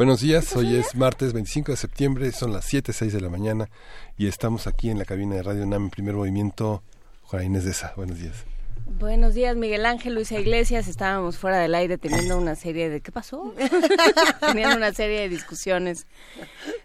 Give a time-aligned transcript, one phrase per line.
[0.00, 3.68] Buenos días, hoy es martes 25 de septiembre, son las 7.06 de la mañana
[4.16, 6.82] y estamos aquí en la cabina de Radio NAM, primer movimiento.
[7.24, 8.49] Juana Inés de esa, buenos días.
[8.98, 10.86] Buenos días, Miguel Ángel, Luisa Iglesias.
[10.88, 13.00] Estábamos fuera del aire teniendo una serie de...
[13.00, 13.54] ¿Qué pasó?
[14.40, 16.06] teniendo una serie de discusiones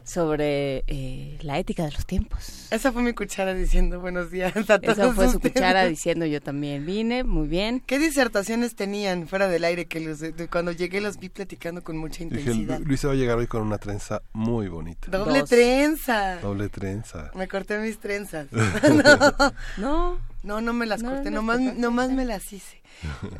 [0.04, 2.68] sobre eh, la ética de los tiempos.
[2.72, 5.54] Esa fue mi cuchara diciendo buenos días a todos Esa fue su ustedes.
[5.54, 7.81] cuchara diciendo yo también vine, muy bien.
[7.86, 11.98] ¿Qué disertaciones tenían fuera del aire que los, de- cuando llegué los vi platicando con
[11.98, 12.80] mucha Dije, intensidad?
[12.80, 15.09] Lu- Luisa va a llegar hoy con una trenza muy bonita.
[15.09, 15.50] Doble Dos.
[15.50, 16.38] trenza.
[16.39, 17.31] Doble trenza.
[17.36, 18.48] Me corté mis trenzas.
[18.94, 22.82] No, No, no me las No, corté, no nomás, me las hice.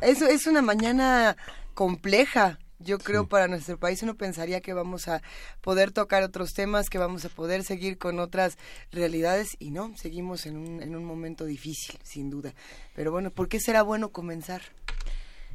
[0.00, 1.36] Eso es una mañana
[1.74, 2.58] compleja.
[2.78, 5.22] Yo creo para nuestro país uno pensaría que vamos a
[5.62, 8.58] poder tocar otros temas, que vamos a poder seguir con otras
[8.92, 12.52] realidades y no, seguimos en un, en un momento difícil, sin duda.
[12.94, 14.60] Pero bueno, ¿por qué será bueno comenzar?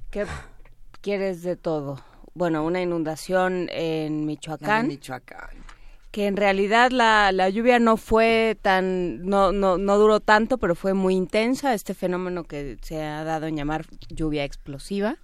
[0.10, 0.26] ¿qué
[1.02, 2.04] quieres de todo?
[2.34, 4.88] Bueno, una inundación en Michoacán.
[4.88, 5.50] de Michoacán.
[6.12, 10.76] Que en realidad la, la lluvia no fue tan, no, no, no duró tanto, pero
[10.76, 15.18] fue muy intensa, este fenómeno que se ha dado en llamar lluvia explosiva,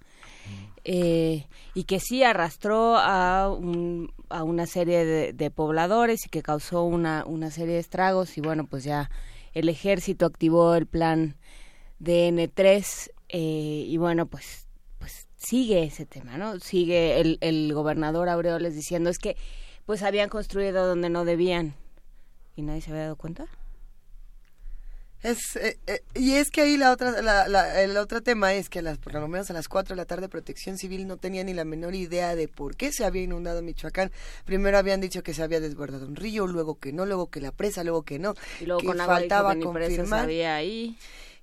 [0.84, 6.84] eh, y que sí arrastró a, un- a una serie de, pobladores y que causó
[6.84, 9.10] una, una serie de estragos, y bueno, pues ya
[9.52, 11.36] el ejército activó el plan
[12.00, 14.64] DN3, eh, y bueno, pues
[14.98, 16.58] pues sigue ese tema, ¿no?
[16.60, 19.36] Sigue el, el gobernador Aureoles diciendo es que
[19.88, 21.74] pues habían construido donde no debían
[22.56, 23.46] y nadie se había dado cuenta.
[25.22, 28.68] Es, eh, eh, y es que ahí la otra, la, la- el otro tema es
[28.68, 31.16] que a las, por lo menos a las 4 de la tarde Protección Civil no
[31.16, 34.12] tenía ni la menor idea de por qué se había inundado Michoacán.
[34.44, 37.50] Primero habían dicho que se había desbordado un río, luego que no, luego que la
[37.50, 38.34] presa, luego que no.
[38.60, 40.24] Y luego que con agua dijo faltaba que ni confirmar.
[40.24, 40.96] había ahí.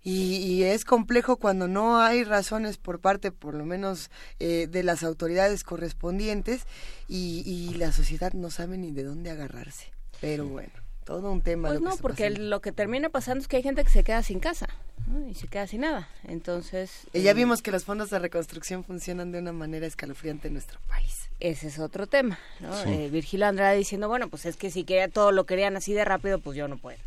[0.06, 4.84] Y, y es complejo cuando no hay razones por parte, por lo menos, eh, de
[4.84, 6.62] las autoridades correspondientes
[7.08, 9.92] y, y la sociedad no sabe ni de dónde agarrarse.
[10.22, 10.72] Pero bueno,
[11.06, 11.70] todo un tema.
[11.70, 12.50] Pues no, porque pasando.
[12.50, 14.68] lo que termina pasando es que hay gente que se queda sin casa
[15.08, 15.28] ¿no?
[15.28, 16.08] y se queda sin nada.
[16.24, 17.08] Entonces...
[17.12, 20.54] Y ya eh, vimos que los fondos de reconstrucción funcionan de una manera escalofriante en
[20.54, 21.30] nuestro país.
[21.40, 22.80] Ese es otro tema, ¿no?
[22.84, 26.06] Eh, Virgilio Andrade diciendo, bueno, pues es que si quería, todo lo querían así de
[26.06, 26.98] rápido, pues yo no puedo.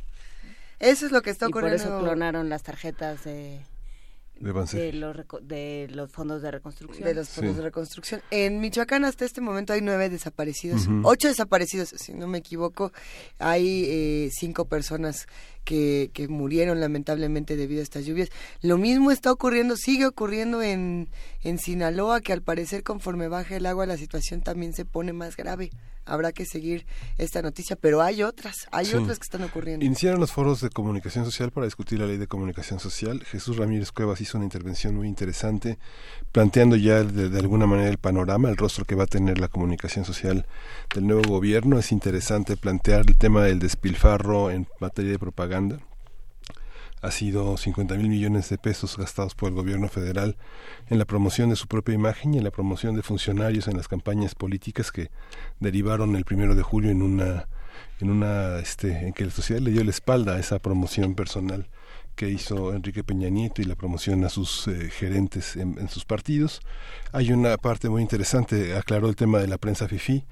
[0.79, 1.89] Eso es lo que está Y por ocurriendo.
[1.97, 3.61] eso clonaron las tarjetas de,
[4.41, 7.05] De los, reco- de los fondos de reconstrucción.
[7.07, 7.59] de los fondos Sí.
[7.59, 8.23] de reconstrucción.
[8.31, 12.93] En Michoacán hasta este momento hay nueve desaparecidos, ocho desaparecidos, si no me equivoco.
[13.41, 15.27] Hay eh, cinco personas
[15.69, 18.31] que, que murieron lamentablemente debido a estas lluvias.
[18.63, 21.11] Lo mismo está ocurriendo, sigue ocurriendo en,
[21.43, 25.37] en Sinaloa, que al parecer conforme baja el agua la situación también se pone más
[25.37, 25.69] grave.
[26.07, 26.87] Habrá que seguir
[27.19, 28.95] esta noticia, pero hay otras, hay Sí.
[28.95, 29.85] otras que están ocurriendo.
[29.85, 33.23] Iniciaron los foros de comunicación social para discutir la ley de comunicación social.
[33.25, 35.77] Jesús Ramírez Cuevas hizo una intervención muy interesante,
[36.33, 39.49] planteando ya de, de alguna manera el panorama, el rostro que va a tener la
[39.49, 40.47] comunicación social
[40.95, 41.79] del nuevo gobierno.
[41.79, 45.58] Es interesante plantear el tema del despilfarro en materia de propaganda.
[47.01, 50.37] Ha sido 50 mil millones de pesos gastados por el gobierno federal
[50.89, 53.89] en la promoción de su propia imagen y en la promoción de funcionarios en las
[53.89, 55.11] campañas políticas que
[55.61, 57.49] derivaron el primero de julio en una
[58.01, 61.69] en una este en que la sociedad le dio la espalda a esa promoción personal
[62.19, 66.05] que hizo Enrique Peña Nieto y la promoción a sus eh, gerentes en, en sus
[66.05, 66.61] partidos.
[67.13, 70.27] Hay una parte muy interesante, aclaró el tema de la prensa FIFI,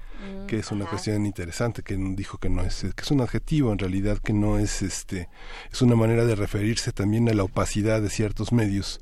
[0.47, 3.79] que es una cuestión interesante, que dijo que no es, que es un adjetivo en
[3.79, 5.29] realidad, que no es este,
[5.71, 8.99] es una manera de referirse también a la opacidad de ciertos medios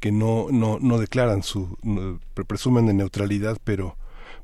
[0.00, 3.96] que no, no, no declaran su, no, presumen de neutralidad, pero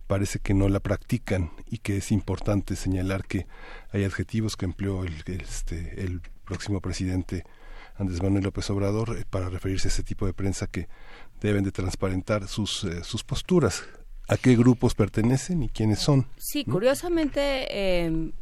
[0.07, 3.49] parece que no la practican y que es importante señalar que
[3.91, 7.45] hay adjetivos que empleó el, este, el próximo presidente
[8.00, 10.88] Andrés Manuel López Obrador eh, para referirse a ese tipo de prensa que
[11.41, 13.85] deben de transparentar sus, eh, sus posturas,
[14.29, 16.26] a qué grupos pertenecen y quiénes son.
[16.38, 18.32] Sí, curiosamente, eh,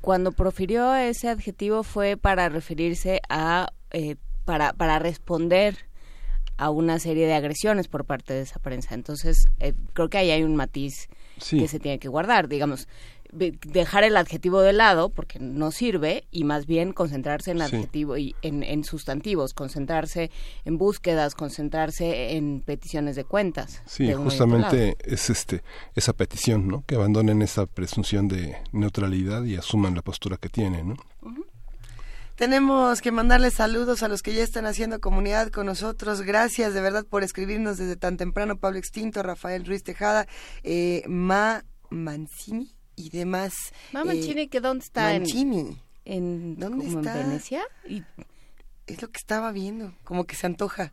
[0.00, 5.76] cuando profirió ese adjetivo fue para referirse a, eh, para, para responder
[6.58, 8.94] a una serie de agresiones por parte de esa prensa.
[8.94, 11.08] Entonces, eh, creo que ahí hay un matiz
[11.38, 11.58] Sí.
[11.58, 12.48] que se tiene que guardar.
[12.48, 12.88] Digamos,
[13.36, 18.34] dejar el adjetivo de lado porque no sirve y más bien concentrarse en adjetivo y
[18.42, 20.30] en, sustantivos, concentrarse
[20.64, 23.82] en búsquedas, concentrarse en peticiones de cuentas.
[23.86, 25.62] Sí, justamente es este
[25.94, 26.84] esa petición, ¿no?
[26.86, 30.96] Que abandonen esa presunción de neutralidad y asuman la postura que tienen, ¿no?
[32.36, 36.20] Tenemos que mandarles saludos a los que ya están haciendo comunidad con nosotros.
[36.20, 38.58] Gracias de verdad por escribirnos desde tan temprano.
[38.58, 40.26] Pablo Extinto, Rafael Ruiz Tejada,
[40.62, 43.52] eh, Ma Mancini y demás.
[43.92, 45.12] Ma Mancini, eh, ¿que dónde está?
[45.12, 45.78] Mancini.
[46.04, 47.20] En, ¿Dónde está?
[47.20, 47.62] ¿En Venecia?
[47.88, 48.02] Y...
[48.86, 50.92] Es lo que estaba viendo, como que se antoja.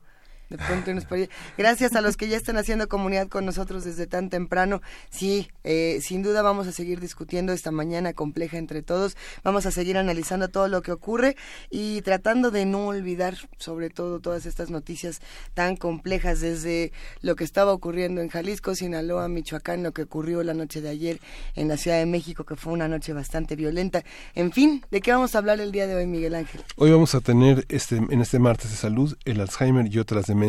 [1.58, 4.82] Gracias a los que ya están haciendo comunidad con nosotros desde tan temprano.
[5.10, 9.16] Sí, eh, sin duda vamos a seguir discutiendo esta mañana compleja entre todos.
[9.44, 11.36] Vamos a seguir analizando todo lo que ocurre
[11.70, 15.22] y tratando de no olvidar, sobre todo, todas estas noticias
[15.54, 16.92] tan complejas desde
[17.22, 21.20] lo que estaba ocurriendo en Jalisco, Sinaloa, Michoacán, lo que ocurrió la noche de ayer
[21.56, 24.04] en la Ciudad de México, que fue una noche bastante violenta.
[24.36, 26.62] En fin, ¿de qué vamos a hablar el día de hoy, Miguel Ángel?
[26.76, 30.43] Hoy vamos a tener este, en este martes de salud el Alzheimer y otras demencias,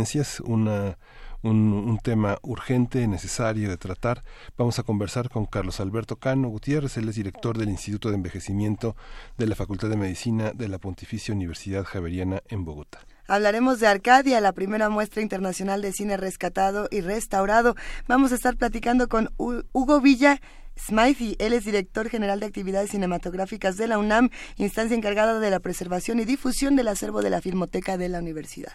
[0.45, 0.99] una,
[1.43, 4.23] un, tema urgente, necesario de tratar.
[4.57, 8.97] Vamos a conversar con Carlos Alberto Cano Gutiérrez, él es director del Instituto de Envejecimiento
[9.37, 13.01] de la Facultad de Medicina de la Pontificia Universidad Javeriana en Bogotá.
[13.27, 17.75] Hablaremos de Arcadia, la primera muestra internacional de cine rescatado y restaurado.
[18.07, 20.41] Vamos a estar platicando con Hugo Villa.
[20.77, 25.61] Smythe, él es director general de actividades cinematográficas de la UNAM, instancia encargada de la
[25.61, 28.73] preservación y difusión del acervo de la Filmoteca de la Universidad.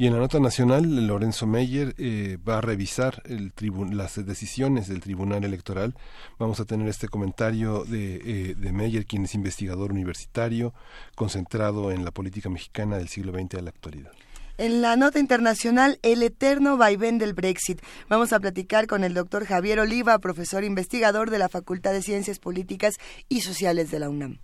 [0.00, 3.22] Y en la nota nacional, Lorenzo Meyer eh, va a revisar
[3.92, 5.94] las decisiones del Tribunal Electoral.
[6.38, 10.72] Vamos a tener este comentario de, eh, de Meyer, quien es investigador universitario,
[11.16, 14.12] concentrado en la política mexicana del siglo XX a la actualidad.
[14.56, 17.82] En la nota internacional, el eterno vaivén del Brexit.
[18.08, 22.38] Vamos a platicar con el doctor Javier Oliva, profesor investigador de la Facultad de Ciencias
[22.38, 22.94] Políticas
[23.28, 24.38] y Sociales de la UNAM.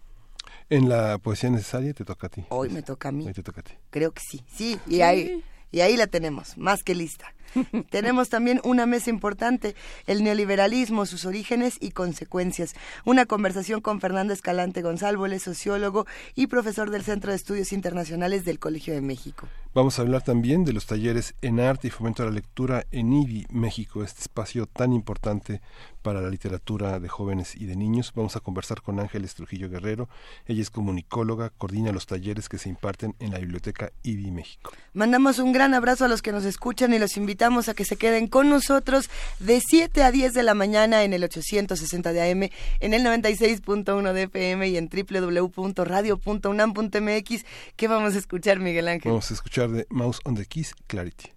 [0.68, 2.44] En la poesía necesaria te toca a ti.
[2.48, 3.24] Hoy me toca a mí.
[3.24, 3.72] Hoy te toca a ti.
[3.90, 4.44] Creo que sí.
[4.52, 7.32] Sí, y ahí, y ahí la tenemos, más que lista.
[7.90, 9.74] Tenemos también una mesa importante,
[10.06, 12.74] el neoliberalismo, sus orígenes y consecuencias.
[13.04, 15.06] Una conversación con Fernando Escalante González,
[15.42, 19.46] sociólogo y profesor del Centro de Estudios Internacionales del Colegio de México.
[19.72, 23.12] Vamos a hablar también de los talleres en arte y fomento a la lectura en
[23.12, 25.60] IBI México, este espacio tan importante
[26.02, 28.12] para la literatura de jóvenes y de niños.
[28.14, 30.08] Vamos a conversar con Ángeles Trujillo Guerrero.
[30.46, 34.72] Ella es comunicóloga, coordina los talleres que se imparten en la Biblioteca IBI México.
[34.94, 37.96] Mandamos un gran abrazo a los que nos escuchan y los invitamos a que se
[37.96, 39.08] queden con nosotros
[39.38, 42.50] de 7 a 10 de la mañana en el 860 de AM,
[42.80, 47.44] en el 96.1 de FM y en www.radio.unam.mx.
[47.76, 49.12] ¿Qué vamos a escuchar, Miguel Ángel?
[49.12, 51.30] Vamos a escuchar de Mouse on the Keys Clarity.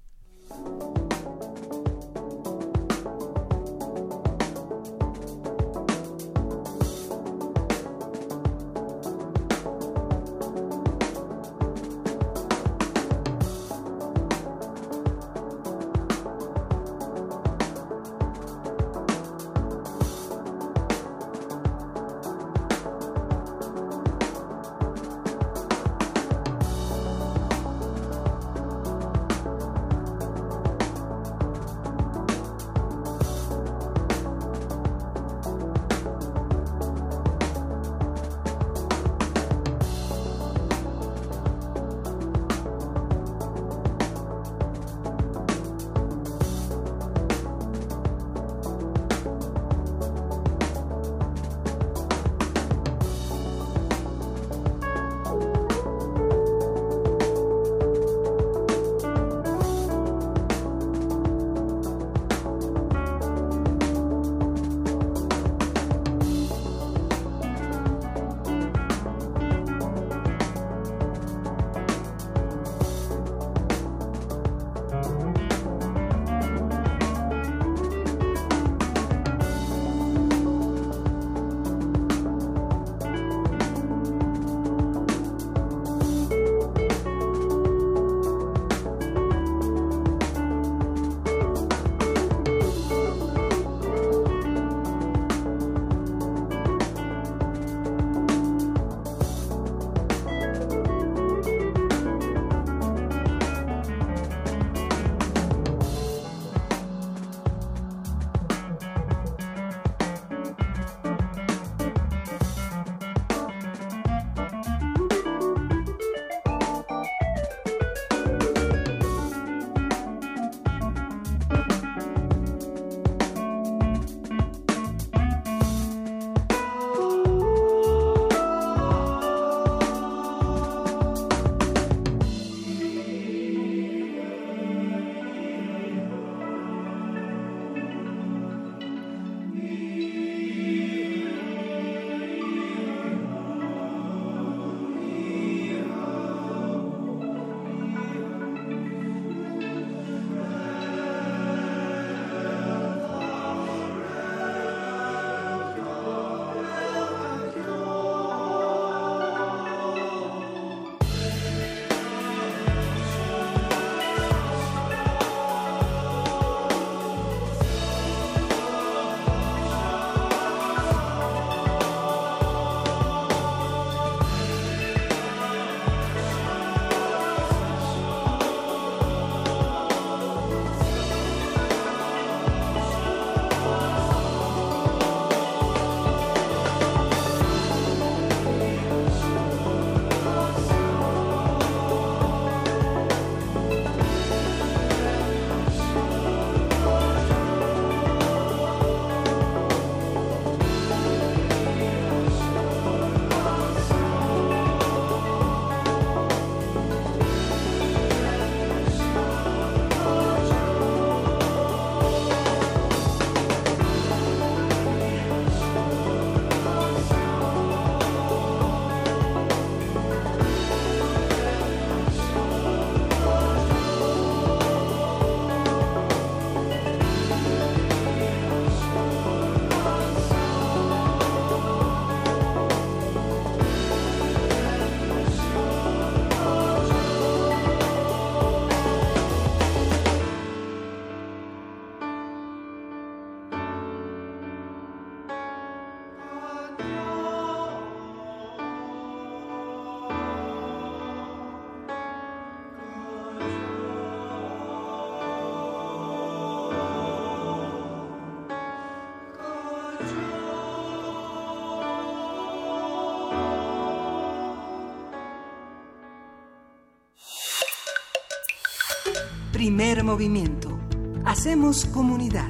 [269.69, 270.80] Primer movimiento.
[271.26, 272.49] Hacemos comunidad.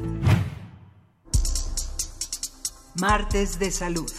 [2.96, 4.10] Martes de Salud.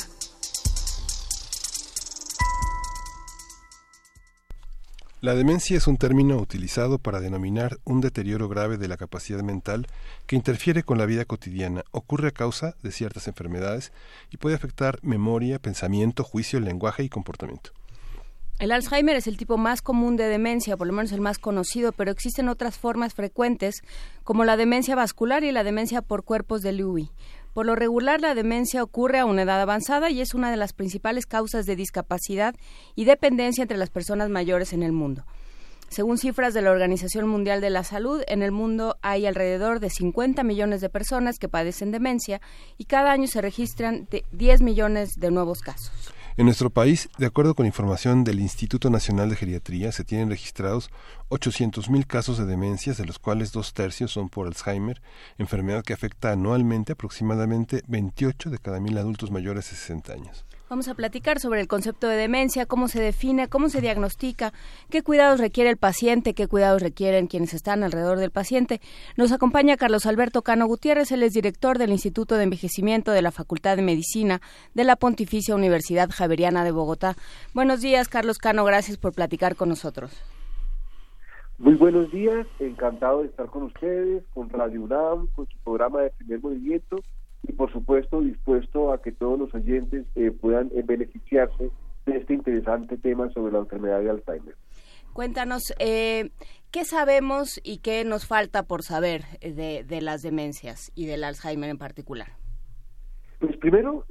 [5.22, 9.86] La demencia es un término utilizado para denominar un deterioro grave de la capacidad mental
[10.26, 13.92] que interfiere con la vida cotidiana, ocurre a causa de ciertas enfermedades
[14.30, 17.70] y puede afectar memoria, pensamiento, juicio, lenguaje y comportamiento.
[18.60, 21.92] El Alzheimer es el tipo más común de demencia, por lo menos el más conocido,
[21.92, 23.82] pero existen otras formas frecuentes
[24.22, 27.10] como la demencia vascular y la demencia por cuerpos de Lewy.
[27.54, 30.74] Por lo regular, la demencia ocurre a una edad avanzada y es una de las
[30.74, 32.54] principales causas de discapacidad
[32.94, 35.24] y dependencia entre las personas mayores en el mundo.
[35.88, 39.88] Según cifras de la Organización Mundial de la Salud, en el mundo hay alrededor de
[39.88, 42.42] 50 millones de personas que padecen demencia
[42.76, 46.12] y cada año se registran 10 millones de nuevos casos.
[46.36, 50.90] En nuestro país, de acuerdo con información del Instituto Nacional de Geriatría, se tienen registrados
[51.28, 55.02] 800.000 casos de demencias, de los cuales dos tercios son por Alzheimer,
[55.38, 60.46] enfermedad que afecta anualmente aproximadamente 28 de cada mil adultos mayores de 60 años.
[60.70, 64.52] Vamos a platicar sobre el concepto de demencia, cómo se define, cómo se diagnostica,
[64.88, 68.80] qué cuidados requiere el paciente, qué cuidados requieren quienes están alrededor del paciente.
[69.16, 73.32] Nos acompaña Carlos Alberto Cano Gutiérrez, él es director del Instituto de Envejecimiento de la
[73.32, 74.40] Facultad de Medicina
[74.72, 77.16] de la Pontificia Universidad Javeriana de Bogotá.
[77.52, 80.22] Buenos días, Carlos Cano, gracias por platicar con nosotros.
[81.58, 86.10] Muy buenos días, encantado de estar con ustedes, con Radio UNAM, con su programa de
[86.10, 87.00] primer movimiento
[87.50, 91.70] y por supuesto dispuesto a que todos los oyentes eh, puedan eh, beneficiarse
[92.06, 94.54] de este interesante tema sobre la enfermedad de Alzheimer.
[95.12, 96.30] Cuéntanos, eh,
[96.70, 101.70] ¿qué sabemos y qué nos falta por saber de, de, las demencias y del Alzheimer
[101.70, 102.28] en particular?
[103.40, 104.04] Pues primero,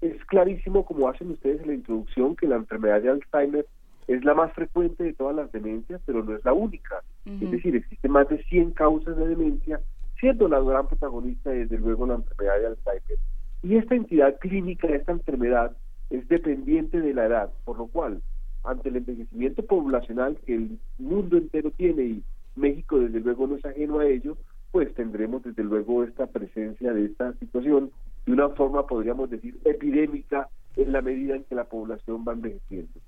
[0.00, 3.66] es clarísimo, como hacen ustedes en la introducción, que la enfermedad de Alzheimer
[4.06, 7.02] es la más frecuente de todas las demencias, pero no es la única.
[7.26, 9.80] Es decir, existen más de 100 causas de demencia
[10.20, 13.18] siendo la gran protagonista desde luego la enfermedad de Alzheimer.
[13.62, 15.76] Y esta entidad clínica, esta enfermedad,
[16.10, 18.22] es dependiente de la edad, por lo cual,
[18.64, 22.24] ante el envejecimiento poblacional que el mundo entero tiene y
[22.56, 24.36] México desde luego no es ajeno a ello,
[24.70, 27.90] pues tendremos desde luego esta presencia de esta situación
[28.26, 33.00] de una forma, podríamos decir, epidémica en la medida en que la población va envejeciendo.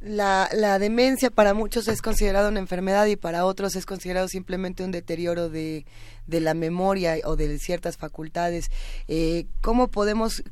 [0.00, 4.84] La, la, demencia para muchos es considerada una enfermedad y para otros es considerado simplemente
[4.84, 5.86] un deterioro de,
[6.26, 8.68] de la memoria o de ciertas facultades.
[9.08, 10.44] Eh, ¿Cómo podemos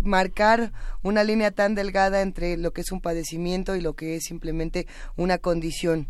[0.00, 4.24] marcar una línea tan delgada entre lo que es un padecimiento y lo que es
[4.24, 6.06] simplemente una condición?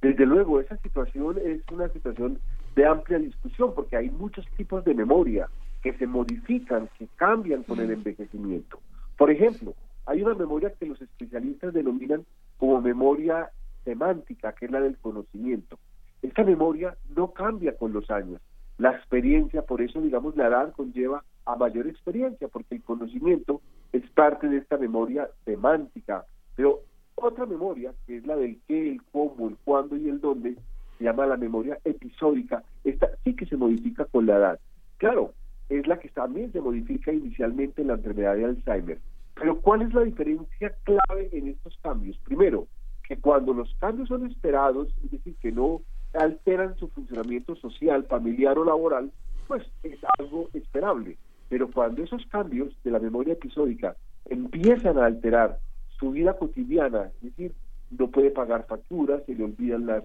[0.00, 2.38] Desde luego, esa situación es una situación
[2.76, 5.48] de amplia discusión porque hay muchos tipos de memoria
[5.82, 8.80] que se modifican, que cambian con el envejecimiento.
[9.16, 9.74] Por ejemplo,
[10.06, 12.24] hay una memoria que los especialistas denominan
[12.58, 13.50] como memoria
[13.84, 15.78] semántica, que es la del conocimiento.
[16.22, 18.40] Esta memoria no cambia con los años.
[18.78, 23.60] La experiencia, por eso, digamos, la edad conlleva a mayor experiencia, porque el conocimiento
[23.92, 26.24] es parte de esta memoria semántica.
[26.56, 26.80] Pero
[27.14, 30.56] otra memoria, que es la del qué, el cómo, el cuándo y el dónde,
[30.98, 32.62] se llama la memoria episódica.
[32.82, 34.60] Esta sí que se modifica con la edad.
[34.98, 35.32] Claro,
[35.68, 38.98] es la que también se modifica inicialmente en la enfermedad de Alzheimer.
[39.34, 42.16] Pero ¿cuál es la diferencia clave en estos cambios?
[42.18, 42.68] Primero,
[43.06, 45.82] que cuando los cambios son esperados, es decir, que no
[46.14, 49.10] alteran su funcionamiento social, familiar o laboral,
[49.46, 51.18] pues es algo esperable.
[51.48, 55.58] Pero cuando esos cambios de la memoria episódica empiezan a alterar
[55.98, 57.54] su vida cotidiana, es decir,
[57.90, 60.04] no puede pagar facturas, se le olvidan las,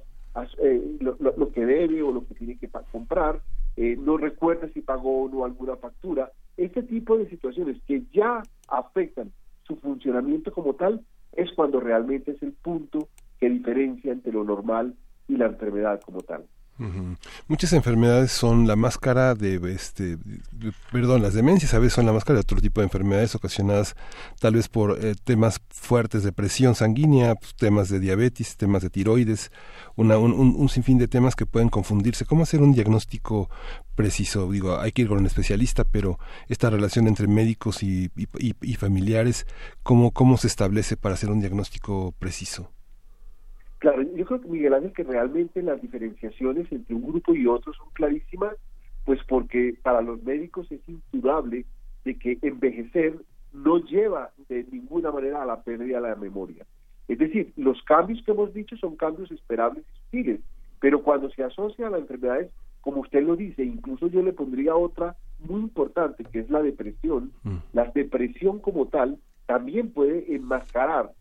[0.62, 3.42] eh, lo, que debe o lo que tiene que comprar,
[3.82, 8.44] eh, no recuerda si pagó o no alguna factura, este tipo de situaciones que ya
[8.68, 9.32] afectan
[9.64, 13.08] su funcionamiento como tal es cuando realmente es el punto
[13.40, 14.96] que diferencia entre lo normal
[15.30, 16.44] y la enfermedad como tal.
[17.48, 20.18] Muchas enfermedades son la máscara de, este,
[20.92, 23.96] perdón, las demencias a veces son la máscara de otro tipo de enfermedades ocasionadas
[24.40, 28.90] tal vez por eh, temas fuertes de presión sanguínea, pues, temas de diabetes, temas de
[28.90, 29.52] tiroides,
[29.96, 32.26] una, un, sinfín de temas que pueden confundirse.
[32.26, 33.50] ¿Cómo hacer un diagnóstico
[33.96, 34.50] preciso?
[34.50, 36.18] Digo, hay que ir con un especialista, pero
[36.48, 38.10] esta relación entre médicos y,
[38.78, 39.46] familiares,
[39.84, 42.72] ¿cómo, ¿cómo se establece para hacer un diagnóstico preciso?
[43.80, 47.74] Claro, yo creo que Miguel Ángel que realmente las diferenciaciones entre un grupo y otro
[47.74, 48.56] son clarísimas,
[49.06, 51.66] pues porque para los médicos es indudable
[52.04, 53.16] de que envejecer
[53.54, 56.66] no lleva de ninguna manera a la pérdida de la memoria.
[57.08, 60.42] Es decir, los cambios que hemos dicho son cambios esperables y sutiles,
[60.80, 64.76] pero cuando se asocia a las enfermedades, como usted lo dice, incluso yo le pondría
[64.76, 67.32] otra muy importante, que es la depresión.
[67.44, 67.58] Mm.
[67.74, 71.12] La depresión como tal también puede enmascarar,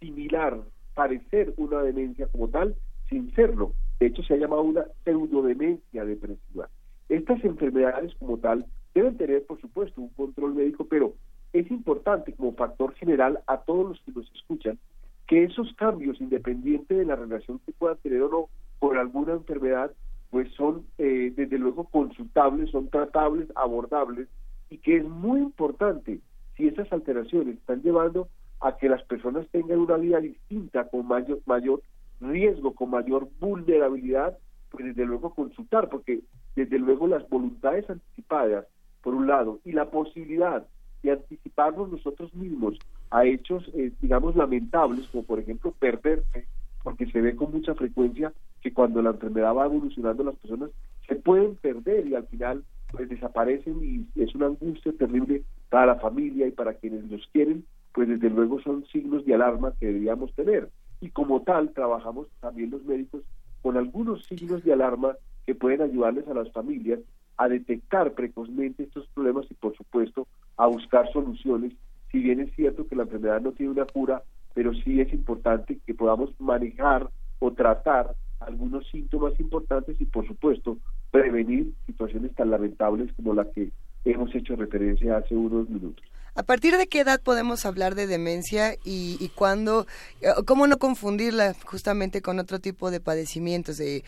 [0.00, 0.58] similar
[0.96, 2.74] parecer una demencia como tal
[3.08, 3.74] sin serlo.
[4.00, 6.68] De hecho, se ha llamado una pseudodemencia depresiva.
[7.10, 11.12] Estas enfermedades como tal deben tener, por supuesto, un control médico, pero
[11.52, 14.78] es importante como factor general a todos los que nos escuchan
[15.26, 19.92] que esos cambios, independiente de la relación que puedan tener o no con alguna enfermedad,
[20.30, 24.28] pues son eh, desde luego consultables, son tratables, abordables
[24.70, 26.20] y que es muy importante
[26.56, 28.28] si esas alteraciones están llevando
[28.60, 31.82] a que las personas tengan una vida distinta con mayor, mayor
[32.20, 34.38] riesgo, con mayor vulnerabilidad,
[34.70, 36.20] pues desde luego consultar, porque
[36.54, 38.66] desde luego las voluntades anticipadas,
[39.02, 40.66] por un lado, y la posibilidad
[41.02, 42.78] de anticiparnos nosotros mismos
[43.10, 46.46] a hechos, eh, digamos, lamentables, como por ejemplo perderse,
[46.82, 50.70] porque se ve con mucha frecuencia que cuando la enfermedad va evolucionando las personas
[51.06, 55.94] se pueden perder y al final pues desaparecen y es una angustia terrible para la
[55.96, 57.64] familia y para quienes los quieren,
[57.96, 60.68] pues desde luego son signos de alarma que deberíamos tener.
[61.00, 63.22] Y como tal, trabajamos también los médicos
[63.62, 67.00] con algunos signos de alarma que pueden ayudarles a las familias
[67.38, 70.26] a detectar precozmente estos problemas y por supuesto
[70.58, 71.72] a buscar soluciones,
[72.12, 75.78] si bien es cierto que la enfermedad no tiene una cura, pero sí es importante
[75.86, 80.76] que podamos manejar o tratar algunos síntomas importantes y por supuesto
[81.10, 83.70] prevenir situaciones tan lamentables como la que
[84.04, 86.04] hemos hecho referencia hace unos minutos.
[86.36, 89.86] ¿A partir de qué edad podemos hablar de demencia y, y cuándo,
[90.20, 93.78] eh, cómo no confundirla justamente con otro tipo de padecimientos?
[93.78, 94.04] De,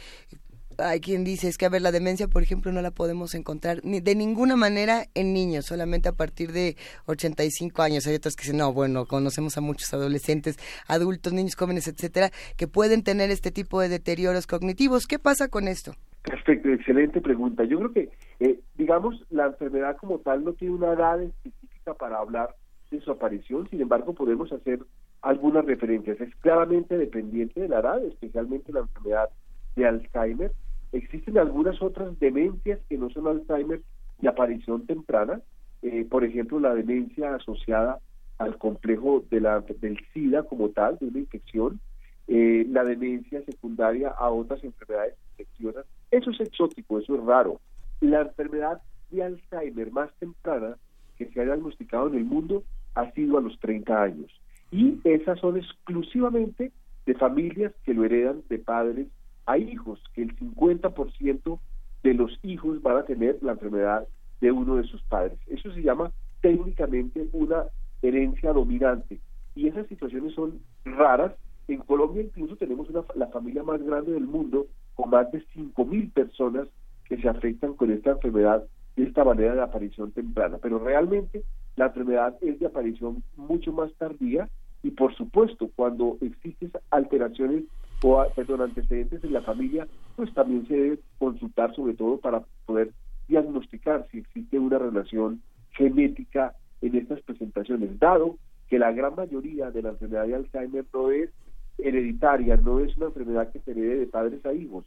[0.76, 3.80] hay quien dice, es que a ver, la demencia, por ejemplo, no la podemos encontrar
[3.82, 8.06] ni, de ninguna manera en niños, solamente a partir de 85 años.
[8.06, 12.68] Hay otros que dicen, no, bueno, conocemos a muchos adolescentes, adultos, niños jóvenes, etcétera, que
[12.68, 15.06] pueden tener este tipo de deterioros cognitivos.
[15.06, 15.94] ¿Qué pasa con esto?
[16.22, 17.64] Perfecto, excelente pregunta.
[17.64, 18.10] Yo creo que,
[18.40, 22.54] eh, digamos, la enfermedad como tal no tiene una edad específica para hablar
[22.90, 24.80] de su aparición, sin embargo, podemos hacer
[25.22, 26.20] algunas referencias.
[26.20, 29.28] Es claramente dependiente de la edad, especialmente la enfermedad
[29.76, 30.52] de Alzheimer.
[30.92, 33.82] Existen algunas otras demencias que no son Alzheimer
[34.20, 35.40] de aparición temprana,
[35.82, 38.00] eh, por ejemplo, la demencia asociada
[38.38, 41.80] al complejo de la, del SIDA como tal, de una infección,
[42.26, 45.86] eh, la demencia secundaria a otras enfermedades infecciosas.
[46.10, 47.60] Eso es exótico, eso es raro.
[48.00, 50.76] La enfermedad de Alzheimer más temprana
[51.18, 54.30] que se ha diagnosticado en el mundo ha sido a los 30 años.
[54.70, 56.72] Y esas son exclusivamente
[57.06, 59.08] de familias que lo heredan de padres
[59.46, 61.58] a hijos, que el 50%
[62.02, 64.06] de los hijos van a tener la enfermedad
[64.40, 65.38] de uno de sus padres.
[65.46, 67.64] Eso se llama técnicamente una
[68.02, 69.18] herencia dominante.
[69.54, 71.32] Y esas situaciones son raras
[71.68, 76.12] en Colombia incluso tenemos una, la familia más grande del mundo, con más de 5.000
[76.12, 76.66] personas
[77.04, 78.64] que se afectan con esta enfermedad
[78.98, 80.58] de esta manera de aparición temprana.
[80.60, 81.44] Pero realmente
[81.76, 84.48] la enfermedad es de aparición mucho más tardía
[84.82, 87.64] y por supuesto cuando existen alteraciones
[88.02, 92.90] o perdón, antecedentes en la familia, pues también se debe consultar sobre todo para poder
[93.28, 98.36] diagnosticar si existe una relación genética en estas presentaciones, dado
[98.68, 101.30] que la gran mayoría de la enfermedad de Alzheimer no es
[101.78, 104.84] hereditaria, no es una enfermedad que se herede de padres a hijos.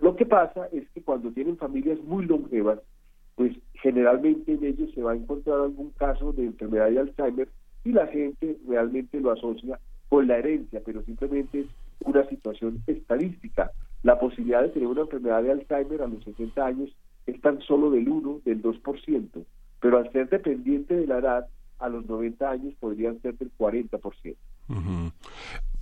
[0.00, 2.80] Lo que pasa es que cuando tienen familias muy longevas,
[3.34, 7.48] pues generalmente en ellos se va a encontrar algún caso de enfermedad de Alzheimer
[7.84, 11.66] y la gente realmente lo asocia con la herencia, pero simplemente es
[12.04, 13.70] una situación estadística.
[14.02, 16.90] La posibilidad de tener una enfermedad de Alzheimer a los 60 años
[17.26, 19.44] es tan solo del 1, del 2%,
[19.80, 21.46] pero al ser dependiente de la edad,
[21.78, 24.36] a los 90 años podrían ser del 40%.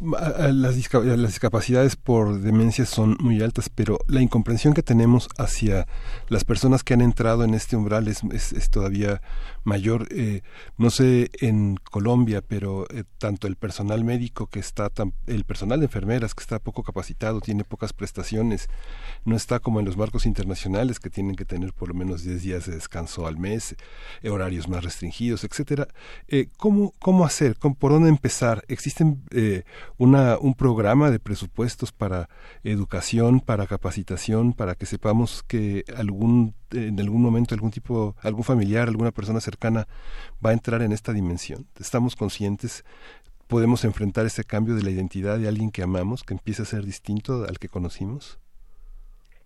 [0.00, 5.88] Las, discapacidades por demencia son muy altas, pero la incomprensión que tenemos hacia
[6.28, 9.20] las personas que han entrado en este umbral es, es, todavía
[9.64, 10.06] mayor.
[10.12, 10.42] Eh,
[10.76, 14.88] no sé en Colombia, pero eh, tanto el personal médico que está,
[15.26, 18.68] el personal de enfermeras que está poco capacitado, tiene pocas prestaciones,
[19.24, 22.40] no está como en los marcos internacionales que tienen que tener por lo menos 10
[22.40, 23.74] días de descanso al mes,
[24.22, 25.88] eh, horarios más restringidos, etcétera.
[26.56, 27.56] ¿cómo, ¿Cómo hacer?
[27.56, 28.64] ¿Por dónde empezar?
[28.68, 29.24] ¿Existen
[29.98, 32.28] una, un programa de presupuestos para
[32.62, 38.88] educación, para capacitación, para que sepamos que algún en algún momento algún tipo, algún familiar,
[38.88, 39.86] alguna persona cercana
[40.44, 41.66] va a entrar en esta dimensión.
[41.80, 42.84] Estamos conscientes,
[43.48, 46.84] podemos enfrentar ese cambio de la identidad de alguien que amamos, que empieza a ser
[46.84, 48.38] distinto al que conocimos.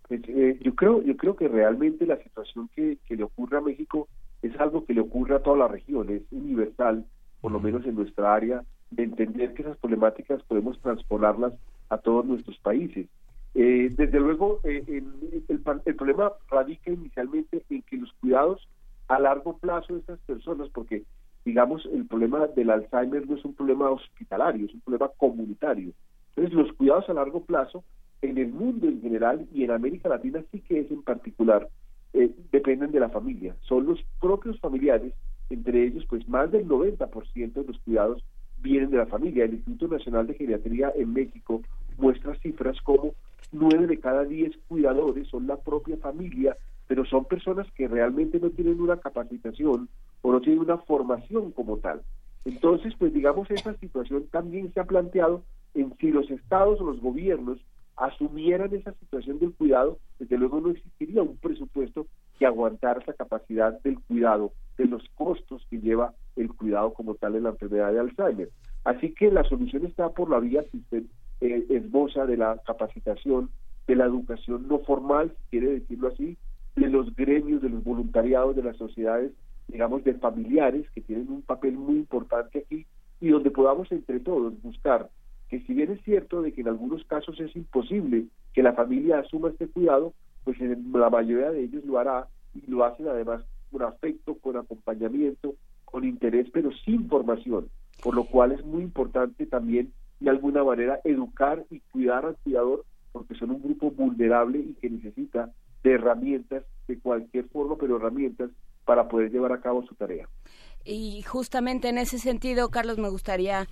[0.08, 3.60] Pues, eh, yo creo, yo creo que realmente la situación que, que le ocurre a
[3.60, 4.08] México
[4.42, 7.06] es algo que le ocurre a toda la región, es universal,
[7.40, 11.54] por lo menos en nuestra área de entender que esas problemáticas podemos transponerlas
[11.88, 13.06] a todos nuestros países.
[13.54, 18.66] Eh, desde luego, eh, el, el, problema radica inicialmente en que los cuidados
[19.08, 21.02] a largo plazo de estas personas, porque
[21.44, 25.92] digamos el problema del Alzheimer no es un problema hospitalario, es un problema comunitario.
[26.34, 27.84] Entonces, los cuidados a largo plazo
[28.22, 31.68] en el mundo en general y en América Latina sí que es en particular,
[32.14, 33.54] eh, dependen de la familia.
[33.62, 35.12] Son los propios familiares,
[35.50, 38.24] entre ellos pues más del 90% de los cuidados
[38.62, 39.44] vienen de la familia.
[39.44, 41.62] El Instituto Nacional de Geriatría en México
[41.98, 43.14] muestra cifras como
[43.52, 48.50] 9 de cada 10 cuidadores son la propia familia, pero son personas que realmente no
[48.50, 49.88] tienen una capacitación
[50.22, 52.02] o no tienen una formación como tal.
[52.44, 55.42] Entonces, pues digamos, esa situación también se ha planteado
[55.74, 57.58] en si los estados o los gobiernos
[57.96, 62.06] asumieran esa situación del cuidado, desde luego no existiría un presupuesto
[62.38, 67.36] que aguantara esa capacidad del cuidado, de los costos que lleva el cuidado como tal
[67.36, 68.48] en la enfermedad de Alzheimer.
[68.84, 71.02] Así que la solución está por la vía que usted
[71.40, 73.50] eh, esboza de la capacitación,
[73.86, 76.36] de la educación no formal, si quiere decirlo así,
[76.76, 79.32] de los gremios, de los voluntariados, de las sociedades,
[79.68, 82.86] digamos, de familiares que tienen un papel muy importante aquí
[83.20, 85.08] y donde podamos entre todos buscar
[85.48, 89.18] que si bien es cierto de que en algunos casos es imposible que la familia
[89.18, 93.44] asuma este cuidado, pues en la mayoría de ellos lo hará y lo hacen además
[93.72, 95.54] con afecto, con acompañamiento,
[95.84, 97.68] con interés, pero sin formación,
[98.02, 102.84] por lo cual es muy importante también de alguna manera educar y cuidar al cuidador
[103.10, 105.50] porque son un grupo vulnerable y que necesita
[105.82, 108.50] de herramientas de cualquier forma, pero herramientas
[108.84, 110.28] para poder llevar a cabo su tarea.
[110.84, 113.68] Y justamente en ese sentido, Carlos, me gustaría,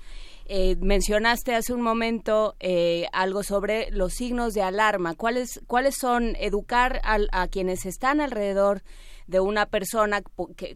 [0.47, 5.15] eh, mencionaste hace un momento eh, algo sobre los signos de alarma.
[5.17, 8.83] ¿Cuáles, cuáles son educar a quienes están alrededor
[9.31, 10.23] de una persona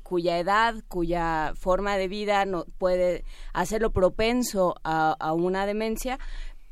[0.02, 6.18] cuya edad, cuya forma de vida no, puede hacerlo propenso a, una demencia?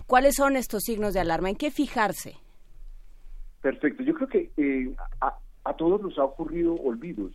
[0.06, 1.50] ¿Cuáles son estos signos de alarma?
[1.50, 2.36] ¿En qué fijarse?
[3.60, 4.02] Perfecto.
[4.02, 7.32] Yo creo que eh, a, a todos nos ha ocurrido olvidos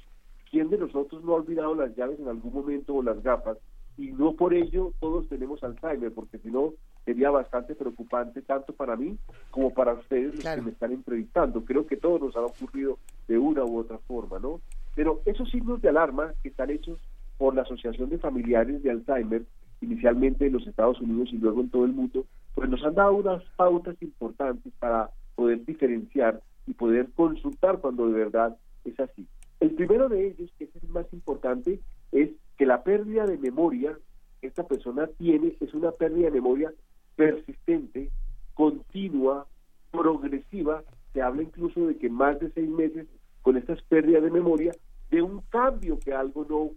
[0.50, 3.58] ¿Quién de nosotros no ha olvidado las llaves en algún momento o las gafas?
[3.98, 6.74] Y no por ello todos tenemos Alzheimer, porque si no
[7.08, 9.18] sería bastante preocupante tanto para mí
[9.50, 11.64] como para ustedes los que me están entrevistando.
[11.64, 14.60] Creo que todos nos ha ocurrido de una u otra forma, ¿no?
[14.94, 17.00] Pero esos signos de alarma que están hechos
[17.38, 19.44] por la Asociación de Familiares de Alzheimer,
[19.80, 23.16] inicialmente en los Estados Unidos y luego en todo el mundo, pues nos han dado
[23.16, 29.26] unas pautas importantes para poder diferenciar y poder consultar cuando de verdad es así.
[29.62, 31.80] El primero de ellos, que es el más importante,
[32.12, 33.98] es que la pérdida de memoria
[34.42, 36.74] que esta persona tiene es una pérdida de memoria
[37.18, 38.10] persistente,
[38.54, 39.46] continua,
[39.92, 40.84] progresiva.
[41.14, 43.08] Se habla incluso de que más de seis meses
[43.42, 44.72] con estas pérdidas de memoria,
[45.10, 46.72] de un cambio que algo no,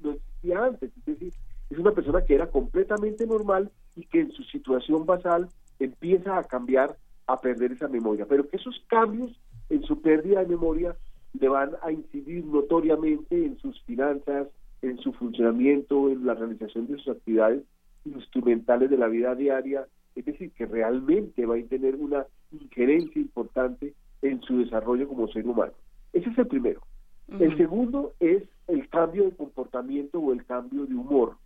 [0.00, 0.90] no existía antes.
[0.96, 1.32] Es decir,
[1.68, 6.44] es una persona que era completamente normal y que en su situación basal empieza a
[6.44, 8.26] cambiar, a perder esa memoria.
[8.26, 9.32] Pero que esos cambios
[9.68, 10.94] en su pérdida de memoria
[11.38, 14.48] le van a incidir notoriamente en sus finanzas,
[14.82, 17.62] en su funcionamiento, en la realización de sus actividades
[18.04, 23.94] instrumentales de la vida diaria, es decir, que realmente va a tener una injerencia importante
[24.20, 25.72] en su desarrollo como ser humano.
[26.12, 26.80] Ese es el primero.
[27.38, 31.36] El segundo es el cambio de comportamiento o el cambio de humor.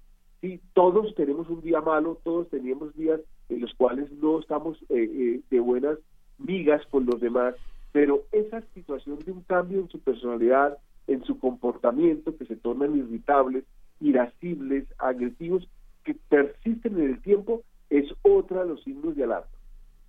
[0.41, 5.09] Sí, todos tenemos un día malo, todos tenemos días en los cuales no estamos eh,
[5.11, 5.99] eh, de buenas
[6.39, 7.55] migas con los demás,
[7.93, 12.97] pero esa situación de un cambio en su personalidad, en su comportamiento, que se tornan
[12.97, 13.65] irritables,
[14.01, 15.69] irascibles, agresivos,
[16.07, 19.51] que persisten en el tiempo, es otra de los signos de alarma.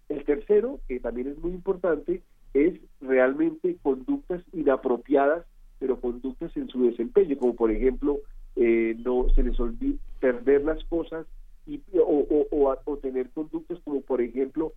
[0.07, 2.21] El tercero, que también es muy importante,
[2.53, 5.45] es realmente conductas inapropiadas,
[5.79, 8.19] pero conductas en su desempeño, como por ejemplo,
[8.55, 11.25] eh, no se les olvide perder las cosas
[11.65, 12.47] y, o,
[12.85, 14.71] o tener conductas como por ejemplo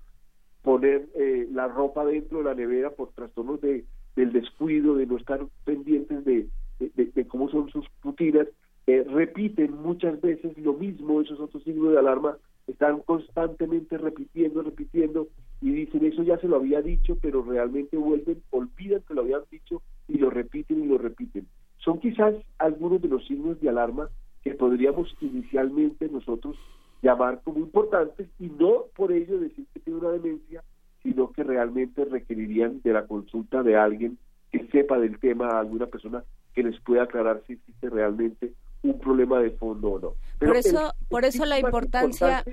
[0.63, 3.85] poner eh, la ropa dentro de la nevera por trastornos de,
[4.17, 8.47] del descuido, de no estar pendientes de, de, cómo son sus rutinas,
[8.87, 15.29] eh, repiten muchas veces lo mismo, esos otros signos de alarma están constantemente repitiendo, repitiendo
[15.61, 19.43] y dicen eso ya se lo había dicho, pero realmente vuelven, olvidan que lo habían
[19.51, 21.47] dicho y lo repiten y lo repiten.
[21.79, 24.09] Son quizás algunos de los signos de alarma
[24.43, 26.57] que podríamos inicialmente nosotros
[27.03, 30.63] llamar como importantes y no por ello decir que tiene una demencia,
[31.03, 34.19] sino que realmente requerirían de la consulta de alguien
[34.53, 39.41] que sepa del tema, alguna persona que les pueda aclarar si existe realmente un problema
[39.41, 40.15] de fondo o no.
[40.39, 42.45] por eso, por eso la importancia,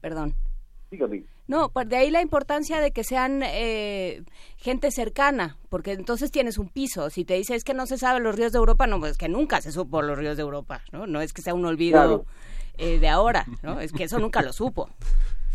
[0.00, 0.34] perdón.
[0.90, 1.24] Dígame.
[1.48, 4.24] No, pues de ahí la importancia de que sean eh,
[4.56, 7.08] gente cercana, porque entonces tienes un piso.
[7.10, 9.28] Si te dice es que no se sabe los ríos de Europa, no, pues que
[9.28, 11.06] nunca se supo los ríos de Europa, ¿no?
[11.06, 12.24] No es que sea un olvido
[12.78, 13.80] eh, de ahora, ¿no?
[13.80, 14.88] Es que eso nunca lo supo.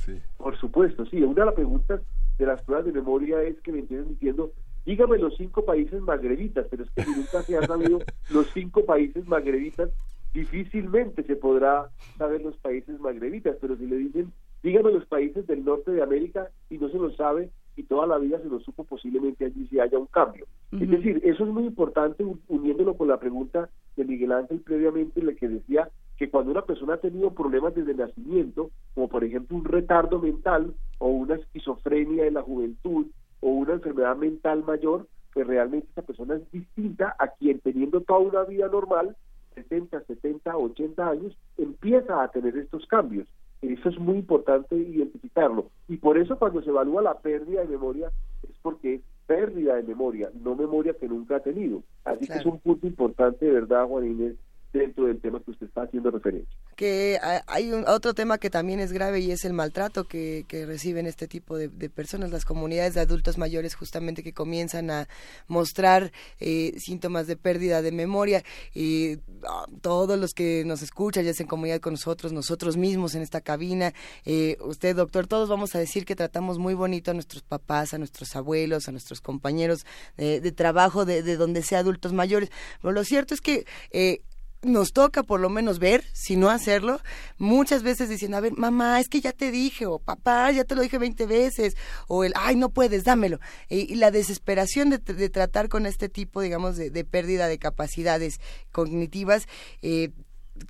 [0.05, 0.13] Sí.
[0.37, 1.21] Por supuesto, sí.
[1.21, 2.01] Una de las preguntas
[2.37, 4.51] de las pruebas de memoria es que me entienden diciendo,
[4.85, 7.99] dígame los cinco países magrebitas, pero es que si nunca se han sabido
[8.31, 9.89] los cinco países magrebitas,
[10.33, 14.31] difícilmente se podrá saber los países magrebitas, pero si le dicen
[14.63, 18.17] Dígame los países del norte de América y no se lo sabe y toda la
[18.17, 20.45] vida se lo supo, posiblemente allí sí haya un cambio.
[20.71, 25.33] Es decir, eso es muy importante uniéndolo con la pregunta de Miguel Ángel previamente, la
[25.33, 29.57] que decía que cuando una persona ha tenido problemas desde el nacimiento, como por ejemplo
[29.57, 33.07] un retardo mental o una esquizofrenia en la juventud
[33.41, 38.19] o una enfermedad mental mayor, pues realmente esa persona es distinta a quien teniendo toda
[38.19, 39.15] una vida normal,
[39.55, 43.27] 60, 70, 80 años, empieza a tener estos cambios.
[43.61, 45.69] Eso es muy importante identificarlo.
[45.87, 48.11] Y por eso cuando se evalúa la pérdida de memoria
[48.43, 51.83] es porque es pérdida de memoria, no memoria que nunca ha tenido.
[52.03, 54.35] Así que es un punto importante, de verdad, Juan Inés,
[54.73, 56.55] dentro del tema que usted está haciendo referencia.
[56.75, 61.27] Que hay otro tema que también es grave y es el maltrato que, reciben este
[61.27, 65.07] tipo de, personas, las comunidades de adultos mayores justamente que comienzan a
[65.47, 71.33] mostrar eh, síntomas de pérdida de memoria y ah, todos los que nos escuchan, ya
[71.33, 73.93] sea en comunidad con nosotros, nosotros mismos en esta cabina,
[74.25, 77.97] eh, usted doctor, todos vamos a decir que tratamos muy bonito a nuestros papás, a
[77.97, 79.85] nuestros abuelos, a nuestros compañeros
[80.17, 84.21] de, trabajo de, de, donde sea adultos mayores, pero lo cierto es que eh,
[84.63, 86.99] nos toca por lo menos ver, si no hacerlo,
[87.37, 90.75] muchas veces diciendo, a ver, mamá, es que ya te dije, o papá, ya te
[90.75, 91.75] lo dije 20 veces,
[92.07, 93.39] o el, ay, no puedes, dámelo.
[93.69, 98.39] Y, la desesperación de, tratar con este tipo, digamos, de, pérdida de capacidades
[98.71, 99.47] cognitivas,
[99.81, 100.11] eh,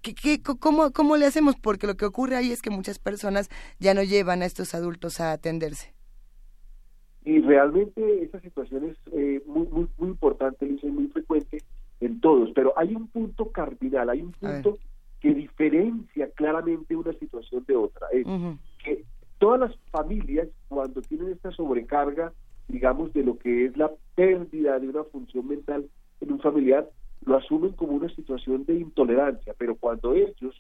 [0.02, 1.56] ¿qué, cómo, ¿cómo le hacemos?
[1.58, 3.50] Porque lo que ocurre ahí es que muchas personas
[3.80, 5.94] ya no llevan a estos adultos a atenderse.
[7.24, 11.62] Y realmente esa situación es eh, muy, muy, muy importante, Luis, muy frecuente
[12.02, 14.78] en todos, pero hay un punto cardinal, hay un punto
[15.20, 18.08] que diferencia claramente una situación de otra.
[18.12, 18.26] Es
[18.84, 19.04] que
[19.38, 22.34] todas las familias, cuando tienen esta sobrecarga,
[22.68, 25.88] digamos, de lo que es la pérdida de una función mental
[26.22, 26.90] en un familiar,
[27.24, 30.56] lo asumen como una situación de intolerancia, pero cuando ellos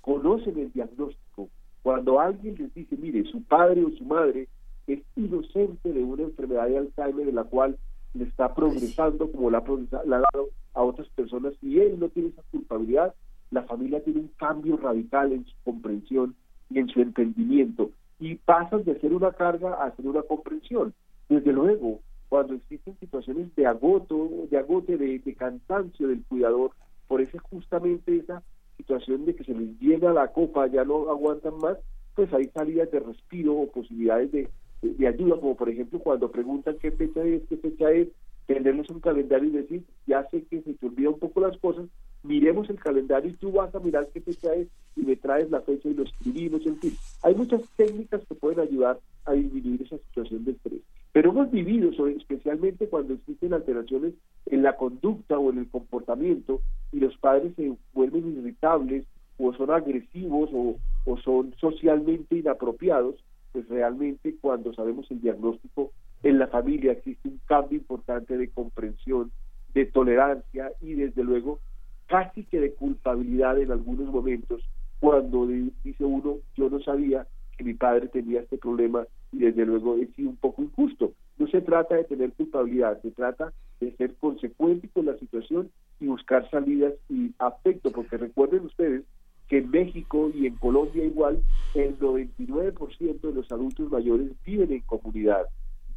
[0.00, 1.48] conocen el diagnóstico,
[1.82, 4.48] cuando alguien les dice, mire, su padre o su madre
[4.86, 7.78] es inocente de una enfermedad de Alzheimer de la cual
[8.14, 9.62] le está progresando como la,
[10.06, 13.14] la ha dado a otras personas y él no tiene esa culpabilidad,
[13.50, 16.34] la familia tiene un cambio radical en su comprensión
[16.70, 20.94] y en su entendimiento y pasan de ser una carga a ser una comprensión.
[21.28, 26.70] Desde luego, cuando existen situaciones de agoto, de agote, de, cansancio del cuidador,
[27.06, 28.42] por eso justamente esa
[28.76, 31.78] situación de que se les llena la copa, ya no aguantan más,
[32.14, 34.48] pues hay salidas de respiro o posibilidades de,
[34.90, 38.08] de ayuda, como por ejemplo cuando preguntan qué fecha es, qué fecha es,
[38.46, 41.86] tenerles un calendario y decir, ya sé que se te olvida un poco las cosas,
[42.22, 45.60] miremos el calendario y tú vas a mirar qué fecha es y me traes la
[45.62, 46.92] fecha y lo escribimos, en fin.
[47.22, 50.80] Hay muchas técnicas que pueden ayudar a disminuir esa situación de estrés.
[51.12, 54.14] Pero hemos vivido, especialmente cuando existen alteraciones
[54.46, 56.60] en la conducta o en el comportamiento
[56.92, 59.04] y los padres se vuelven irritables
[59.38, 63.16] o son agresivos o, o son socialmente inapropiados,
[63.54, 65.92] pues realmente cuando sabemos el diagnóstico
[66.24, 69.30] en la familia existe un cambio importante de comprensión,
[69.74, 71.60] de tolerancia y desde luego
[72.08, 74.60] casi que de culpabilidad en algunos momentos
[74.98, 79.96] cuando dice uno yo no sabía que mi padre tenía este problema y desde luego
[79.98, 81.12] es un poco injusto.
[81.38, 86.06] No se trata de tener culpabilidad, se trata de ser consecuente con la situación y
[86.06, 89.04] buscar salidas y afecto, porque recuerden ustedes
[89.48, 91.42] que en México y en Colombia igual
[91.74, 95.46] el 99% de los adultos mayores viven en comunidad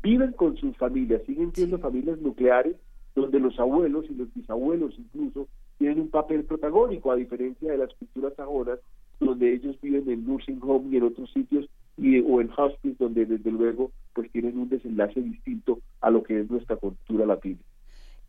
[0.01, 2.75] viven con sus familias, siguen siendo familias nucleares
[3.15, 7.93] donde los abuelos y los bisabuelos incluso tienen un papel protagónico, a diferencia de las
[7.95, 8.79] culturas sajonas,
[9.19, 13.25] donde ellos viven en nursing home y en otros sitios, y, o en hospice, donde
[13.25, 17.59] desde luego pues tienen un desenlace distinto a lo que es nuestra cultura latina.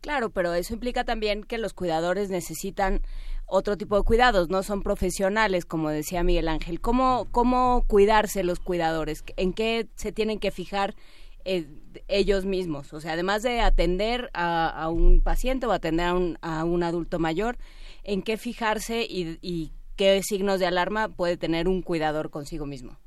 [0.01, 3.01] Claro, pero eso implica también que los cuidadores necesitan
[3.47, 6.81] otro tipo de cuidados, no son profesionales, como decía Miguel Ángel.
[6.81, 9.25] ¿Cómo, cómo cuidarse los cuidadores?
[9.37, 10.95] ¿En qué se tienen que fijar
[11.51, 11.67] eh,
[12.09, 12.93] ellos mismos.
[12.93, 17.19] O sea, además de atender a, un paciente o atender a un, a un, adulto
[17.19, 17.57] mayor,
[18.05, 22.99] en qué fijarse y, qué signos de alarma puede tener un cuidador consigo mismo.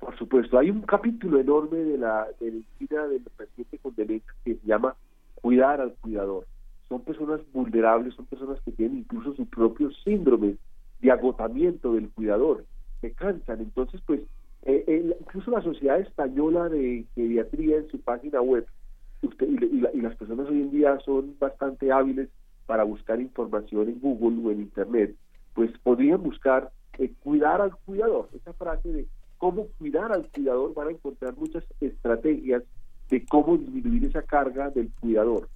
[0.00, 4.66] Por supuesto, hay un capítulo enorme de la medicina del paciente con demencia que se
[4.66, 4.96] llama
[5.46, 6.44] cuidar al cuidador.
[6.88, 10.56] Son personas vulnerables, son personas que tienen incluso su propio síndrome
[10.98, 12.64] de agotamiento del cuidador,
[13.00, 13.60] se cansan.
[13.60, 14.22] Entonces, pues
[14.64, 18.66] eh, incluso la Sociedad Española de Pediatría en su página web,
[19.22, 22.28] usted, y, las personas hoy en día son bastante hábiles
[22.66, 25.14] para buscar información en Google o en Internet,
[25.54, 28.30] pues podrían buscar eh, cuidar al cuidador.
[28.34, 29.06] Esa frase de
[29.38, 32.64] cómo cuidar al cuidador van a encontrar muchas estrategias
[33.10, 35.48] de cómo disminuir esa carga del cuidador.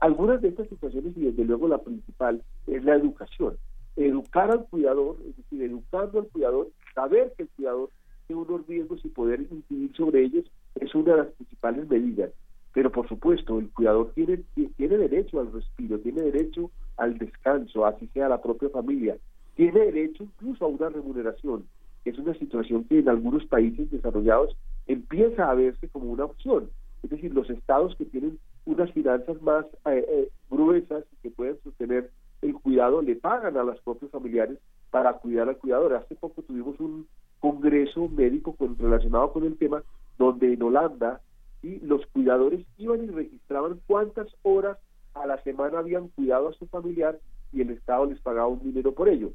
[0.00, 3.56] algunas de estas situaciones, y desde luego la principal, es la educación.
[3.96, 7.90] Educar al cuidador, es decir, educando al cuidador, saber que el cuidador
[8.28, 10.44] de unos riesgos y poder incidir sobre ellos
[10.76, 12.30] es una de las principales medidas.
[12.72, 14.42] Pero por supuesto, el cuidador tiene,
[14.76, 19.16] tiene derecho al respiro, tiene derecho al descanso, así sea la propia familia,
[19.54, 21.66] tiene derecho incluso a una remuneración,
[22.04, 26.70] es una situación que en algunos países desarrollados empieza a verse como una opción.
[27.04, 32.10] Es decir, los estados que tienen unas finanzas más eh, eh, gruesas que pueden sostener
[32.40, 34.58] el cuidado le pagan a los propios familiares
[34.90, 35.94] para cuidar al cuidador.
[35.94, 37.06] Hace poco tuvimos un
[37.40, 39.82] congreso médico con, relacionado con el tema
[40.16, 41.20] donde en Holanda
[41.62, 44.78] y los cuidadores iban y registraban cuántas horas
[45.12, 47.18] a la semana habían cuidado a su familiar
[47.52, 49.32] y el Estado les pagaba un dinero por ello.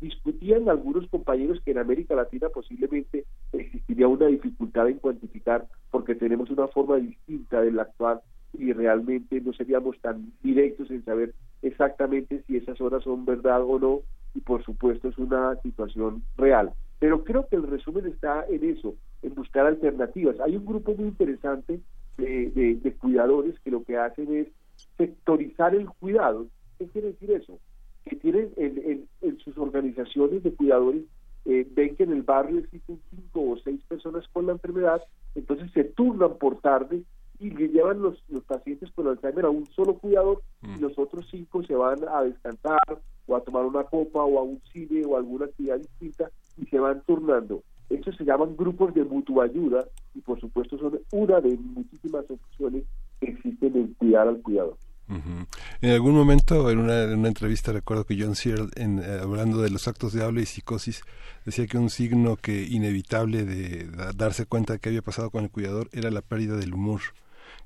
[0.00, 6.50] Discutían algunos compañeros que en América Latina posiblemente existiría una dificultad en cuantificar porque tenemos
[6.50, 8.20] una forma distinta del actual
[8.52, 13.78] y realmente no seríamos tan directos en saber exactamente si esas horas son verdad o
[13.78, 14.00] no
[14.34, 16.72] y por supuesto es una situación real.
[16.98, 20.40] Pero creo que el resumen está en eso, en buscar alternativas.
[20.40, 21.80] Hay un grupo muy interesante
[22.16, 24.48] de, cuidadores que lo que hacen es
[24.96, 26.46] sectorizar el cuidado.
[26.78, 27.58] ¿Qué quiere decir eso?
[28.06, 31.02] Que tienen en, sus organizaciones de cuidadores,
[31.44, 35.02] eh, ven que en el barrio existen cinco o seis personas con la enfermedad,
[35.34, 37.02] entonces se turnan por tarde
[37.38, 40.80] y le llevan los, los pacientes con Alzheimer a un solo cuidador y mm.
[40.80, 44.60] los otros cinco se van a descansar o a tomar una copa o a un
[44.72, 47.62] cine o alguna actividad distinta y se van turnando.
[47.90, 52.84] Estos se llaman grupos de mutua ayuda y por supuesto son una de muchísimas opciones
[53.20, 54.76] que existen en cuidar al cuidador.
[55.08, 59.86] En algún momento, en una, entrevista, recuerdo que John Searle, en, eh, hablando de los
[59.86, 61.02] actos de habla y psicosis,
[61.44, 65.50] decía que un signo que inevitable de darse cuenta de que había pasado con el
[65.50, 67.00] cuidador era la pérdida del humor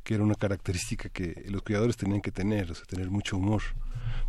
[0.02, 3.62] que era una característica que los cuidadores tenían que tener, o sea, tener mucho humor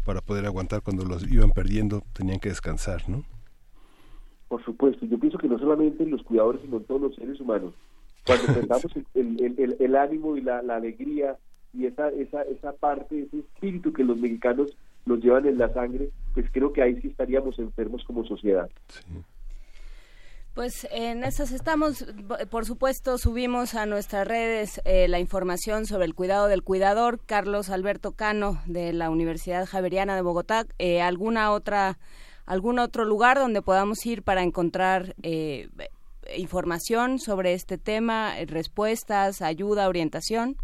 [0.05, 3.23] para poder aguantar cuando los iban perdiendo, tenían que descansar, ¿no?
[4.47, 7.73] Por supuesto, yo pienso que no solamente los cuidadores, sino todos los seres humanos.
[8.25, 11.37] Cuando pensamos el, el, ánimo y la, alegría
[11.73, 16.09] y esa, esa, esa parte, ese espíritu que los mexicanos nos llevan en la sangre,
[16.33, 18.69] pues creo que ahí sí estaríamos enfermos como sociedad.
[20.53, 22.05] Pues en esas estamos,
[22.49, 27.21] por supuesto, subimos a nuestras redes eh, la información sobre el cuidado del cuidador.
[27.25, 30.65] Carlos Alberto Cano de la Universidad Javeriana de Bogotá.
[30.77, 31.99] Eh, ¿Alguna otra,
[32.45, 35.69] algún otro lugar donde podamos ir para encontrar eh,
[36.35, 40.57] información sobre este tema, respuestas, ayuda, orientación?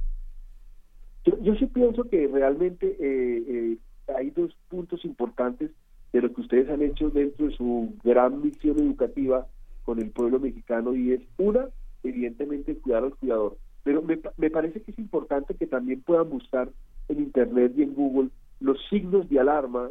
[1.41, 3.77] Yo, sí pienso que realmente
[4.15, 5.71] hay dos puntos importantes
[6.13, 9.45] de lo que ustedes han hecho dentro de su gran misión educativa
[9.83, 11.67] con el pueblo mexicano y es una,
[12.03, 13.57] evidentemente, cuidar al cuidador.
[13.83, 16.69] Pero me, me parece que es importante que también puedan buscar
[17.09, 19.89] en Internet y en Google los signos de alarma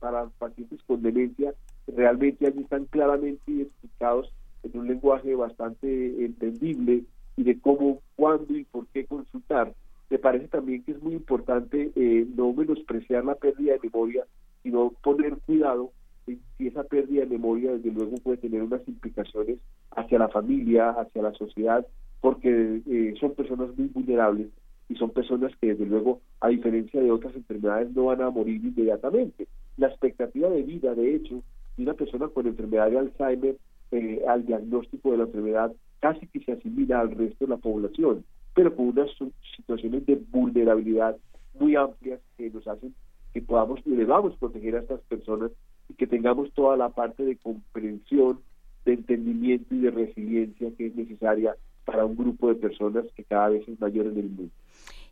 [0.00, 1.54] para pacientes con demencia.
[1.86, 4.32] Realmente allí están claramente explicados
[4.62, 7.04] en un lenguaje bastante entendible
[7.36, 9.72] y de cómo, cuándo y por qué consultar.
[10.10, 14.24] Me parece también que es muy importante eh, no menospreciar la pérdida de memoria,
[14.62, 15.92] sino poner cuidado
[16.26, 19.58] si esa pérdida de memoria desde luego puede tener unas implicaciones
[19.92, 21.86] hacia la familia, hacia la sociedad,
[22.20, 24.48] porque eh, son personas muy vulnerables
[24.88, 28.64] y son personas que desde luego, a diferencia de otras enfermedades, no van a morir
[28.64, 29.46] inmediatamente.
[29.76, 31.42] La expectativa de vida, de hecho,
[31.76, 33.56] de una persona con enfermedad de Alzheimer
[33.90, 38.24] eh, al diagnóstico de la enfermedad casi que se asimila al resto de la población,
[38.58, 39.08] pero con unas
[39.54, 41.16] situaciones de vulnerabilidad
[41.60, 42.92] muy amplias que nos hacen
[43.32, 45.52] que podamos y debamos proteger a estas personas
[45.88, 48.40] y que tengamos toda la parte de comprensión,
[48.84, 51.54] de entendimiento y de resiliencia que es necesaria
[51.84, 54.52] para un grupo de personas que cada vez es mayor en el mundo.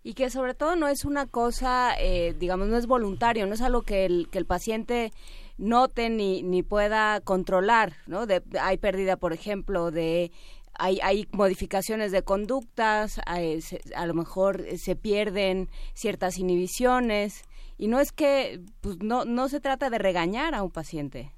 [0.03, 3.63] Y que sobre todo no es una cosa, eh, digamos, no es voluntario, no es
[3.63, 5.13] algo que el, que el paciente
[5.57, 8.27] note ni, ni pueda controlar, ¿no?
[8.27, 10.33] De, hay pérdida, por ejemplo, de
[10.79, 17.43] hay, hay modificaciones de conductas, a lo mejor se pierden ciertas inhibiciones,
[17.79, 21.33] y no es que, pues no, no se trata de regañar a un paciente.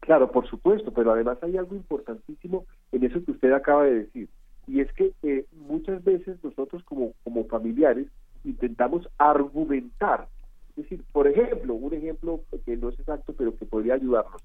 [0.00, 4.28] Claro, por supuesto, pero además hay algo importantísimo en eso que usted acaba de decir.
[4.66, 8.08] Y es que eh, muchas veces nosotros como, como familiares
[8.44, 10.28] intentamos argumentar.
[10.70, 14.42] Es decir, por ejemplo, un ejemplo que no es exacto, pero que podría ayudarnos.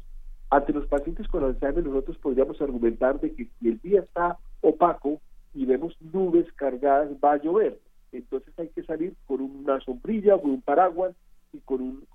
[0.50, 5.22] Ante los pacientes con Alzheimer nosotros podríamos argumentar de que si el día está opaco
[5.54, 7.80] y vemos nubes cargadas, va a llover
[8.12, 11.16] entonces hay que salir con una sombrilla, con un paraguas
[11.54, 12.06] y con, un,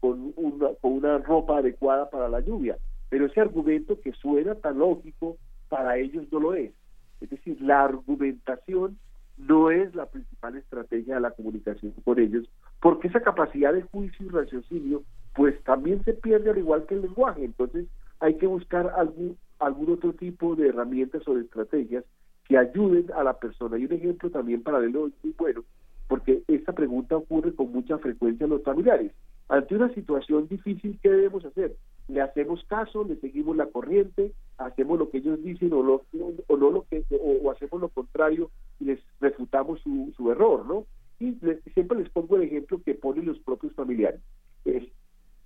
[0.00, 2.76] con, una, con una ropa adecuada para la lluvia.
[3.08, 5.36] Pero ese argumento que suena tan lógico,
[5.68, 6.72] para ellos no lo es.
[7.20, 8.98] Es decir, la argumentación
[9.36, 12.48] no es la principal estrategia de la comunicación con ellos,
[12.80, 15.02] porque esa capacidad de juicio y raciocinio,
[15.36, 17.44] pues también se pierde al igual que el lenguaje.
[17.44, 17.86] Entonces
[18.20, 22.04] hay que buscar algún, algún otro tipo de herramientas o de estrategias
[22.44, 23.78] que ayuden a la persona.
[23.78, 25.62] Y un ejemplo también paralelo muy bueno,
[26.08, 29.12] porque esta pregunta ocurre con mucha frecuencia en los familiares.
[29.48, 31.76] Ante una situación difícil, ¿qué debemos hacer?
[32.08, 36.04] ¿Le hacemos caso, le seguimos la corriente, hacemos lo que ellos dicen o, lo,
[36.46, 40.86] o no lo que o, hacemos lo contrario y les refutamos su, su error, ¿no?
[41.18, 41.38] Y
[41.74, 44.20] siempre les pongo el ejemplo que ponen los propios familiares.
[44.64, 44.84] Es,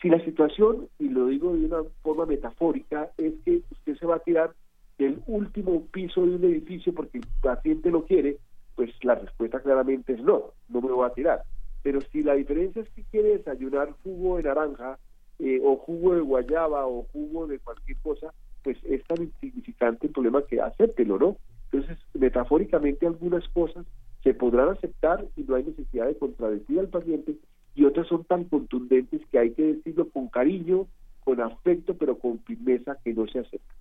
[0.00, 4.16] si la situación, y lo digo de una forma metafórica, es que usted se va
[4.16, 4.54] a tirar
[4.98, 8.38] del último piso de un edificio porque el paciente lo quiere,
[8.76, 11.42] pues la respuesta claramente es no, no me voy a tirar.
[11.82, 14.98] Pero si la diferencia es que quiere desayunar jugo de naranja
[15.38, 18.32] eh, o jugo de guayaba o jugo de cualquier cosa,
[18.62, 21.36] pues es tan insignificante el problema que acéptelo, ¿no?
[21.72, 23.86] Entonces, metafóricamente algunas cosas
[24.22, 27.36] se podrán aceptar y no hay necesidad de contradecir al paciente
[27.74, 30.86] y otras son tan contundentes que hay que decirlo con cariño,
[31.24, 33.74] con afecto, pero con firmeza que no se acepta.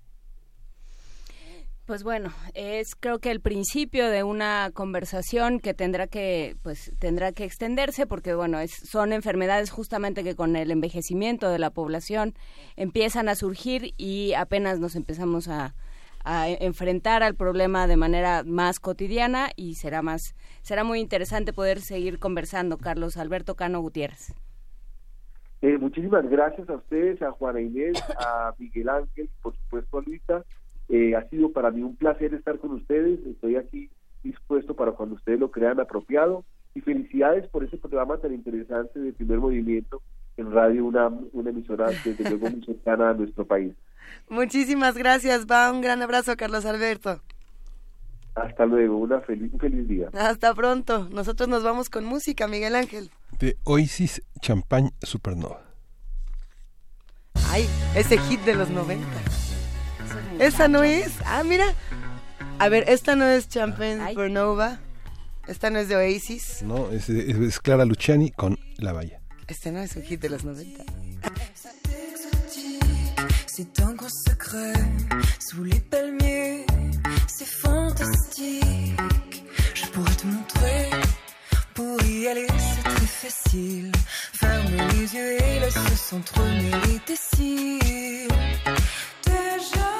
[1.86, 7.32] Pues bueno, es creo que el principio de una conversación que tendrá que pues tendrá
[7.32, 12.36] que extenderse porque bueno, es, son enfermedades justamente que con el envejecimiento de la población
[12.76, 15.74] empiezan a surgir y apenas nos empezamos a,
[16.60, 22.20] enfrentar al problema de manera más cotidiana y será más será muy interesante poder seguir
[22.20, 24.34] conversando, Carlos Alberto Cano Gutiérrez.
[25.62, 30.46] Eh, muchísimas gracias a ustedes, a Juana Inés, a Miguel Ángel, por supuesto a Luisa
[30.90, 33.20] eh, ha sido para mí un placer estar con ustedes.
[33.26, 33.90] Estoy aquí
[34.24, 36.44] dispuesto para cuando ustedes lo crean apropiado.
[36.76, 40.02] Y felicidades por ese programa tan interesante de primer movimiento
[40.38, 43.74] en radio, una, una emisora desde luego muy cercana a nuestro país.
[44.30, 45.46] Muchísimas gracias.
[45.46, 47.22] Va un gran abrazo, Carlos Alberto.
[48.36, 50.10] Hasta luego, una feliz, un feliz día.
[50.14, 51.10] Hasta pronto.
[51.12, 53.12] Nosotros nos vamos con música, Miguel Ángel.
[53.40, 55.62] De Oasis Champagne Supernova.
[57.50, 59.06] Ay, ese hit de los 90.
[60.40, 61.12] Esa no es.
[61.26, 61.66] Ah, mira.
[62.60, 64.80] A ver, esta no es Champagne Supernova.
[65.48, 66.62] Esta no es de Oasis.
[66.64, 69.20] No, es, es, Clara Luciani con La Valla.
[69.48, 70.84] Este no es un hit de los 90.
[74.52, 76.66] Sous les palmiers,
[77.28, 79.44] c'est fantastique.
[79.76, 80.90] Je pourrais te montrer,
[81.76, 83.92] pour y aller c'est très facile.
[84.34, 88.28] Ferme les yeux et laisse s'entremêler tes cils.
[89.24, 89.99] pas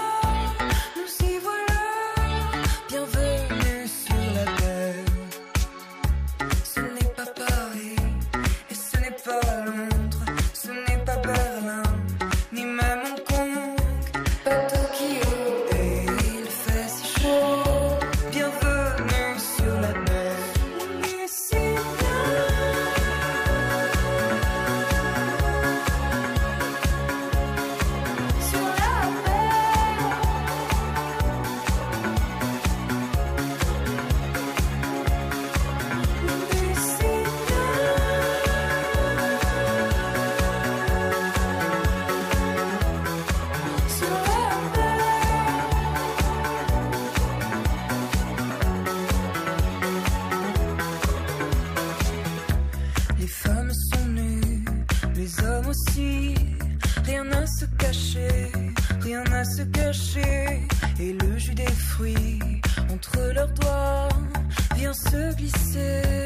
[62.90, 64.10] entre leurs doigts
[64.76, 66.19] vient se glisser.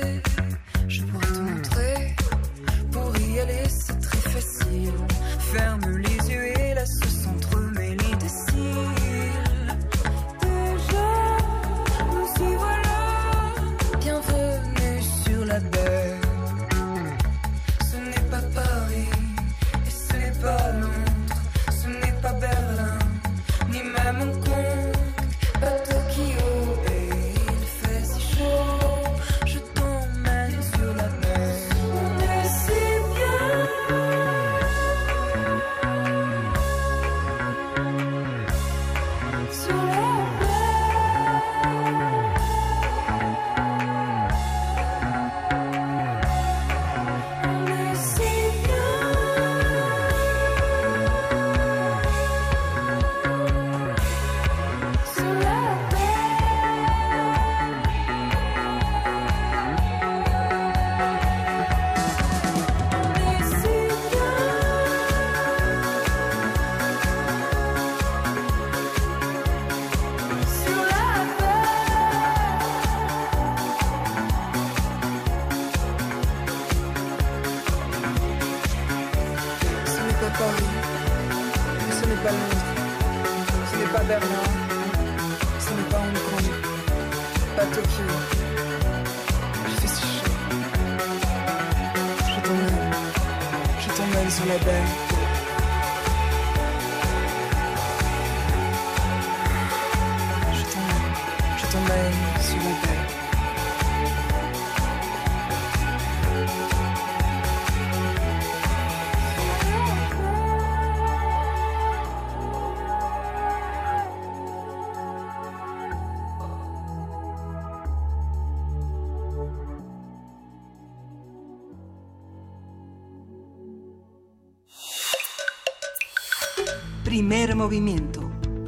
[127.53, 128.21] Primer movimiento.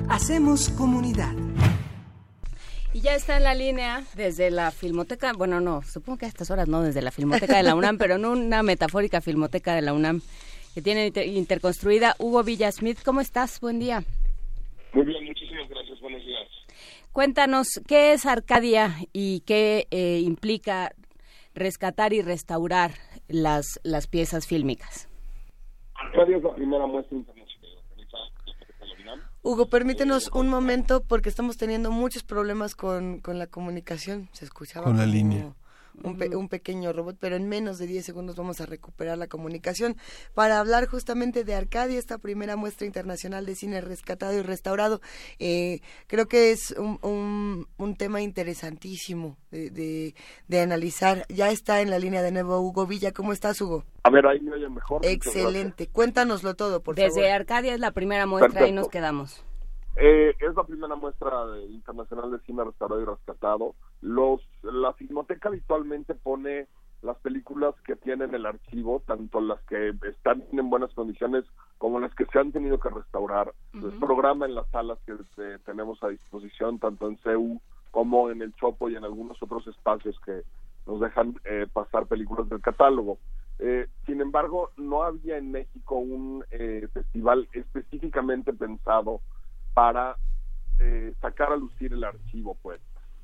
[0.10, 1.34] Hacemos comunidad.
[2.94, 6.52] Y ya está en la línea desde la Filmoteca, bueno, no, supongo que a estas
[6.52, 9.92] horas no, desde la Filmoteca de la UNAM, pero en una metafórica Filmoteca de la
[9.92, 10.22] UNAM
[10.76, 12.16] que tiene inter- interconstruida.
[12.20, 13.60] Hugo Villasmith, ¿cómo estás?
[13.60, 14.04] Buen día.
[14.94, 16.00] Muy bien, muchísimas gracias.
[16.00, 16.48] Buenos días.
[17.12, 20.94] Cuéntanos, ¿qué es Arcadia y qué eh, implica
[21.56, 22.92] rescatar y restaurar
[23.28, 25.08] las, las piezas fílmicas?
[25.96, 28.26] Arcadia es la primera muestra internacional organizada
[28.80, 29.22] por la UNAM.
[29.46, 34.28] Hugo, permítenos un momento porque estamos teniendo muchos problemas con, con la comunicación.
[34.32, 35.54] Se escuchaba Con la como línea.
[36.04, 39.28] Un, pe- un pequeño robot, pero en menos de 10 segundos vamos a recuperar la
[39.28, 39.96] comunicación
[40.34, 45.02] para hablar justamente de Arcadia, esta primera muestra internacional de cine rescatado y restaurado.
[45.39, 50.16] Eh, creo que es un, un, un tema interesantísimo de, de,
[50.48, 51.26] de analizar.
[51.30, 53.12] Ya está en la línea de nuevo Hugo Villa.
[53.12, 53.84] ¿Cómo estás, Hugo?
[54.04, 55.06] A ver, ahí me oyen mejor.
[55.06, 55.88] Excelente.
[55.88, 57.30] Cuéntanos todo, por Desde favor.
[57.32, 58.82] Arcadia es la primera muestra, ahí Perfecto.
[58.82, 59.46] nos quedamos.
[59.98, 63.76] Eh, es la primera muestra de- internacional de cine restaurado y rescatado.
[64.06, 66.68] Los, la Filmoteca habitualmente pone
[67.01, 71.43] las películas que tienen el archivo, tanto las que están en buenas condiciones
[71.80, 73.51] como las que se han tenido que restaurar.
[73.74, 78.43] Los programa en las salas que eh, tenemos a disposición, tanto en CEU como en
[78.43, 80.43] el Chopo y en algunos otros espacios que
[80.86, 83.18] nos dejan eh, pasar películas del catálogo.
[83.58, 89.22] Eh, sin embargo, no había en México un eh, festival específicamente pensado
[89.74, 90.16] para
[90.80, 92.80] eh, sacar a lucir el archivo, pues.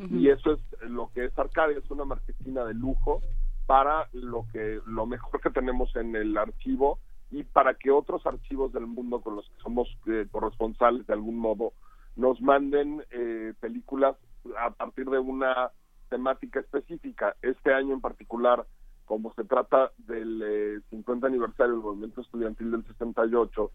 [0.10, 3.22] Y eso es lo que es Arcadia, es una marquesina de lujo
[3.68, 7.00] para lo que lo mejor que tenemos en el archivo
[7.30, 11.38] y para que otros archivos del mundo con los que somos eh, corresponsales de algún
[11.38, 11.74] modo
[12.16, 14.18] nos manden eh, películas
[14.58, 15.72] a partir de una
[16.10, 17.36] temática específica.
[17.42, 18.66] Este año en particular,
[19.06, 23.72] como se trata del eh, 50 aniversario del movimiento estudiantil del 68,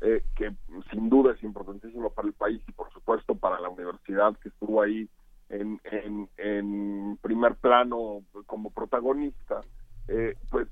[0.00, 0.54] eh, que
[0.90, 4.82] sin duda es importantísimo para el país y por supuesto para la universidad que estuvo
[4.82, 5.08] ahí
[5.48, 5.80] en,
[6.36, 9.60] en, primer plano como protagonista,
[10.08, 10.68] eh, pues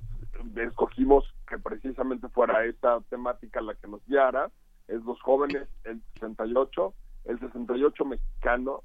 [0.57, 4.51] escogimos que precisamente fuera esta temática la que nos guiara,
[4.89, 6.95] es los jóvenes, el 68,
[7.25, 8.83] el 68 mexicano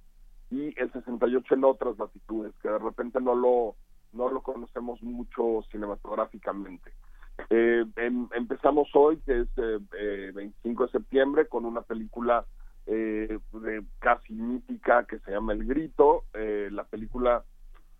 [0.49, 3.75] y el 68 en otras latitudes, que de repente no lo,
[4.13, 6.91] no lo conocemos mucho cinematográficamente.
[7.49, 12.45] Eh, em- empezamos hoy, que es eh, eh, 25 de septiembre, con una película
[12.87, 13.39] eh,
[13.99, 17.43] casi mítica que se llama El Grito, eh, la película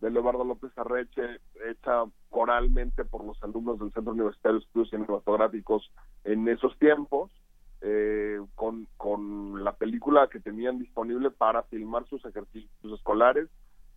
[0.01, 5.91] de Leobardo López Arreche, hecha coralmente por los alumnos del Centro Universitario de Estudios Cinematográficos
[6.23, 7.31] en esos tiempos,
[7.81, 13.49] eh, con, con la película que tenían disponible para filmar sus ejercicios escolares,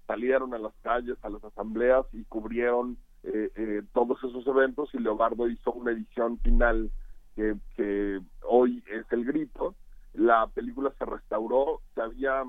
[0.07, 4.99] salieron a las calles, a las asambleas y cubrieron eh, eh, todos esos eventos y
[4.99, 6.91] Leobardo hizo una edición final
[7.37, 9.75] que, que hoy es El Grito.
[10.15, 12.43] La película se restauró, se había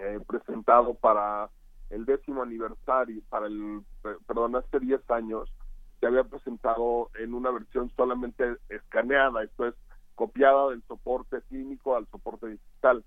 [0.00, 1.50] eh, presentado para
[1.90, 5.52] el décimo aniversario, para el, per- perdón, hace 10 años,
[5.98, 9.74] se había presentado en una versión solamente escaneada, esto es
[10.14, 13.04] copiada del soporte clínico al soporte digital.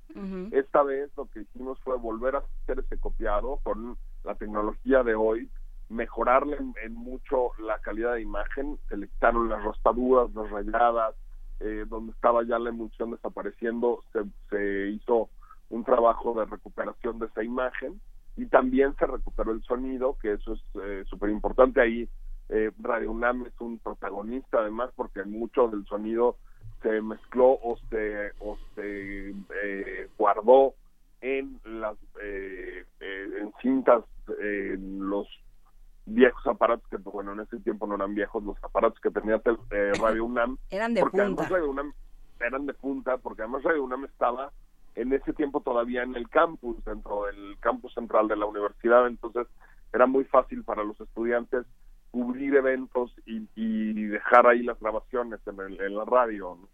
[0.53, 5.15] Esta vez lo que hicimos fue volver a hacer ese copiado con la tecnología de
[5.15, 5.49] hoy,
[5.89, 11.15] mejorarle en, en mucho la calidad de imagen, se le quitaron las rostaduras, las rayadas,
[11.63, 15.29] eh, donde estaba ya la emulsión desapareciendo, se, se hizo
[15.69, 17.99] un trabajo de recuperación de esa imagen
[18.35, 22.09] y también se recuperó el sonido, que eso es súper importante ahí.
[22.49, 26.37] Eh, Radio UNAM es un protagonista además porque mucho del sonido
[26.81, 30.75] se mezcló o se, o se eh, guardó
[31.21, 34.03] en las eh, eh, en cintas
[34.41, 35.27] eh, en los
[36.05, 39.41] viejos aparatos que bueno en ese tiempo no eran viejos los aparatos que tenía
[39.71, 41.23] eh, Radio UNAM Eran de porque punta.
[41.43, 41.93] además Radio UNAM
[42.39, 44.51] eran de punta porque además Radio UNAM estaba
[44.95, 49.47] en ese tiempo todavía en el campus dentro del campus central de la universidad entonces
[49.93, 51.65] era muy fácil para los estudiantes
[52.11, 56.67] cubrir eventos y, y dejar ahí las grabaciones en, el- en la radio ¿no?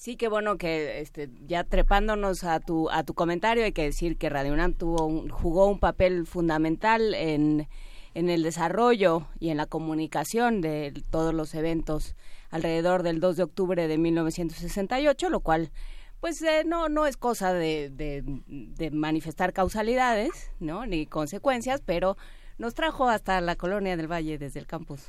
[0.00, 4.16] Sí, qué bueno que este, ya trepándonos a tu, a tu comentario, hay que decir
[4.16, 7.68] que Radio UNAM tuvo un- jugó un papel fundamental en,
[8.14, 12.16] en el desarrollo y en la comunicación de todos los eventos
[12.48, 15.70] alrededor del 2 de octubre de 1968, lo cual
[16.18, 20.86] pues eh, no no es cosa de, de, de manifestar causalidades, ¿no?
[20.86, 22.16] Ni consecuencias, pero
[22.60, 25.08] nos trajo hasta la colonia del Valle desde el campus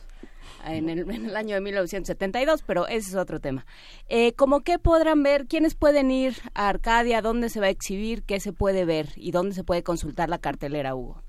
[0.66, 3.66] en el, en el año de 1972, pero ese es otro tema.
[4.10, 5.46] Eh, ¿Cómo qué podrán ver?
[5.48, 7.22] ¿Quiénes pueden ir a Arcadia?
[7.22, 8.24] ¿Dónde se va a exhibir?
[8.24, 9.08] ¿Qué se puede ver?
[9.16, 11.22] ¿Y dónde se puede consultar la cartelera, Hugo?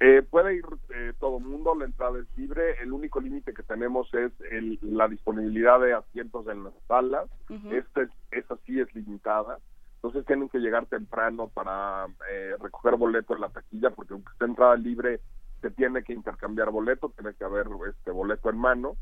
[0.00, 0.64] Eh, puede ir
[0.94, 2.80] eh, todo mundo, la entrada es libre.
[2.80, 7.28] El único límite que tenemos es el- la disponibilidad de asientos en las salas.
[7.50, 7.72] Ujú.
[7.72, 9.58] Este, esa sí es limitada.
[9.98, 14.44] Entonces tienen que llegar temprano para eh, recoger boleto en la taquilla, porque aunque esté
[14.44, 15.20] entrada libre,
[15.60, 18.96] se tiene que intercambiar boleto, tiene que haber este boleto en mano.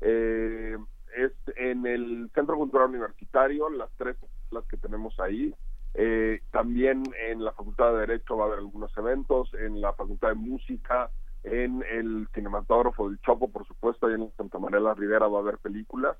[0.00, 0.76] Eh,
[1.16, 4.16] es en el Centro Cultural Universitario, las tres
[4.50, 5.54] las que tenemos ahí.
[5.94, 10.28] Eh, también en la Facultad de Derecho va a haber algunos eventos, en la Facultad
[10.28, 11.10] de Música,
[11.44, 15.42] en el Cinematógrafo del Chopo, por supuesto, y en Santa María la Rivera va a
[15.42, 16.16] haber películas.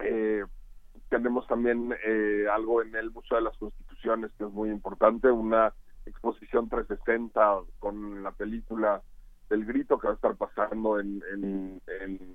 [0.00, 0.44] Eh,
[1.08, 5.72] tenemos también eh, algo en el Museo de las Constituciones que es muy importante, una
[6.04, 9.02] exposición 360 con la película
[9.48, 11.22] del grito que va a estar pasando en,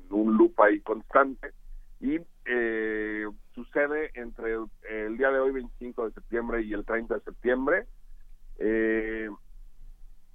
[0.09, 1.51] un loop ahí constante
[1.99, 4.57] y eh, sucede entre
[4.89, 7.88] el día de hoy 25 de septiembre y el 30 de septiembre
[8.63, 9.28] eh,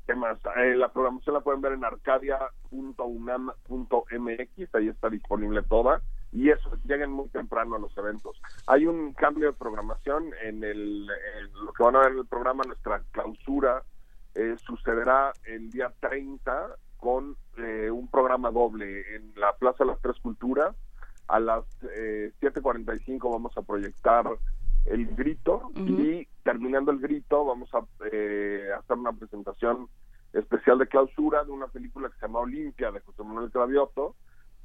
[0.07, 0.39] ¿Qué más?
[0.57, 6.01] Eh, la programación la pueden ver en arcadia.unam.mx, ahí está disponible toda.
[6.37, 8.39] Y eso, lleguen muy temprano a los eventos.
[8.67, 11.09] Hay un cambio de programación en, el,
[11.39, 13.83] en lo que van a ver en el programa, nuestra clausura
[14.35, 20.01] eh, sucederá el día 30 con eh, un programa doble en la Plaza de las
[20.03, 20.77] Tres Culturas.
[21.27, 21.65] A las
[21.97, 24.27] eh, 7.45 vamos a proyectar
[24.85, 27.81] el grito y terminando el grito vamos a
[28.13, 29.89] eh, hacer una presentación
[30.35, 34.15] especial de clausura de una película que se llama Olimpia de José Manuel Cravioto,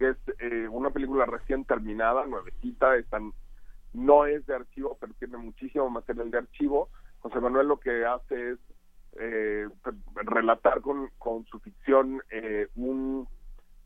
[0.01, 3.33] que es eh, una película recién terminada, nuevecita, están,
[3.93, 6.89] no es de archivo, pero tiene muchísimo material de archivo.
[7.19, 8.59] José Manuel lo que hace es
[9.19, 9.69] eh,
[10.15, 13.27] relatar con, con su ficción eh, un,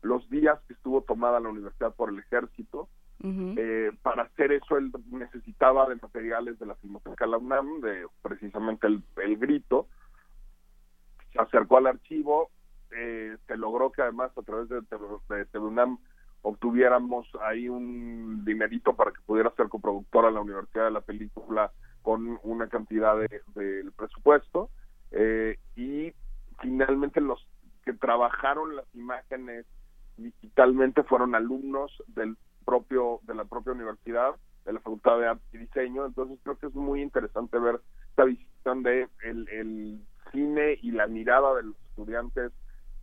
[0.00, 2.88] los días que estuvo tomada la universidad por el ejército.
[3.22, 8.86] Eh, para hacer eso él necesitaba de materiales de la Filmoteca la UNAM, de precisamente
[8.86, 9.88] el, el grito.
[11.32, 12.50] Se acercó al archivo,
[12.90, 14.80] eh, se logró que además a través de,
[15.52, 15.98] de UNAM
[16.42, 21.72] obtuviéramos ahí un dinerito para que pudiera ser coproductora la Universidad de la película
[22.02, 24.70] con una cantidad de- del presupuesto
[25.10, 26.12] eh, y
[26.60, 27.44] finalmente los
[27.84, 29.66] que trabajaron las imágenes
[30.16, 34.34] digitalmente fueron alumnos del propio de la propia universidad
[34.64, 36.06] de la facultad de arte y diseño.
[36.06, 37.80] Entonces creo que es muy interesante ver
[38.10, 40.00] esta visión de el, el
[40.32, 42.52] cine y la mirada de los estudiantes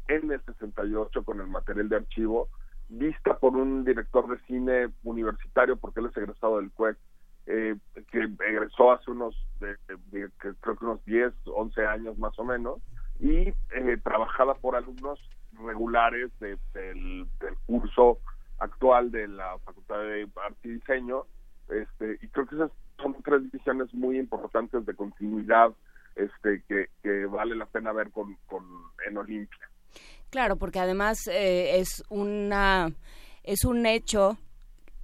[0.08, 2.50] en el 68 con el material de archivo
[2.90, 6.98] vista por un director de cine universitario porque él es egresado del CUEC
[7.46, 7.76] eh,
[8.12, 9.78] que egresó hace unos de-
[10.40, 12.80] que creo que unos 10 11 años más o menos
[13.20, 15.20] y eh, trabajada por alumnos
[15.66, 17.28] regulares de- del
[17.66, 18.20] curso
[18.60, 21.24] actual de la Facultad de Arte y Diseño
[21.70, 25.74] este y creo que esas son tres visiones muy importantes de continuidad
[26.16, 28.64] este que, que vale la pena ver con, con
[29.08, 29.70] en Olimpia
[30.30, 32.92] Claro, porque además eh, es una
[33.44, 34.38] es un hecho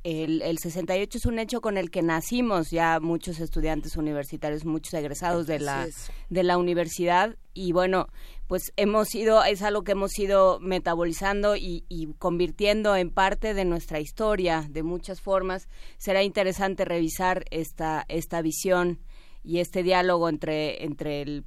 [0.04, 4.94] el, el 68 es un hecho con el que nacimos ya muchos estudiantes universitarios, muchos
[4.94, 5.84] egresados de la
[6.30, 8.08] de la universidad y bueno,
[8.48, 13.66] pues hemos ido es algo que hemos ido metabolizando y, y convirtiendo en parte de
[13.66, 15.68] nuestra historia de muchas formas.
[15.98, 19.00] Será interesante revisar esta esta visión
[19.44, 21.44] y este diálogo entre entre el,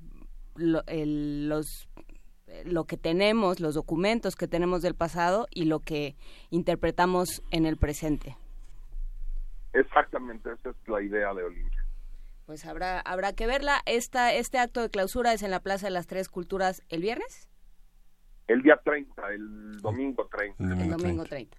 [0.57, 1.88] lo- el- los
[2.64, 6.16] lo que tenemos, los documentos que tenemos del pasado y lo que
[6.50, 8.36] interpretamos en el presente.
[9.72, 11.84] exactamente esa es la idea de Olimpia
[12.46, 13.80] Pues habrá habrá que verla.
[13.86, 17.48] Esta este acto de clausura es en la Plaza de las Tres Culturas el viernes,
[18.48, 21.57] el día 30 el domingo 30 el domingo 30.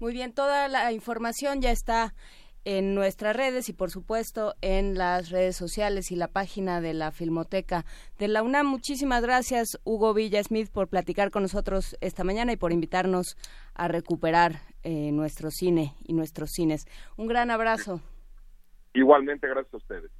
[0.00, 2.14] Muy bien, toda la información ya está
[2.64, 7.10] en nuestras redes y por supuesto en las redes sociales y la página de la
[7.10, 7.84] Filmoteca
[8.18, 8.66] de la UNAM.
[8.66, 13.36] Muchísimas gracias Hugo Villa Smith por platicar con nosotros esta mañana y por invitarnos
[13.74, 16.86] a recuperar eh, nuestro cine y nuestros cines.
[17.16, 18.00] Un gran abrazo.
[18.92, 20.10] igualmente gracias a ustedes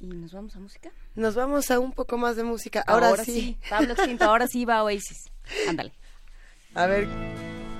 [0.00, 0.90] ¿Y nos vamos a música?
[1.14, 2.84] Nos vamos a un poco más de música.
[2.86, 3.58] Ahora, sí.
[3.70, 5.30] Pablo Extinto, ahora sí va Oasis.
[5.68, 5.92] Ándale.
[6.74, 7.06] A ver,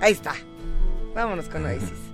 [0.01, 0.33] ahí está.
[1.15, 2.14] Vámonos con Oasis.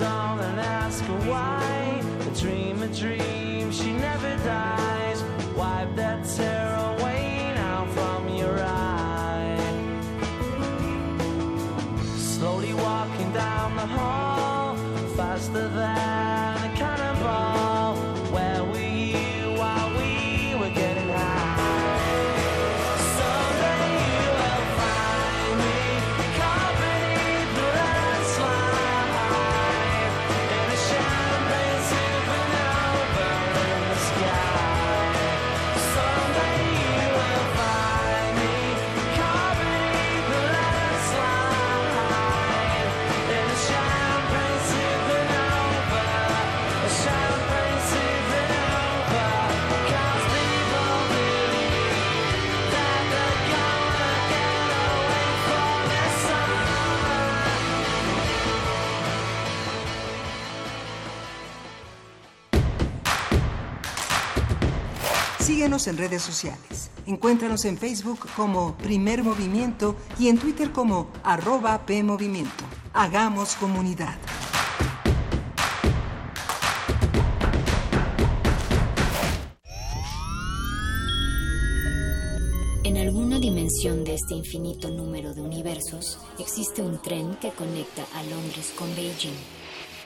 [0.00, 2.02] And ask why.
[2.20, 3.31] A dream, a dream,
[65.72, 66.90] Síguenos en redes sociales.
[67.06, 72.64] Encuéntranos en Facebook como Primer Movimiento y en Twitter como arroba PMovimiento.
[72.92, 74.18] Hagamos comunidad.
[82.84, 88.22] En alguna dimensión de este infinito número de universos existe un tren que conecta a
[88.24, 89.32] Londres con Beijing.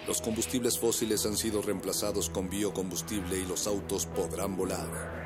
[0.06, 5.25] Los combustibles fósiles han sido reemplazados con biocombustible y los autos podrán volar.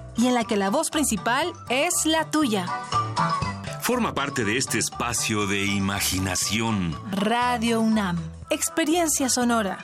[0.17, 2.65] y en la que la voz principal es la tuya.
[3.81, 6.95] Forma parte de este espacio de imaginación.
[7.11, 8.17] Radio UNAM,
[8.49, 9.79] experiencia sonora.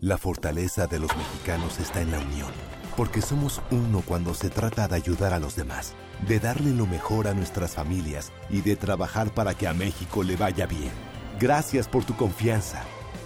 [0.00, 2.50] La fortaleza de los mexicanos está en la unión,
[2.96, 5.94] porque somos uno cuando se trata de ayudar a los demás,
[6.26, 10.36] de darle lo mejor a nuestras familias y de trabajar para que a México le
[10.36, 10.92] vaya bien.
[11.38, 12.82] Gracias por tu confianza.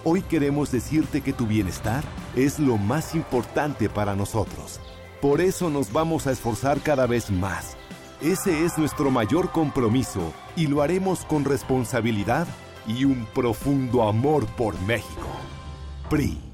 [0.07, 2.05] Hoy queremos decirte que tu bienestar
[2.37, 4.79] es lo más importante para nosotros.
[5.23, 7.75] Por eso nos vamos a esforzar cada vez más.
[8.21, 12.47] Ese es nuestro mayor compromiso y lo haremos con responsabilidad
[12.87, 15.27] y un profundo amor por México.
[16.11, 16.54] PRI.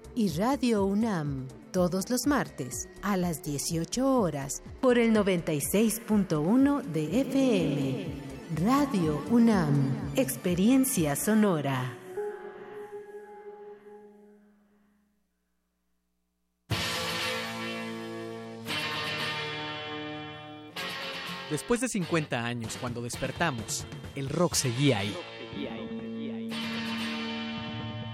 [0.15, 8.05] y Radio UNAM todos los martes a las 18 horas por el 96.1 de FM.
[8.63, 11.97] Radio UNAM, Experiencia Sonora.
[21.49, 23.85] Después de 50 años, cuando despertamos,
[24.15, 25.15] el rock seguía ahí.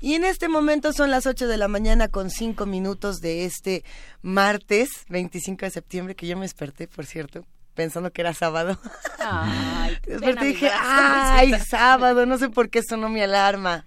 [0.00, 3.84] Y en este momento son las 8 de la mañana con 5 minutos de este
[4.22, 7.44] martes 25 de septiembre, que yo me desperté, por cierto,
[7.74, 8.78] pensando que era sábado.
[9.18, 13.86] Ay, Desperté y dije, ay, sábado, no sé por qué sonó mi alarma.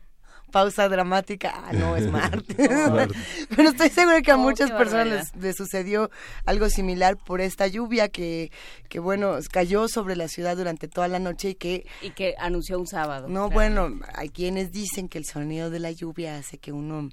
[0.51, 2.55] Pausa dramática, ah, no, es martes.
[3.55, 6.09] Pero estoy segura que a Oh, muchas personas les, les sucedió
[6.45, 8.51] algo similar por esta lluvia que,
[8.89, 11.85] que, bueno, cayó sobre la ciudad durante toda la noche y que...
[12.01, 13.27] Y que anunció un sábado.
[13.27, 13.53] No, claro.
[13.53, 17.09] bueno, hay quienes dicen que el sonido de la lluvia hace que uno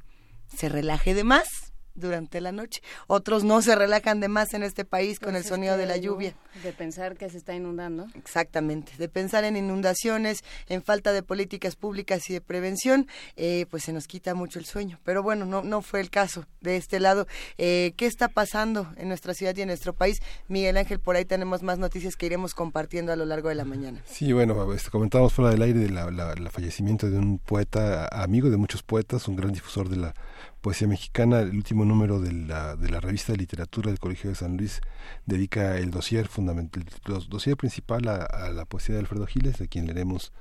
[0.55, 1.69] se relaje de más
[1.99, 2.81] durante la noche.
[3.07, 5.97] Otros no se relajan de más en este país con Pues el sonido de la
[5.97, 6.35] lluvia.
[6.63, 8.07] De pensar que se está inundando.
[8.15, 13.85] Exactamente, de pensar en inundaciones, en falta de políticas públicas y de prevención, eh, pues
[13.85, 14.99] se nos quita mucho el sueño.
[15.05, 17.27] Pero bueno, no, no fue el caso de este lado.
[17.57, 20.19] Eh, ¿Qué está pasando en nuestra ciudad y en nuestro país?
[20.49, 23.65] Miguel Ángel, por ahí tenemos más noticias que iremos compartiendo a lo largo de la
[23.65, 24.03] mañana.
[24.07, 28.83] Sí, bueno, este, comentábamos fuera del aire el fallecimiento de un poeta, amigo de muchos
[28.83, 30.15] poetas, un gran difusor de la
[30.61, 31.41] poesía mexicana.
[31.41, 34.81] El último número de la, de la revista de literatura del Colegio de San Luis
[35.27, 39.87] dedica el dossier fundamental, el dossier principal a, la poesía de Alfredo Giles, de quien
[39.87, 40.33] leeremos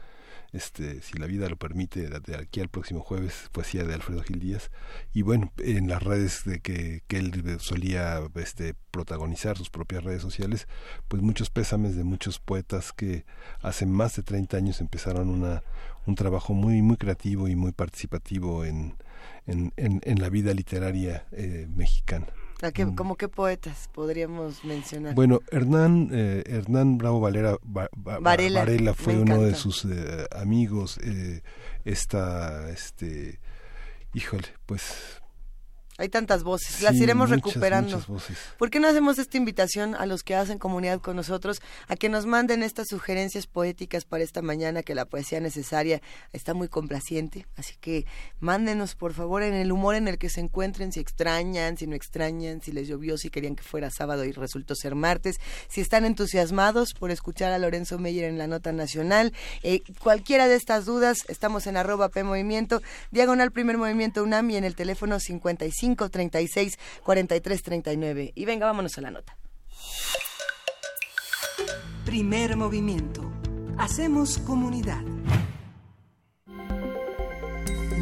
[0.53, 4.39] este, si la vida lo permite, de aquí al próximo jueves, poesía de Alfredo Gil
[4.39, 4.72] Díaz.
[5.13, 10.22] Y bueno, en las redes de que, que él solía este, protagonizar sus propias redes
[10.22, 10.68] sociales,
[11.07, 13.26] pues muchos pésames de muchos poetas que
[13.61, 15.63] hace más de 30 años empezaron una,
[16.05, 18.95] un trabajo muy, muy creativo y muy participativo en,
[19.46, 22.28] en, en, en la vida literaria eh, mexicana.
[22.64, 25.14] ¿A qué, ¿Cómo qué poetas podríamos mencionar?
[25.14, 30.26] Bueno, Hernán, eh, Hernán Bravo Valera, Va- Va- Varela, Varela fue uno de sus eh,
[30.32, 30.98] amigos.
[31.04, 31.42] Eh,
[31.86, 33.40] esta, este,
[34.14, 35.22] híjole, pues
[36.00, 37.93] Hay tantas voces, las iremos muchas, recuperando.
[37.93, 38.38] muchas voces.
[38.60, 42.08] ¿Por qué no hacemos esta invitación a los que hacen comunidad con nosotros a que
[42.08, 46.00] nos manden estas sugerencias poéticas para esta mañana que la poesía necesaria
[46.34, 47.48] está muy complaciente?
[47.56, 48.06] Así que
[48.39, 51.95] mándenos por favor en el humor en el que se encuentren, si extrañan, si no
[51.95, 55.38] extrañan, si les llovió, si querían que fuera sábado y resultó ser martes,
[55.68, 59.34] si están entusiasmados por escuchar a Lorenzo Meyer en la nota nacional.
[59.64, 64.58] Eh, cualquiera de estas dudas, estamos en arroba P Movimiento, diagonal primer movimiento UNAM y
[64.58, 68.32] en el teléfono 55 36 43 39.
[68.36, 69.38] Y venga, vámonos a la nota.
[72.06, 73.22] Primer movimiento.
[73.78, 75.02] Hacemos comunidad.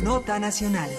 [0.03, 0.89] Nota nacional.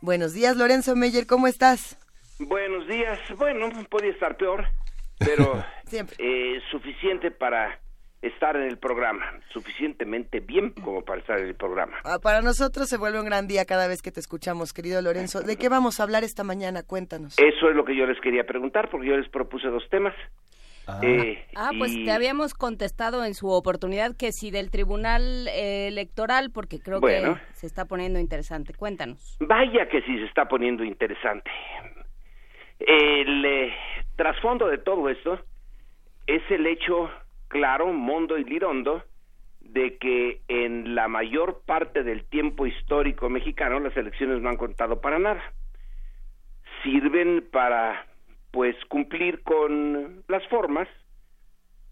[0.00, 1.96] Buenos días, Lorenzo Meyer, ¿cómo estás?
[2.38, 3.18] Buenos días.
[3.38, 4.66] Bueno, podía estar peor,
[5.18, 6.16] pero Siempre.
[6.18, 7.80] eh, suficiente para
[8.26, 11.96] estar en el programa, suficientemente bien como para estar en el programa.
[12.04, 15.42] Ah, Para nosotros se vuelve un gran día cada vez que te escuchamos, querido Lorenzo.
[15.42, 16.82] ¿De qué vamos a hablar esta mañana?
[16.82, 17.38] Cuéntanos.
[17.38, 20.14] Eso es lo que yo les quería preguntar, porque yo les propuse dos temas.
[21.02, 25.88] Eh, Ah, pues y- te habíamos contestado en su oportunidad que si del Tribunal eh,
[25.88, 27.36] Electoral, porque creo Bueno.
[27.36, 28.74] que se está poniendo interesante.
[28.74, 29.36] Cuéntanos.
[29.40, 31.50] Vaya que sí se está poniendo interesante.
[32.80, 33.72] El eh,
[34.16, 35.40] trasfondo de todo esto
[36.26, 37.08] es el hecho
[37.54, 39.04] claro, Mondo y Lirondo,
[39.60, 45.00] de que en la mayor parte del tiempo histórico mexicano las elecciones no han contado
[45.00, 45.40] para nada.
[46.82, 48.06] Sirven para,
[48.50, 50.88] pues, cumplir con las formas,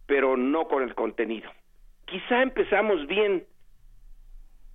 [0.07, 1.49] pero no con el contenido.
[2.07, 3.45] Quizá empezamos bien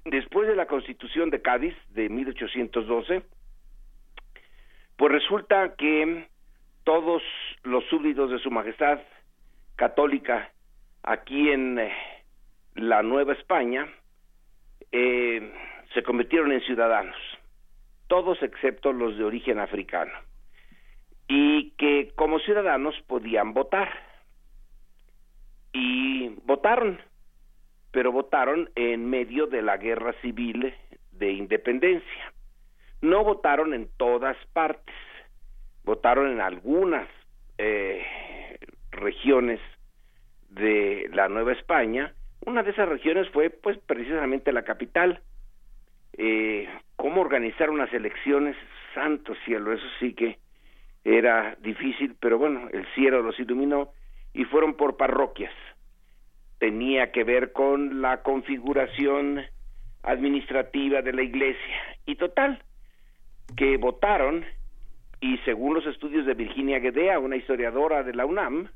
[0.05, 3.23] después de la Constitución de Cádiz de 1812,
[4.95, 6.29] pues resulta que
[6.85, 7.21] todos
[7.63, 9.01] los súbditos de Su Majestad
[9.75, 10.49] Católica
[11.07, 11.93] aquí en eh,
[12.75, 13.87] la Nueva España
[14.91, 15.51] eh,
[15.93, 17.15] se convirtieron en ciudadanos,
[18.07, 20.11] todos excepto los de origen africano,
[21.27, 23.89] y que como ciudadanos podían votar.
[25.73, 26.99] Y votaron,
[27.91, 30.73] pero votaron en medio de la guerra civil
[31.11, 32.33] de independencia.
[33.01, 34.95] No votaron en todas partes,
[35.83, 37.07] votaron en algunas
[37.57, 38.03] eh,
[38.91, 39.59] regiones
[40.57, 42.13] de la Nueva España.
[42.45, 45.21] Una de esas regiones fue, pues, precisamente la capital.
[46.17, 48.55] Eh, ¿Cómo organizar unas elecciones?
[48.93, 50.39] Santo cielo, eso sí que
[51.03, 53.91] era difícil, pero bueno, el cielo los iluminó
[54.33, 55.53] y fueron por parroquias.
[56.57, 59.43] Tenía que ver con la configuración
[60.03, 61.75] administrativa de la iglesia.
[62.05, 62.63] Y total,
[63.55, 64.45] que votaron
[65.19, 68.69] y según los estudios de Virginia Guedea, una historiadora de la UNAM,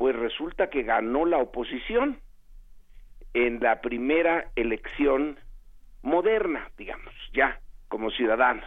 [0.00, 2.20] pues resulta que ganó la oposición
[3.34, 5.38] en la primera elección
[6.00, 8.64] moderna, digamos, ya como ciudadanos.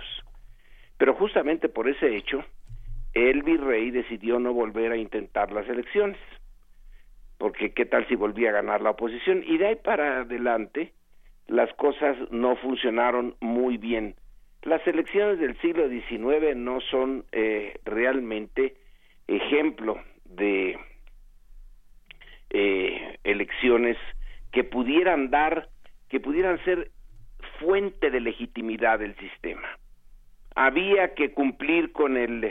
[1.00, 2.46] Pero justamente por ese hecho,
[3.16, 6.20] el virrey decidió no volver a intentar las elecciones,
[7.40, 9.44] porque qué tal si volvía a ganar la oposición.
[9.48, 10.94] Y de ahí para adelante,
[11.48, 14.14] las cosas no funcionaron muy bien
[14.66, 18.76] las elecciones del siglo XIX no son eh, realmente
[19.28, 20.78] ejemplo de
[22.54, 23.98] eh, elecciones
[24.52, 25.70] que pudieran dar,
[26.10, 26.92] que pudieran ser
[27.60, 29.68] fuente de legitimidad del sistema.
[30.56, 32.44] Había que cumplir con el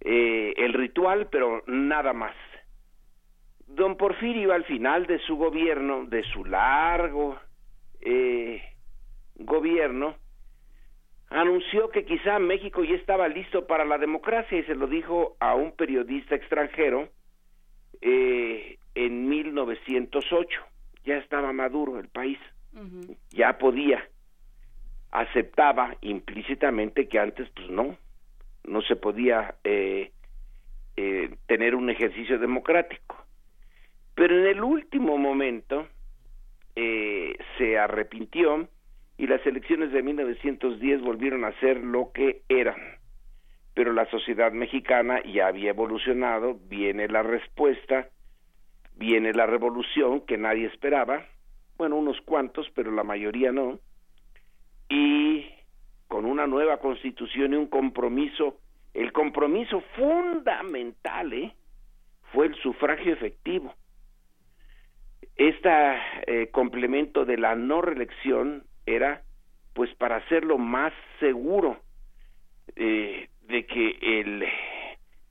[0.00, 2.34] eh, el ritual, pero nada más.
[3.66, 7.38] Don Porfirio al final de su gobierno, de su largo
[9.36, 10.16] gobierno,
[11.30, 15.54] anunció que quizá México ya estaba listo para la democracia y se lo dijo a
[15.54, 17.08] un periodista extranjero
[18.00, 20.60] eh, en 1908.
[21.04, 22.38] Ya estaba maduro el país,
[23.30, 24.08] ya podía,
[25.10, 27.96] aceptaba implícitamente que antes pues no,
[28.64, 30.10] no se podía eh,
[30.96, 33.16] eh, tener un ejercicio democrático.
[34.14, 35.88] Pero en el último momento
[36.74, 38.68] se arrepintió
[39.18, 42.76] y las elecciones de 1910 volvieron a ser lo que eran.
[43.74, 48.08] Pero la sociedad mexicana ya había evolucionado, viene la respuesta,
[48.96, 51.26] viene la revolución que nadie esperaba,
[51.76, 53.80] bueno, unos cuantos, pero la mayoría no,
[54.88, 55.50] y
[56.06, 58.60] con una nueva constitución y un compromiso,
[58.92, 61.52] el compromiso fundamental ¿eh?
[62.32, 63.74] fue el sufragio efectivo.
[65.34, 69.22] Este complemento de la no reelección era
[69.72, 71.80] pues para hacerlo más seguro
[72.76, 74.44] eh, de que el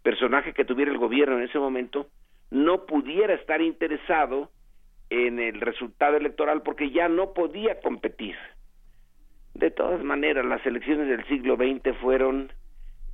[0.01, 2.07] personaje que tuviera el gobierno en ese momento
[2.51, 4.51] no pudiera estar interesado
[5.09, 8.35] en el resultado electoral porque ya no podía competir.
[9.53, 12.51] De todas maneras, las elecciones del siglo XX fueron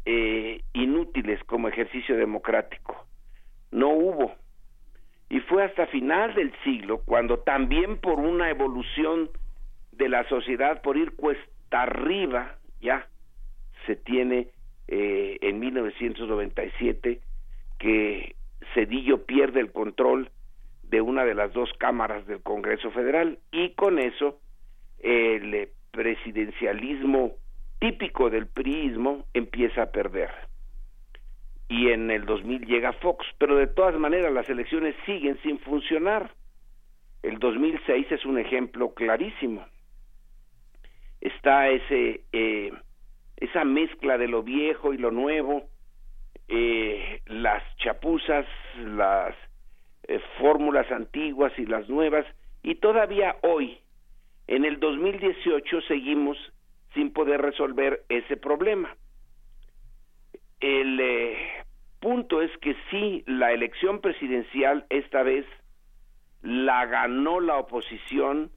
[0.05, 3.05] eh, inútiles como ejercicio democrático.
[3.71, 4.33] No hubo.
[5.29, 9.29] Y fue hasta final del siglo cuando también por una evolución
[9.91, 13.07] de la sociedad por ir cuesta arriba, ya
[13.85, 14.47] se tiene
[14.91, 17.21] eh, en 1997
[17.77, 18.35] que
[18.73, 20.29] Cedillo pierde el control
[20.83, 24.39] de una de las dos cámaras del Congreso Federal y con eso
[24.99, 27.33] el presidencialismo
[27.79, 30.29] típico del priismo empieza a perder.
[31.67, 36.33] Y en el 2000 llega Fox, pero de todas maneras las elecciones siguen sin funcionar.
[37.21, 39.63] El 2006 es un ejemplo clarísimo
[41.21, 42.71] está ese eh,
[43.39, 45.63] esa mezcla de lo viejo y lo nuevo,
[46.47, 48.45] eh, las chapuzas,
[48.77, 49.35] las
[50.03, 52.25] eh, fórmulas antiguas y las nuevas,
[52.61, 53.79] y todavía hoy,
[54.47, 56.37] en el 2018, seguimos
[56.93, 58.95] sin poder resolver ese problema.
[60.59, 61.01] El
[62.01, 65.45] punto es que sí, la elección presidencial esta vez
[66.41, 68.51] la ganó la oposición,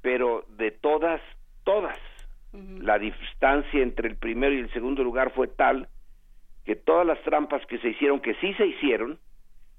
[0.00, 1.20] pero de todas
[1.64, 1.98] todas.
[2.52, 5.88] La distancia entre el primero y el segundo lugar fue tal
[6.64, 9.18] que todas las trampas que se hicieron, que sí se hicieron,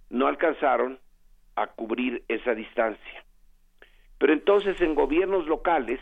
[0.09, 0.99] no alcanzaron
[1.55, 3.25] a cubrir esa distancia.
[4.17, 5.99] Pero entonces en gobiernos locales,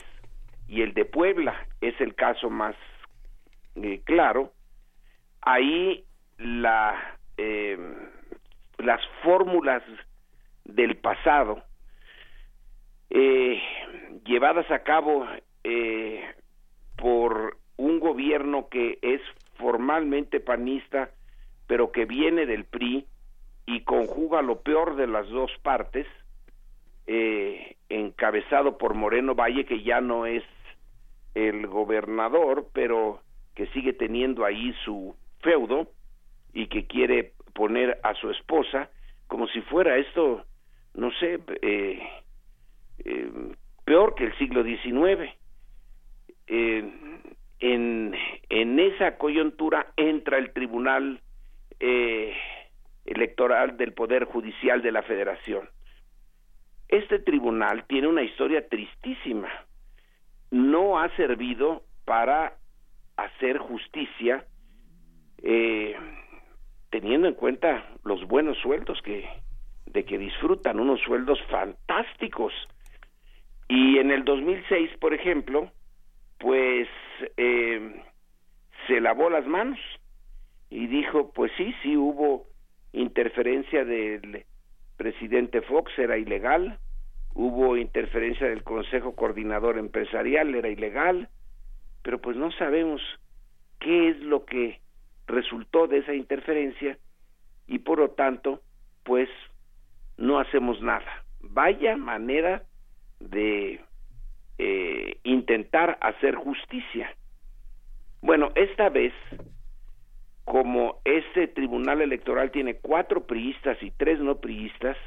[0.68, 2.76] y el de Puebla es el caso más
[3.76, 4.54] eh, claro,
[5.42, 6.06] ahí
[6.38, 7.78] la, eh,
[8.78, 9.84] las fórmulas
[10.66, 11.64] del pasado
[13.10, 13.62] eh,
[14.26, 15.26] llevadas a cabo
[15.64, 16.24] eh,
[17.00, 19.22] por un gobierno que es
[19.56, 21.12] formalmente panista,
[21.68, 23.06] pero que viene del PRI
[23.66, 26.08] y conjuga lo peor de las dos partes,
[27.08, 30.44] eh, encabezado por Moreno Valle, que ya no es
[31.36, 33.22] el gobernador, pero
[33.56, 35.88] que sigue teniendo ahí su feudo
[36.54, 38.90] y que quiere poner a su esposa
[39.28, 40.44] como si fuera esto,
[40.96, 42.02] no sé, eh,
[43.06, 43.32] eh,
[43.86, 45.32] peor que el siglo XIX.
[46.50, 46.84] Eh,
[47.60, 48.16] en,
[48.50, 51.22] en esa coyuntura entra el Tribunal
[51.80, 52.34] eh,
[53.06, 55.70] Electoral del Poder Judicial de la Federación.
[56.88, 59.50] Este tribunal tiene una historia tristísima.
[60.50, 62.58] No ha servido para
[63.16, 64.44] hacer justicia
[65.44, 65.96] eh,
[66.90, 69.30] teniendo en cuenta los buenos sueldos que
[69.86, 72.54] de que disfrutan unos sueldos fantásticos
[73.68, 75.72] y en el 2006 por ejemplo
[76.40, 76.88] pues
[77.38, 78.02] eh,
[78.88, 79.80] se lavó las manos
[80.70, 82.48] y dijo pues sí sí hubo
[82.94, 84.46] interferencia del
[84.98, 86.80] presidente Fox era ilegal
[87.34, 91.30] hubo interferencia del Consejo Coordinador Empresarial era ilegal
[92.02, 93.02] pero pues no sabemos
[93.80, 94.80] qué es lo que
[95.28, 96.98] resultó de esa interferencia
[97.68, 98.62] y por lo tanto
[99.04, 99.30] pues
[100.18, 101.24] no hacemos nada.
[101.40, 102.64] Vaya manera
[103.20, 103.82] de
[104.60, 107.16] eh, intentar hacer justicia.
[108.22, 109.14] Bueno esta vez
[110.44, 114.98] como este tribunal electoral tiene cuatro priistas y tres no priistas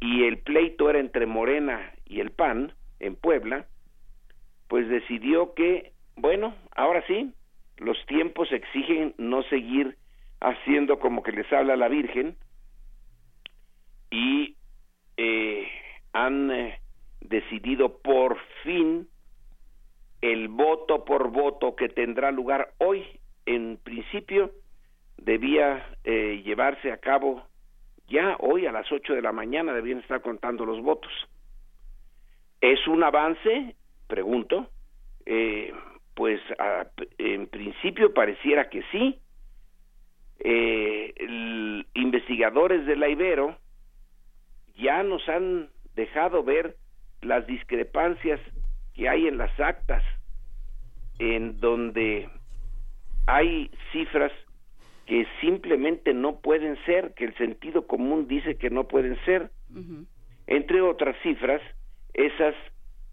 [0.00, 3.66] y el pleito era entre Morena y el PAN en Puebla
[4.68, 7.34] pues decidió que bueno ahora sí
[7.76, 9.98] los tiempos exigen no seguir
[10.40, 12.36] haciendo como que les habla la Virgen
[14.10, 14.56] y
[15.18, 15.68] eh,
[16.14, 16.80] han eh,
[17.20, 19.08] decidido por fin
[20.20, 23.04] el voto por voto que tendrá lugar hoy.
[23.46, 24.52] En principio
[25.16, 27.44] debía eh, llevarse a cabo
[28.08, 31.12] ya hoy a las 8 de la mañana, debían estar contando los votos.
[32.60, 33.76] ¿Es un avance?
[34.08, 34.68] Pregunto.
[35.24, 35.72] Eh,
[36.14, 36.40] pues
[37.18, 39.20] en principio pareciera que sí.
[40.40, 43.56] Eh, el, investigadores de la Ibero
[44.76, 46.76] ya nos han dejado ver
[47.22, 48.40] las discrepancias
[48.94, 50.02] que hay en las actas,
[51.18, 52.28] en donde
[53.26, 54.32] hay cifras
[55.06, 59.50] que simplemente no pueden ser, que el sentido común dice que no pueden ser.
[60.46, 61.60] Entre otras cifras,
[62.14, 62.54] esas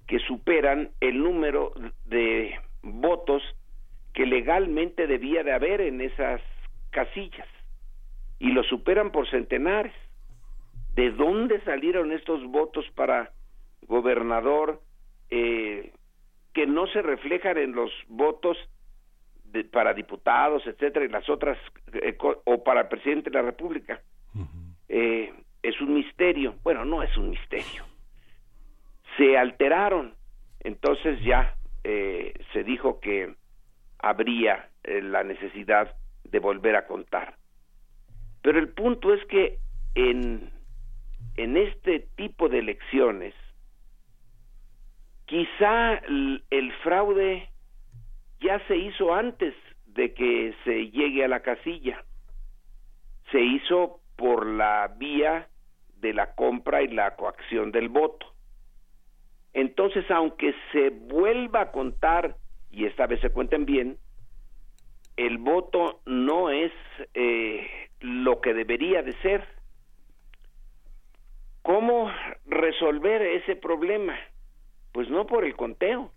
[0.07, 1.73] que superan el número
[2.05, 3.43] de votos
[4.13, 6.41] que legalmente debía de haber en esas
[6.91, 7.47] casillas
[8.39, 9.93] y lo superan por centenares.
[10.95, 13.31] ¿De dónde salieron estos votos para
[13.87, 14.81] gobernador
[15.29, 15.91] eh,
[16.53, 18.57] que no se reflejan en los votos
[19.45, 21.57] de, para diputados, etcétera, y las otras,
[21.93, 24.01] eh, o para el presidente de la República?
[24.89, 25.33] eh,
[25.63, 26.55] es un misterio.
[26.63, 27.83] Bueno, no es un misterio.
[29.17, 30.13] Se alteraron.
[30.61, 33.35] Entonces ya eh, se dijo que
[33.99, 37.35] habría la necesidad de volver a contar.
[38.41, 39.59] Pero el punto es que
[39.95, 40.49] en,
[41.35, 43.33] en este tipo de elecciones,
[45.27, 47.49] quizá el, fraude
[48.39, 49.53] ya se hizo antes
[49.85, 52.03] de que se llegue a la casilla.
[53.31, 55.47] Se hizo por la vía
[55.97, 58.25] de la compra y la coacción del voto.
[59.53, 62.35] Entonces, aunque se vuelva a contar,
[62.71, 63.97] y esta vez se cuenten bien,
[65.17, 66.71] el voto no es
[67.15, 67.67] eh,
[67.99, 69.43] lo que debería de ser.
[71.63, 72.09] ¿Cómo
[72.45, 74.15] resolver ese problema?
[74.97, 76.11] Pues no por el conteo.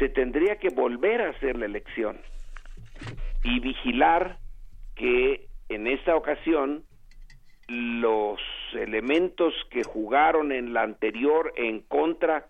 [0.00, 2.18] Se tendría que volver a hacer la elección
[3.44, 4.38] y vigilar
[4.96, 6.82] que en esta ocasión
[7.68, 8.40] los
[8.72, 12.48] elementos que jugaron en la anterior en contra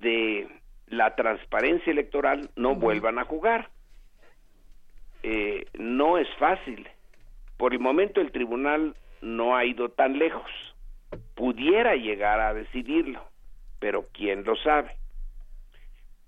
[0.00, 0.46] de
[0.86, 3.70] la transparencia electoral no vuelvan a jugar.
[5.22, 6.86] Eh, no es fácil.
[7.56, 10.50] Por el momento el tribunal no ha ido tan lejos.
[11.34, 13.26] Pudiera llegar a decidirlo,
[13.78, 14.96] pero quién lo sabe.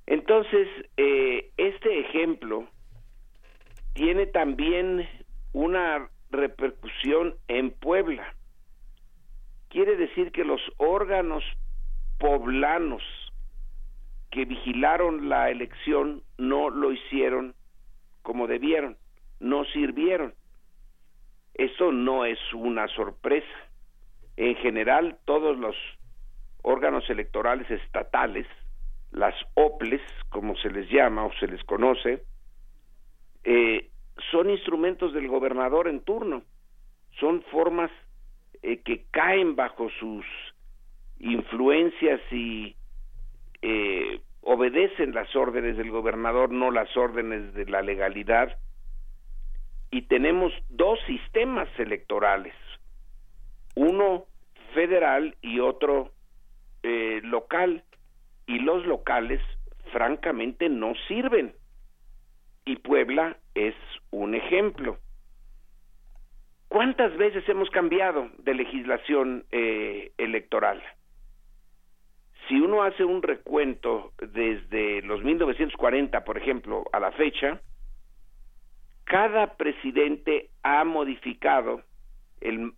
[0.06, 2.66] Entonces, eh, este ejemplo
[3.94, 5.08] tiene también
[5.52, 8.34] una repercusión en Puebla.
[9.68, 11.44] quiere decir que los órganos
[12.18, 13.02] poblanos
[14.30, 17.54] que vigilaron la elección no lo hicieron
[18.22, 18.96] como debieron,
[19.40, 20.34] no sirvieron.
[21.54, 23.56] Eso no es una sorpresa.
[24.36, 25.74] En general, todos los
[26.62, 28.46] órganos electorales estatales,
[29.10, 32.22] las OPLES, como se les llama o se les conoce,
[33.44, 33.90] eh,
[34.30, 36.42] son instrumentos del gobernador en turno,
[37.18, 37.90] son formas
[38.62, 40.24] eh, que caen bajo sus
[41.18, 42.76] influencias y
[43.62, 48.58] eh, obedecen las órdenes del gobernador, no las órdenes de la legalidad.
[49.90, 52.54] Y tenemos dos sistemas electorales,
[53.74, 54.26] uno
[54.74, 56.12] federal y otro
[56.82, 57.84] eh, local.
[58.46, 59.40] Y los locales,
[59.92, 61.54] francamente, no sirven.
[62.64, 63.74] Y Puebla es
[64.10, 64.98] un ejemplo.
[66.68, 70.82] ¿Cuántas veces hemos cambiado de legislación eh, electoral?
[72.46, 77.60] Si uno hace un recuento desde los 1940, por ejemplo, a la fecha,
[79.04, 81.82] cada presidente ha modificado
[82.40, 82.72] el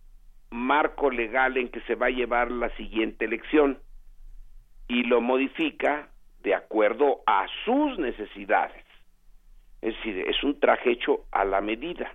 [0.49, 3.79] marco legal en que se va a llevar la siguiente elección
[4.91, 6.09] y lo modifica
[6.43, 8.83] de acuerdo a sus necesidades.
[9.81, 12.13] Es decir, es un traje hecho a la medida.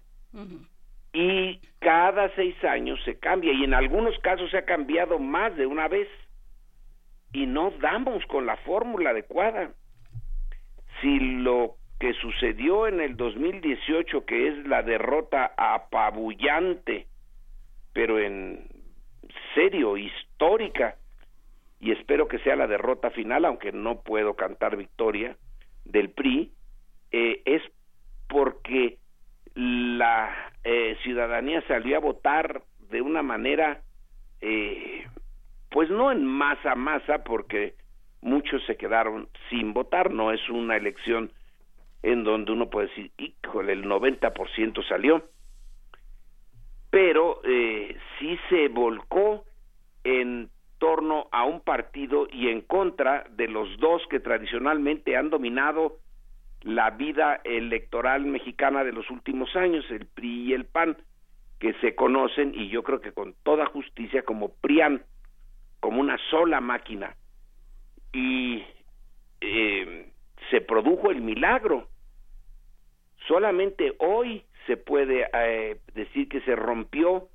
[1.14, 5.64] Y cada seis años se cambia y en algunos casos se ha cambiado más de
[5.64, 6.06] una vez
[7.32, 9.70] y no damos con la fórmula adecuada.
[11.00, 17.06] Si lo que sucedió en el 2018, que es la derrota apabullante,
[17.94, 18.68] pero en
[19.54, 20.96] serio, histórica,
[21.80, 25.36] y espero que sea la derrota final, aunque no puedo cantar victoria,
[25.84, 26.52] del PRI,
[27.12, 27.62] eh, es
[28.28, 28.98] porque
[29.54, 33.80] la eh, ciudadanía salió a votar de una manera
[34.40, 35.06] eh,
[35.70, 37.74] pues no en masa masa porque
[38.20, 41.30] muchos se quedaron sin votar, no es una elección
[42.02, 45.28] en donde uno puede decir, híjole, el 90% salió,
[46.90, 49.44] pero eh, sí se volcó
[50.04, 55.98] en torno a un partido y en contra de los dos que tradicionalmente han dominado
[56.62, 60.96] la vida electoral mexicana de los últimos años, el PRI y el PAN,
[61.58, 65.02] que se conocen y yo creo que con toda justicia como PRIAN,
[65.80, 67.16] como una sola máquina
[68.12, 68.64] y
[69.40, 70.10] eh,
[70.50, 71.88] se produjo el milagro.
[73.26, 77.28] Solamente hoy se puede eh, decir que se rompió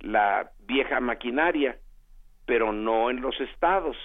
[0.00, 1.78] la vieja maquinaria,
[2.46, 3.96] pero no en los estados.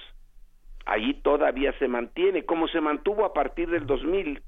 [0.86, 4.42] Allí todavía se mantiene, como se mantuvo a partir del 2000.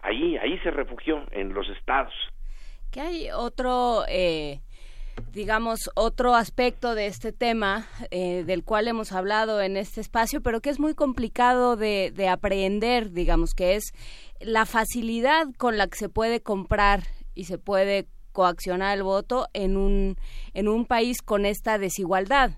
[0.00, 2.12] Allí, ahí se refugió en los estados.
[2.90, 4.60] ¿Qué hay otro eh,
[5.32, 10.60] digamos, otro aspecto de este tema eh, del cual hemos hablado en este espacio, pero
[10.60, 13.92] que es muy complicado de, de aprehender, digamos, que es
[14.40, 17.02] la facilidad con la que se puede comprar
[17.34, 20.16] y se puede coaccionar el voto en un,
[20.52, 22.50] en un país con esta desigualdad.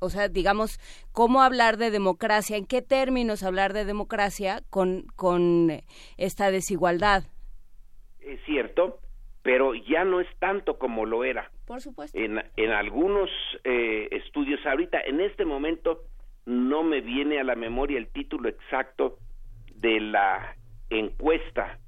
[0.00, 0.78] O sea, digamos,
[1.12, 2.56] ¿cómo hablar de democracia?
[2.56, 5.70] ¿En qué términos hablar de democracia con, con
[6.18, 7.24] esta desigualdad?
[8.20, 9.00] Es cierto,
[9.42, 11.50] pero ya no es tanto como lo era.
[11.66, 12.18] Por supuesto.
[12.18, 13.30] En, en algunos
[13.64, 16.02] eh, estudios, ahorita, en este momento,
[16.44, 19.18] no me viene a la memoria el título exacto
[19.74, 20.54] de la
[20.90, 21.78] encuesta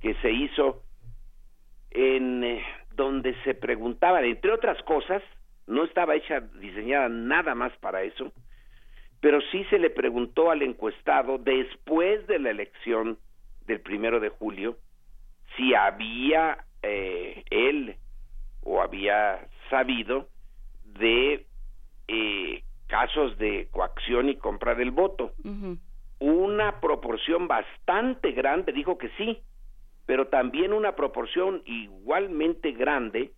[0.00, 0.82] que se hizo
[1.90, 2.62] en eh,
[2.94, 5.22] donde se preguntaban, entre otras cosas,
[5.66, 8.32] no estaba hecha, diseñada nada más para eso,
[9.20, 13.18] pero sí se le preguntó al encuestado después de la elección
[13.66, 14.76] del primero de julio
[15.56, 17.96] si había eh, él
[18.64, 20.28] o había sabido
[20.84, 21.46] de
[22.08, 25.32] eh, casos de coacción y compra del voto.
[26.18, 29.40] Una proporción bastante grande dijo que sí,
[30.06, 33.32] pero también una proporción igualmente grande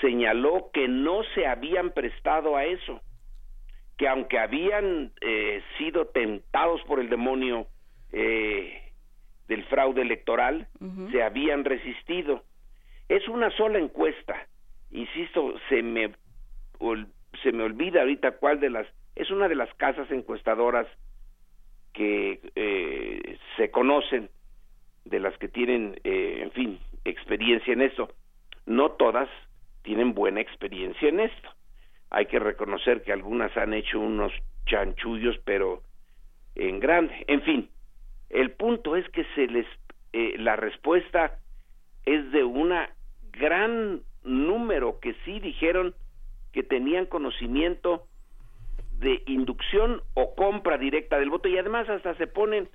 [0.00, 3.00] señaló que no se habían prestado a eso,
[3.96, 7.66] que aunque habían eh, sido tentados por el demonio
[8.12, 8.92] eh,
[9.48, 10.68] del fraude electoral,
[11.10, 12.42] se habían resistido.
[13.08, 14.46] Es una sola encuesta,
[14.90, 16.14] insisto, se me,
[17.42, 20.86] se me olvida ahorita cuál de las, es una de las casas encuestadoras
[21.92, 24.30] que eh, se conocen,
[25.04, 28.08] de las que tienen, eh, en fin, experiencia en esto.
[28.66, 29.28] No todas
[29.82, 31.50] tienen buena experiencia en esto.
[32.10, 34.32] Hay que reconocer que algunas han hecho unos
[34.66, 35.82] chanchullos, pero
[36.54, 37.24] en grande.
[37.28, 37.68] En fin,
[38.30, 39.66] el punto es que se les,
[40.12, 41.38] eh, la respuesta
[42.04, 42.90] es de una
[43.32, 45.94] gran número que sí dijeron
[46.52, 48.06] que tenían conocimiento
[48.98, 52.68] de inducción o compra directa del voto y además hasta se ponen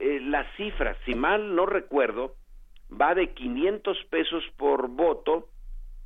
[0.00, 2.34] eh, las cifras, si mal no recuerdo,
[2.90, 5.48] va de 500 pesos por voto,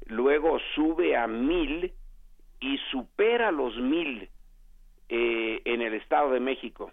[0.07, 1.93] luego sube a mil
[2.61, 4.29] y supera los mil
[5.09, 6.93] eh, en el Estado de México.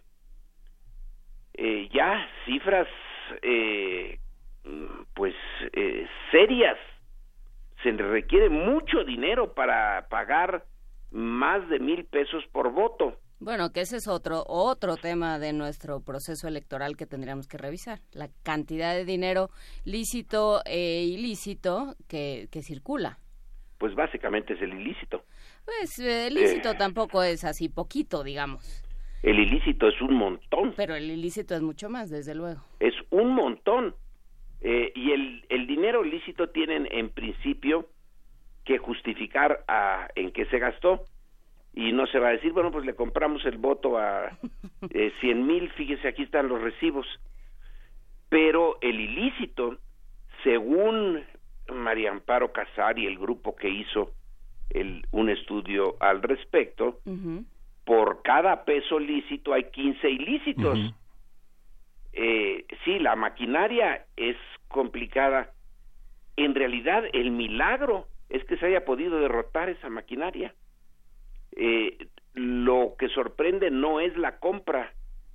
[1.53, 2.87] Eh, ya cifras
[3.41, 4.19] eh,
[5.13, 5.35] pues
[5.73, 6.77] eh, serias.
[7.83, 10.63] Se requiere mucho dinero para pagar
[11.11, 13.17] más de mil pesos por voto.
[13.43, 17.99] Bueno, que ese es otro otro tema de nuestro proceso electoral que tendríamos que revisar,
[18.13, 19.49] la cantidad de dinero
[19.84, 23.18] lícito e ilícito que, que circula.
[23.80, 25.26] Pues básicamente es el ilícito.
[25.65, 28.84] Pues eh, ilícito tampoco es así poquito, digamos,
[29.23, 32.61] El ilícito es un montón, pero el ilícito es mucho más, desde luego.
[32.80, 33.95] es un montón.
[34.61, 37.89] Eh, y el, el dinero lícito tienen en principio
[38.65, 41.05] que justificar a, en qué se gastó.
[41.73, 44.38] Y no se va a decir, bueno, pues le compramos el voto a
[44.89, 47.07] eh, 100 mil, fíjese, aquí están los recibos.
[48.30, 49.77] Pero el ilícito,
[50.43, 51.23] según
[51.69, 54.11] María Amparo Casar y el grupo que hizo
[54.69, 56.99] el, un estudio al respecto,
[57.84, 60.80] por cada peso lícito hay 15 ilícitos.
[62.14, 64.38] Eh, sí, la maquinaria es
[64.68, 65.52] complicada.
[66.38, 70.53] En realidad, el milagro es que se haya podido derrotar esa maquinaria.
[71.55, 74.93] Eh, lo que sorprende no es la compra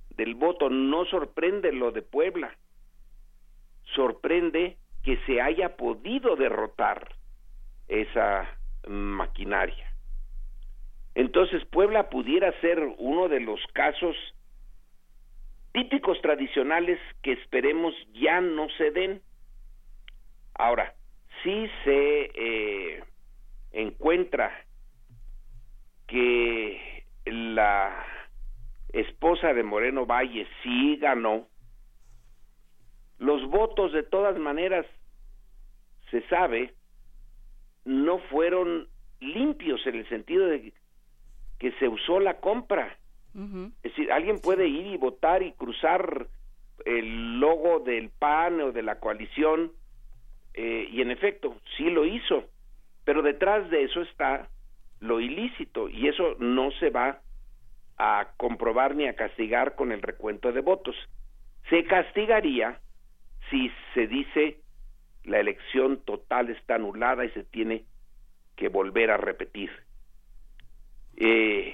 [0.09, 2.57] del voto, no sorprende lo de Puebla,
[3.95, 7.15] sorprende que se haya podido derrotar
[7.87, 8.47] esa
[8.87, 9.93] maquinaria.
[11.15, 14.15] Entonces Puebla pudiera ser uno de los casos
[15.71, 19.21] típicos tradicionales que esperemos ya no se den.
[20.55, 20.93] Ahora,
[21.43, 23.03] si se eh,
[23.71, 24.66] encuentra
[26.07, 28.05] que la
[28.93, 31.47] esposa de Moreno Valle sí ganó,
[33.19, 34.85] los votos de todas maneras,
[36.11, 36.73] se sabe,
[37.83, 38.87] no fueron
[39.19, 40.73] limpios en el sentido de
[41.59, 42.97] que se usó la compra.
[43.83, 46.27] Es decir, alguien puede ir y votar y cruzar
[46.85, 49.73] el logo del PAN o de la coalición,
[50.53, 52.45] eh, y en efecto, sí lo hizo,
[53.03, 54.49] pero detrás de eso está
[54.99, 57.21] lo ilícito, y eso no se va
[57.97, 60.95] a comprobar ni a castigar con el recuento de votos.
[61.69, 62.79] Se castigaría
[63.49, 64.61] si se dice
[65.23, 67.85] la elección total está anulada y se tiene
[68.55, 69.69] que volver a repetir.
[71.17, 71.73] Eh,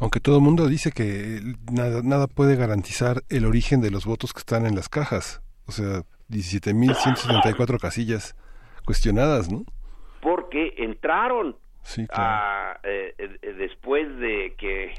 [0.00, 1.40] Aunque todo el mundo dice que
[1.70, 5.42] nada, nada puede garantizar el origen de los votos que están en las cajas.
[5.66, 8.34] O sea, 17.174 casillas
[8.84, 9.64] cuestionadas, ¿no?
[10.24, 11.54] porque entraron
[11.84, 14.94] Sí, a, eh, eh, después de que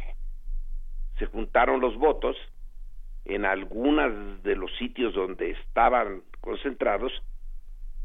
[1.20, 2.38] se juntaron los votos
[3.26, 7.12] en algunos de los sitios donde estaban concentrados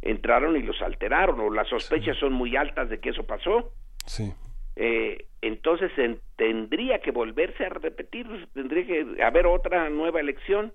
[0.02, 3.72] entraron y los alteraron o las sospechas son muy altas de que eso pasó.
[4.06, 4.32] Sí.
[4.76, 10.72] eh, entonces en- tendría que volverse a repetir tendría que haber otra nueva elección.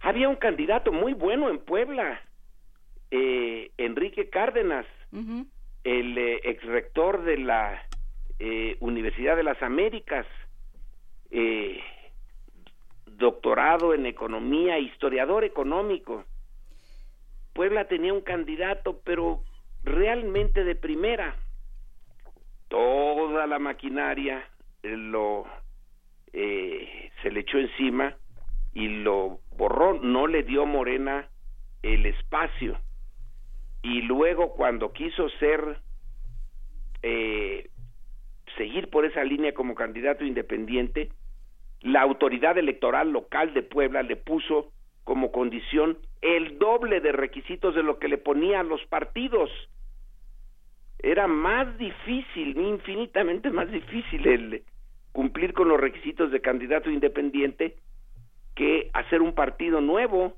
[0.00, 2.20] Había un candidato muy bueno en Puebla
[3.10, 4.86] eh, Enrique Cárdenas
[5.84, 7.82] el eh, ex rector de la
[8.38, 10.26] eh, Universidad de las Américas,
[11.30, 11.80] eh,
[13.06, 16.24] doctorado en economía, historiador económico.
[17.52, 19.42] Puebla tenía un candidato, pero
[19.84, 21.36] realmente de primera.
[22.68, 24.42] Toda la maquinaria
[24.82, 25.46] eh, lo
[26.32, 28.16] eh, se le echó encima
[28.74, 31.28] y lo borró, no le dio Morena
[31.82, 32.78] el espacio
[33.82, 35.78] y luego cuando quiso ser
[37.02, 37.68] eh,
[38.56, 41.10] seguir por esa línea como candidato independiente
[41.82, 44.72] la autoridad electoral local de Puebla le puso
[45.04, 49.50] como condición el doble de requisitos de lo que le ponían los partidos.
[51.00, 54.62] Era más difícil infinitamente más difícil el
[55.10, 57.76] cumplir con los requisitos de candidato independiente
[58.54, 60.36] que hacer un partido nuevo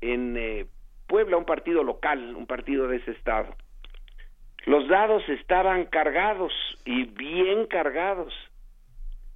[0.00, 0.66] en eh,
[1.10, 3.52] Puebla, un partido local, un partido de ese estado.
[4.64, 6.52] Los dados estaban cargados
[6.84, 8.32] y bien cargados.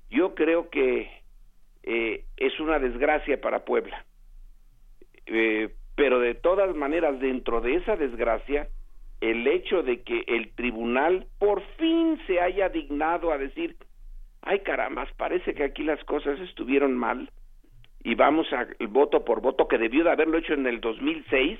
[0.09, 1.11] Yo creo que
[1.83, 4.07] eh, es una desgracia para Puebla.
[5.27, 8.69] Eh, pero de todas maneras, dentro de esa desgracia,
[9.21, 13.77] el hecho de que el tribunal por fin se haya dignado a decir,
[14.43, 17.29] ay carambas, parece que aquí las cosas estuvieron mal
[18.05, 21.59] y vamos al voto por voto que debió de haberlo hecho en el 2006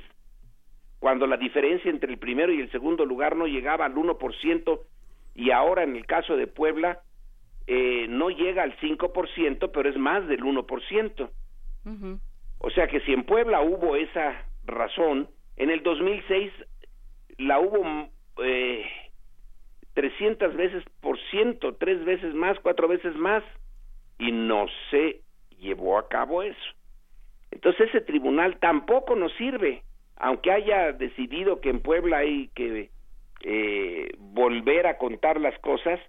[1.01, 4.81] cuando la diferencia entre el primero y el segundo lugar no llegaba al 1%
[5.35, 7.01] y ahora en el caso de Puebla
[7.67, 11.31] eh, no llega al 5%, pero es más del 1%.
[12.59, 16.53] O sea que si en Puebla hubo esa razón, en el 2006
[17.39, 18.09] la hubo
[18.43, 18.87] eh,
[19.95, 23.43] 300 veces por ciento, tres veces más, cuatro veces más,
[24.19, 25.24] y no se
[25.65, 26.71] llevó a cabo eso.
[27.51, 29.83] Entonces ese tribunal tampoco nos sirve,
[30.17, 32.91] aunque haya decidido que en Puebla hay que
[33.43, 36.01] eh, volver a contar las cosas,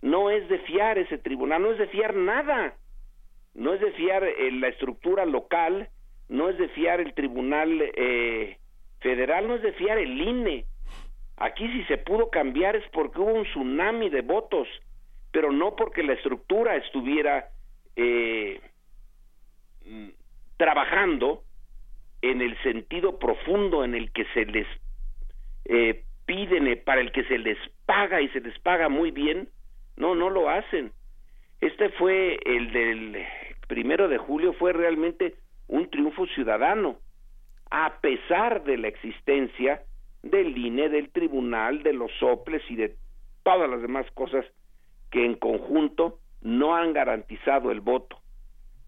[0.00, 2.74] no es de fiar ese tribunal, no es de fiar nada,
[3.54, 5.88] no es de fiar eh, la estructura local,
[6.28, 8.58] no es de fiar el tribunal eh,
[9.00, 10.64] federal, no es de fiar el INE.
[11.36, 14.68] Aquí si se pudo cambiar es porque hubo un tsunami de votos,
[15.30, 17.48] pero no porque la estructura estuviera
[17.96, 18.60] eh,
[19.86, 20.08] mm,
[20.56, 21.42] trabajando
[22.22, 24.66] en el sentido profundo en el que se les
[25.64, 29.48] eh, piden, eh, para el que se les paga y se les paga muy bien,
[29.96, 30.92] no, no lo hacen.
[31.60, 33.24] Este fue el del
[33.68, 35.34] primero de julio, fue realmente
[35.68, 36.98] un triunfo ciudadano,
[37.70, 39.82] a pesar de la existencia
[40.22, 42.94] del INE, del tribunal, de los soples y de
[43.42, 44.44] todas las demás cosas
[45.10, 48.21] que en conjunto no han garantizado el voto.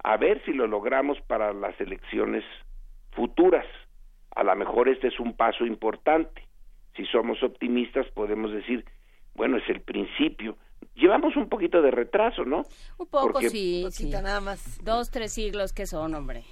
[0.05, 2.45] A ver si lo logramos para las elecciones
[3.13, 3.65] futuras.
[4.37, 6.43] A lo mejor este es un paso importante.
[6.95, 8.85] Si somos optimistas podemos decir,
[9.35, 10.59] bueno, es el principio.
[10.95, 12.65] Llevamos un poquito de retraso, ¿no?
[12.99, 14.11] Un poco, Porque- sí, sí.
[14.11, 14.79] nada más.
[14.85, 16.43] Dos, tres siglos que son, hombre.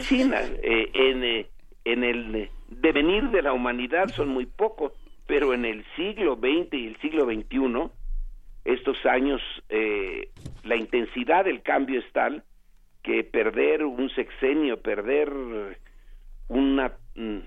[0.00, 1.46] Sí, eh, en, eh,
[1.84, 4.92] en el devenir de la humanidad son muy pocos,
[5.26, 7.90] pero en el siglo XX y el siglo XXI,
[8.64, 10.30] estos años, eh,
[10.64, 12.42] la intensidad del cambio es tal
[13.02, 15.32] que perder un sexenio, perder
[16.48, 17.38] una, mm,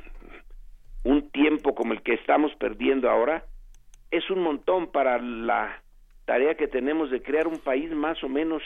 [1.03, 3.45] un tiempo como el que estamos perdiendo ahora,
[4.11, 5.81] es un montón para la
[6.25, 8.61] tarea que tenemos de crear un país más o menos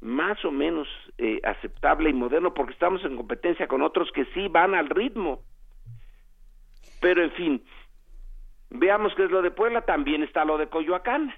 [0.00, 0.86] más o menos
[1.18, 5.42] eh, aceptable y moderno porque estamos en competencia con otros que sí van al ritmo.
[7.00, 7.64] Pero en fin,
[8.70, 11.34] veamos qué es lo de Puebla, también está lo de Coyoacán.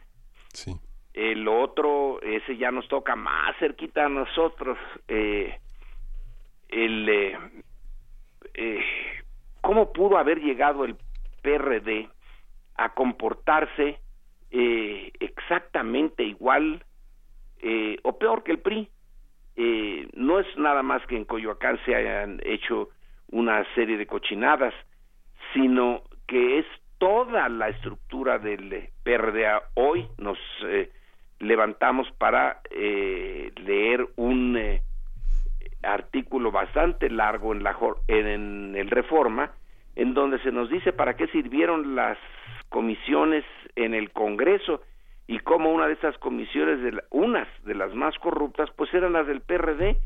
[0.52, 0.74] Sí.
[1.12, 4.78] El otro, ese ya nos toca más cerquita a nosotros.
[5.08, 5.58] Eh,
[6.68, 7.38] el, eh,
[8.54, 8.84] eh,
[9.60, 10.96] ¿Cómo pudo haber llegado el
[11.42, 12.08] PRD
[12.76, 13.98] a comportarse
[14.50, 16.84] eh, exactamente igual
[17.60, 18.88] eh, o peor que el PRI?
[19.56, 22.88] Eh, no es nada más que en Coyoacán se hayan hecho
[23.30, 24.72] una serie de cochinadas,
[25.52, 26.66] sino que es
[26.98, 29.44] toda la estructura del PRD.
[29.74, 30.90] Hoy nos eh,
[31.40, 34.82] levantamos para eh, leer un eh,
[35.82, 37.76] artículo bastante largo en, la,
[38.08, 39.52] en, el Reforma,
[39.96, 42.18] en donde se nos dice para qué sirvieron las
[42.68, 43.44] comisiones
[43.74, 44.82] en el Congreso
[45.26, 49.26] y cómo una de esas comisiones, de unas de las más corruptas, pues eran las
[49.26, 49.96] del PRD.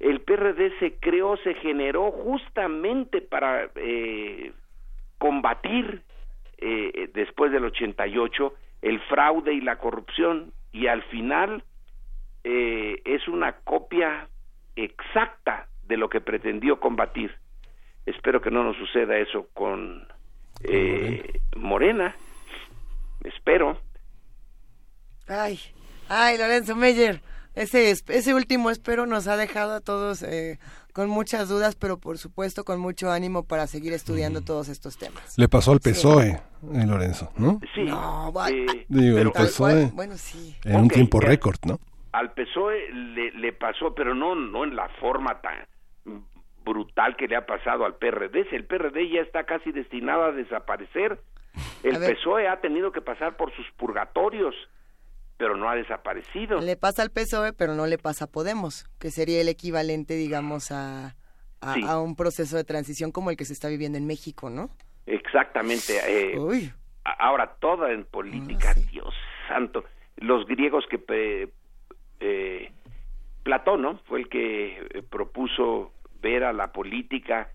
[0.00, 4.52] El PRD se creó, se generó justamente para eh,
[5.18, 6.02] combatir
[6.58, 11.64] eh, después del 88 el fraude y la corrupción y al final
[12.44, 14.28] eh, es una copia
[14.76, 17.34] exacta de lo que pretendió combatir.
[18.04, 20.06] Espero que no nos suceda eso con
[20.62, 22.14] eh, Morena.
[23.24, 23.80] Espero.
[25.28, 25.58] Ay,
[26.08, 27.20] ay, Lorenzo Meyer,
[27.54, 30.58] ese, es- ese último espero nos ha dejado a todos eh,
[30.96, 35.36] con muchas dudas, pero por supuesto con mucho ánimo para seguir estudiando todos estos temas.
[35.36, 37.60] Le pasó al PSOE, eh, Lorenzo, ¿no?
[37.74, 37.86] Sí.
[37.86, 40.56] eh, Digo, el PSOE Bueno, sí.
[40.64, 41.78] en un tiempo récord, ¿no?
[42.12, 45.66] al PSOE le, le pasó, pero no, no en la forma tan
[46.64, 48.48] brutal que le ha pasado al PRD.
[48.48, 51.20] Si El PRD ya está casi destinado a desaparecer.
[51.82, 52.08] El A.
[52.08, 54.54] PSOE ha tenido que pasar por sus purgatorios,
[55.36, 56.60] pero no ha desaparecido.
[56.60, 60.70] Le pasa al PSOE, pero no le pasa a Podemos, que sería el equivalente, digamos,
[60.72, 61.14] a,
[61.60, 61.82] a, Sí.
[61.86, 64.70] a un proceso de transición como el que se está viviendo en México, ¿no?
[65.06, 65.94] Exactamente.
[66.06, 66.72] eh, Uy.
[67.18, 69.14] Ahora, toda en política, Dios
[69.48, 69.84] santo.
[70.16, 71.50] Los griegos que...
[72.20, 72.72] eh,
[73.42, 73.98] Platón, ¿no?
[74.06, 77.50] Fue el que eh, propuso ver a la política.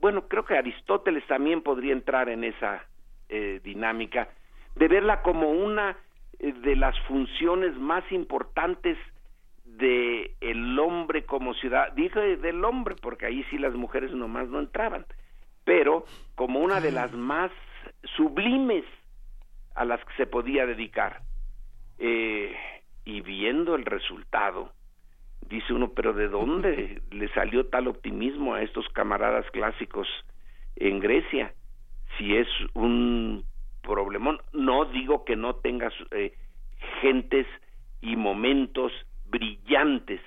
[0.00, 2.84] Bueno, creo que Aristóteles también podría entrar en esa
[3.28, 4.28] eh, dinámica
[4.76, 5.96] de verla como una
[6.42, 8.98] de las funciones más importantes
[9.64, 11.92] de el hombre como ciudad.
[11.92, 15.06] Dije del hombre porque ahí sí las mujeres nomás no entraban,
[15.64, 16.04] pero
[16.34, 17.52] como una de las más
[18.16, 18.84] sublimes
[19.74, 21.22] a las que se podía dedicar.
[21.98, 22.54] Eh,
[23.04, 24.72] y viendo el resultado,
[25.48, 30.08] dice uno, pero ¿de dónde le salió tal optimismo a estos camaradas clásicos
[30.76, 31.54] en Grecia?
[32.18, 33.44] Si es un
[33.82, 34.40] problemón.
[34.52, 36.34] No digo que no tengas eh,
[37.00, 37.46] gentes
[38.00, 38.92] y momentos
[39.26, 40.20] brillantes,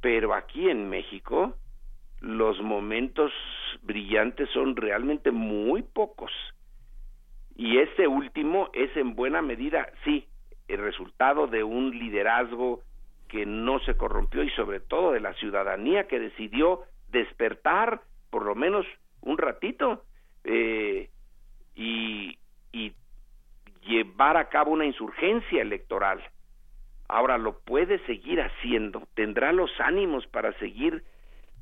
[0.00, 1.54] pero aquí en México
[2.20, 3.32] los momentos
[3.82, 6.32] brillantes son realmente muy pocos.
[7.56, 10.26] Y este último es en buena medida, sí,
[10.68, 12.82] el resultado de un liderazgo
[13.28, 18.00] que no se corrompió y sobre todo de la ciudadanía que decidió despertar
[18.30, 18.86] por lo menos
[19.20, 20.02] un ratito
[20.44, 21.10] eh,
[21.78, 22.36] y,
[22.72, 22.92] y
[23.86, 26.20] llevar a cabo una insurgencia electoral.
[27.08, 31.04] Ahora lo puede seguir haciendo, tendrá los ánimos para seguir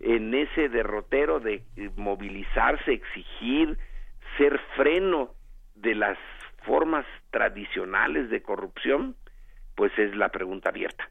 [0.01, 1.63] en ese derrotero de
[1.97, 3.79] movilizarse, exigir,
[4.39, 5.31] ser freno
[5.75, 6.19] de las
[6.65, 9.15] formas tradicionales de corrupción,
[9.75, 11.09] pues es la pregunta abierta.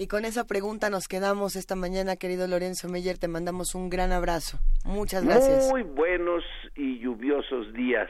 [0.00, 3.18] Y con esa pregunta nos quedamos esta mañana, querido Lorenzo Meyer.
[3.18, 4.60] Te mandamos un gran abrazo.
[4.84, 5.68] Muchas gracias.
[5.70, 6.44] Muy buenos
[6.76, 8.08] y lluviosos días.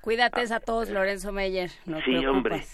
[0.00, 1.70] Cuídate a todos, Lorenzo Meyer.
[1.84, 2.64] No sí, hombre.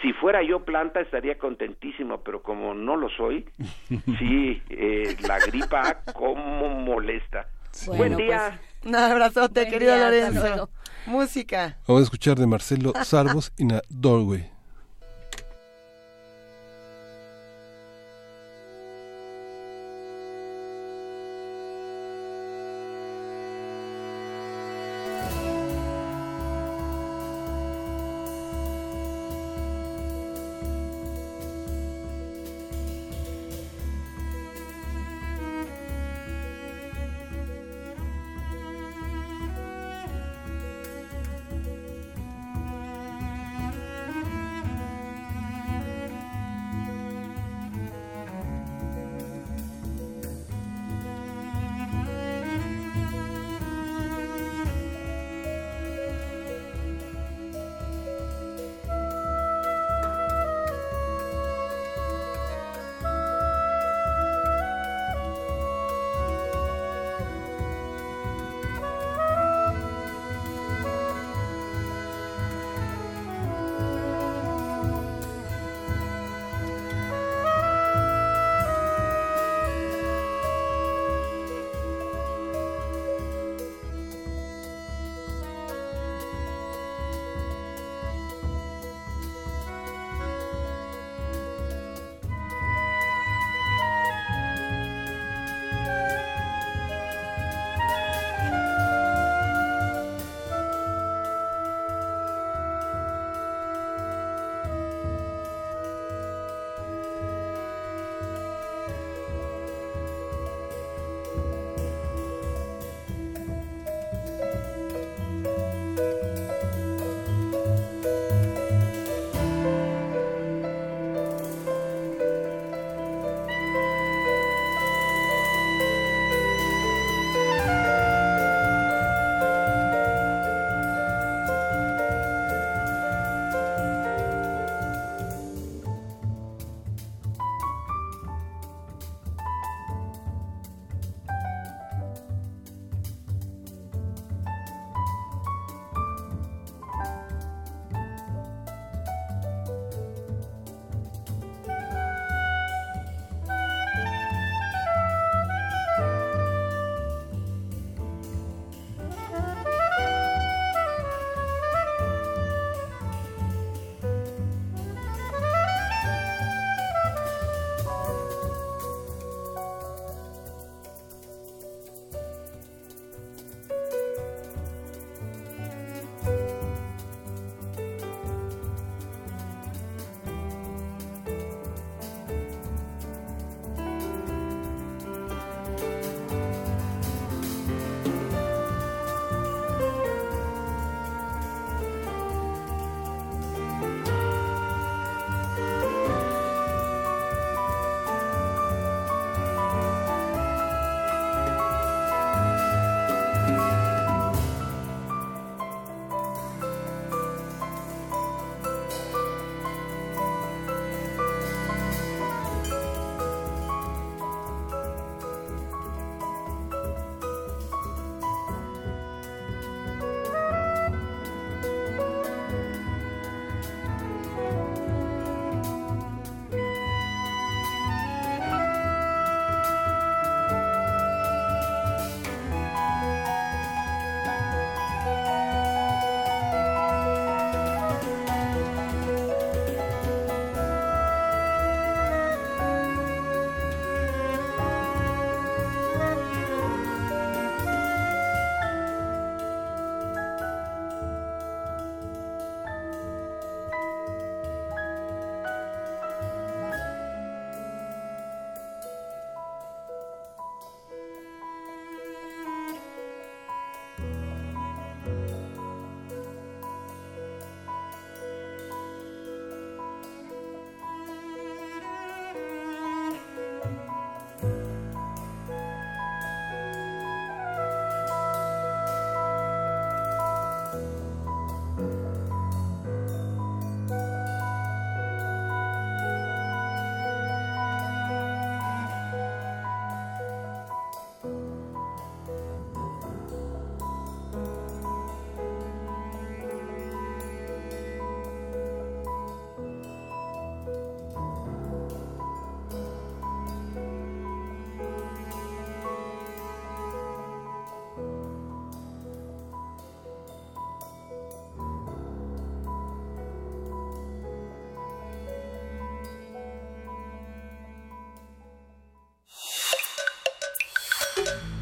[0.00, 3.44] Si fuera yo planta estaría contentísimo, pero como no lo soy,
[4.18, 7.48] sí, eh, la gripa como molesta.
[7.86, 8.58] Buen día.
[8.80, 10.70] Pues, un abrazote, querido Lorenzo.
[11.04, 11.76] Música.
[11.86, 14.55] Vamos a escuchar de Marcelo Sarvos a Doorway.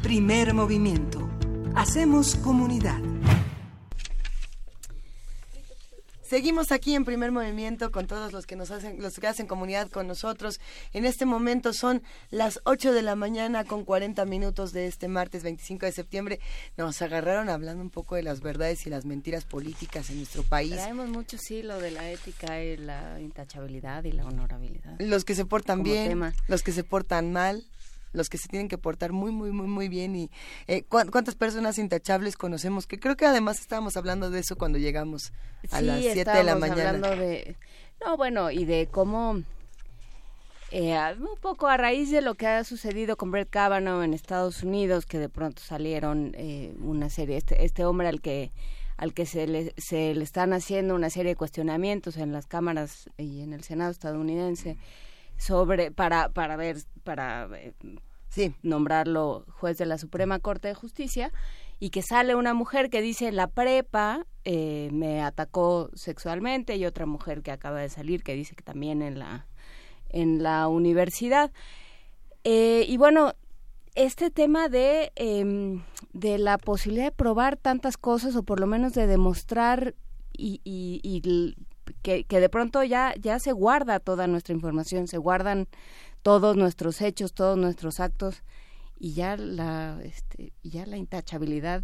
[0.05, 1.27] Primer movimiento.
[1.73, 2.99] Hacemos comunidad.
[6.21, 9.89] Seguimos aquí en primer movimiento con todos los que nos hacen, los que hacen comunidad
[9.89, 10.59] con nosotros.
[10.93, 15.41] En este momento son las 8 de la mañana con 40 minutos de este martes
[15.41, 16.39] 25 de septiembre.
[16.77, 20.73] Nos agarraron hablando un poco de las verdades y las mentiras políticas en nuestro país.
[20.73, 24.99] Traemos mucho, sí, lo de la ética y la intachabilidad y la honorabilidad.
[24.99, 26.35] Los que se portan Como bien, tema.
[26.47, 27.65] los que se portan mal,
[28.15, 30.15] los que se tienen que portar muy, muy, muy, muy bien.
[30.15, 30.31] Y
[30.67, 32.87] eh, ¿cuán- ¿Cuántas personas intachables conocemos?
[32.87, 35.31] Que creo que además estábamos hablando de eso cuando llegamos
[35.71, 36.89] a Sí, las 7 de la mañana.
[36.89, 37.55] hablando de...
[38.03, 39.41] No, bueno, y de cómo...
[40.71, 44.63] eh, un poco a raíz de lo que ha sucedido con Brett Kavanaugh en Estados
[44.63, 48.51] Unidos, que de pronto salieron eh, una serie, este, este hombre al que
[48.97, 53.09] al que se le, se le están haciendo una serie de cuestionamientos en las cámaras
[53.17, 54.77] y en el Senado estadounidense
[55.37, 57.73] sobre para para ver para eh,
[58.63, 61.31] nombrarlo juez de la Suprema Corte de Justicia
[61.79, 67.05] y que sale una mujer que dice la prepa eh, me atacó sexualmente y otra
[67.05, 69.47] mujer que acaba de salir que dice que también en la
[70.09, 71.51] en la universidad.
[72.43, 73.33] Eh, y bueno
[73.95, 75.83] este tema de em,
[76.13, 79.95] de la posibilidad de probar tantas cosas o por lo menos de demostrar
[80.37, 81.21] y, y,
[82.01, 85.67] que, de pronto ya ya se guarda toda nuestra información se guardan
[86.21, 88.43] todos nuestros hechos todos nuestros actos
[88.99, 91.83] y ya la este ya la intachabilidad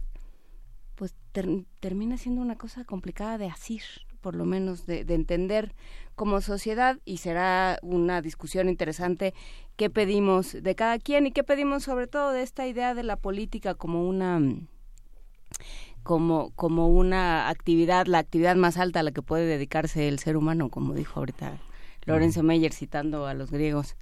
[0.96, 3.84] pues ter- termina siendo una cosa complicada de asir
[4.22, 5.74] por lo menos de, de entender
[6.16, 9.34] como sociedad y será una discusión interesante
[9.78, 13.16] qué pedimos de cada quien y qué pedimos sobre todo de esta idea de la
[13.16, 14.40] política como una
[16.04, 20.38] como como una actividad la actividad más alta a la que puede dedicarse el ser
[20.38, 21.58] humano como dijo ahorita
[22.06, 23.96] Lorenzo Meyer citando a los griegos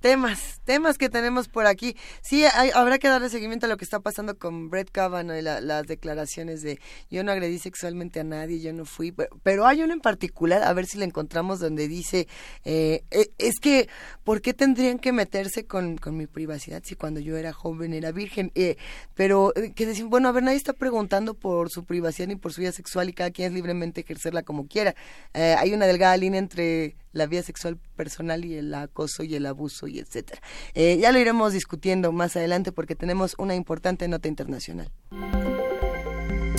[0.00, 1.94] Temas, temas que tenemos por aquí.
[2.22, 5.42] Sí, hay- habrá que darle seguimiento a lo que está pasando con Brett Kavanaugh y
[5.42, 9.12] la- las declaraciones de yo no agredí sexualmente a nadie, yo no fui,
[9.42, 12.28] pero, hay uno en particular, a ver si la encontramos, donde dice,
[12.64, 13.88] eh, eh, es que,
[14.24, 18.10] ¿por qué tendrían que meterse con, con mi privacidad si cuando yo era joven era
[18.10, 18.52] virgen?
[18.54, 18.76] Eh,
[19.14, 22.54] pero eh, que decimos, bueno, a ver, nadie está preguntando por su privacidad ni por
[22.54, 24.94] su vida sexual y cada quien es libremente ejercerla como quiera.
[25.34, 29.46] Eh, hay una delgada línea entre la vida sexual personal y el acoso y el
[29.46, 30.40] abuso y etcétera.
[30.74, 34.90] Eh, ya lo iremos discutiendo más adelante porque tenemos una importante nota internacional.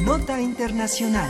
[0.03, 1.29] Nota internacional.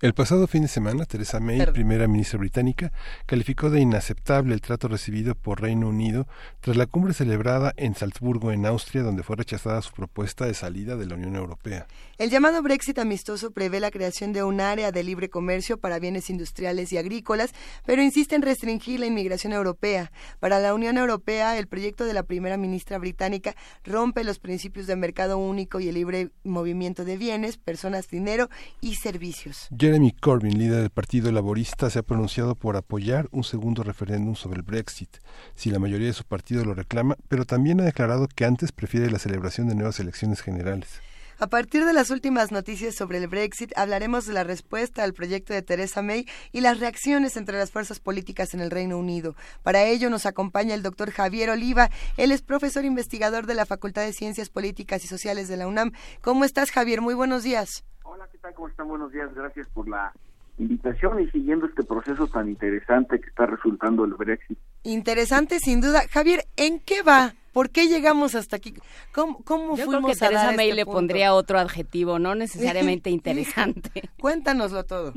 [0.00, 1.74] El pasado fin de semana, Theresa May, Perdón.
[1.74, 2.92] primera ministra británica,
[3.24, 6.26] calificó de inaceptable el trato recibido por Reino Unido
[6.60, 10.96] tras la cumbre celebrada en Salzburgo, en Austria, donde fue rechazada su propuesta de salida
[10.96, 11.86] de la Unión Europea.
[12.16, 16.30] El llamado Brexit amistoso prevé la creación de un área de libre comercio para bienes
[16.30, 17.52] industriales y agrícolas,
[17.84, 20.12] pero insiste en restringir la inmigración europea.
[20.38, 24.94] Para la Unión Europea, el proyecto de la primera ministra británica rompe los principios de
[24.94, 28.48] mercado único y el libre movimiento de bienes, personas, dinero
[28.80, 29.66] y servicios.
[29.76, 34.58] Jeremy Corbyn, líder del Partido Laborista, se ha pronunciado por apoyar un segundo referéndum sobre
[34.58, 35.16] el Brexit,
[35.56, 39.10] si la mayoría de su partido lo reclama, pero también ha declarado que antes prefiere
[39.10, 41.00] la celebración de nuevas elecciones generales.
[41.44, 45.52] A partir de las últimas noticias sobre el Brexit, hablaremos de la respuesta al proyecto
[45.52, 49.34] de Theresa May y las reacciones entre las fuerzas políticas en el Reino Unido.
[49.62, 51.90] Para ello nos acompaña el doctor Javier Oliva.
[52.16, 55.92] Él es profesor investigador de la Facultad de Ciencias Políticas y Sociales de la UNAM.
[56.22, 57.02] ¿Cómo estás, Javier?
[57.02, 57.84] Muy buenos días.
[58.04, 58.54] Hola, ¿qué tal?
[58.54, 58.88] ¿Cómo están?
[58.88, 59.28] Buenos días.
[59.34, 60.14] Gracias por la
[60.56, 64.58] invitación y siguiendo este proceso tan interesante que está resultando el Brexit.
[64.82, 66.04] Interesante, sin duda.
[66.10, 67.34] Javier, ¿en qué va?
[67.54, 68.74] ¿Por qué llegamos hasta aquí?
[69.14, 70.98] ¿Cómo, cómo Yo creo fuimos que a Teresa dar May este le punto?
[70.98, 74.02] pondría otro adjetivo, no necesariamente interesante.
[74.20, 75.14] Cuéntanoslo todo.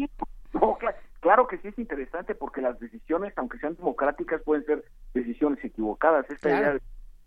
[0.53, 0.77] No,
[1.19, 6.25] claro que sí es interesante porque las decisiones, aunque sean democráticas, pueden ser decisiones equivocadas.
[6.29, 6.57] Esta Claro.
[6.63, 6.81] idea de-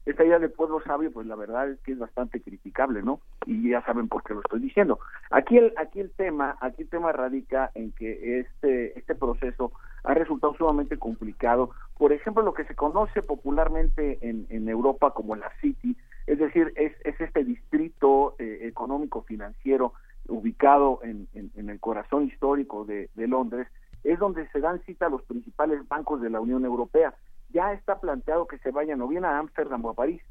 [0.07, 3.21] esta idea de pueblo sabio, pues la verdad es que es bastante criticable, ¿no?
[3.45, 4.99] Y ya saben por qué lo estoy diciendo.
[5.31, 9.73] Aquí el aquí el tema, aquí el tema radica en que este este proceso
[10.05, 11.71] ha resultado sumamente complicado.
[11.99, 15.97] Por ejemplo, lo que se conoce popularmente en, Europa como la City,
[16.27, 19.95] es decir, es, es este distrito eh, económico financiero
[20.29, 23.69] ubicado en, el corazón histórico de, Londres,
[24.05, 27.15] es donde se dan cita los principales bancos de la Unión Europea.
[27.51, 30.23] Ya está planteado que se vayan o bien a Ámsterdam o a París.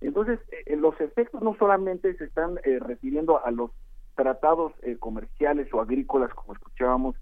[0.00, 3.72] Entonces, eh, los efectos no solamente se están eh, refiriendo a los
[4.14, 7.16] tratados eh, comerciales o agrícolas, como escuchábamos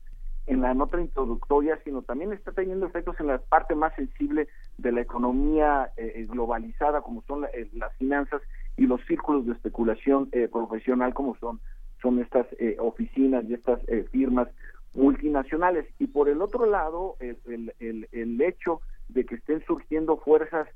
[0.46, 4.48] en la nota introductoria, sino también está teniendo efectos en la parte más sensible
[4.78, 8.42] de la economía eh, eh, globalizada, como son la- eh, las finanzas
[8.76, 11.60] y los círculos de especulación eh, profesional, como son,
[12.00, 14.48] son estas eh, oficinas y estas firmas
[14.94, 15.86] multinacionales.
[15.98, 20.68] Y por el otro lado, el, el, el, el hecho de que estén surgiendo fuerzas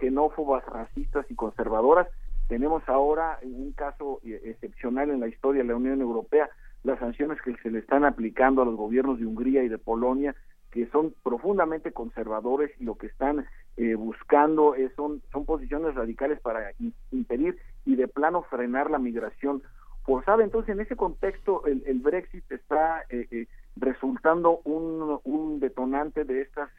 [0.00, 2.08] xenófobas, racistas y conservadoras.
[2.48, 6.48] Tenemos ahora un caso excepcional en la historia de la Unión Europea,
[6.86, 10.36] las sanciones que se le están aplicando a los gobiernos de Hungría y de Polonia,
[10.70, 13.44] que son profundamente conservadores y lo que están
[13.76, 16.72] eh, buscando es, son, son posiciones radicales para
[17.10, 19.62] impedir y de plano frenar la migración
[20.04, 20.44] forzada.
[20.44, 26.42] Entonces, en ese contexto, el, el Brexit está eh, eh, resultando un, un, detonante de
[26.42, 26.70] estas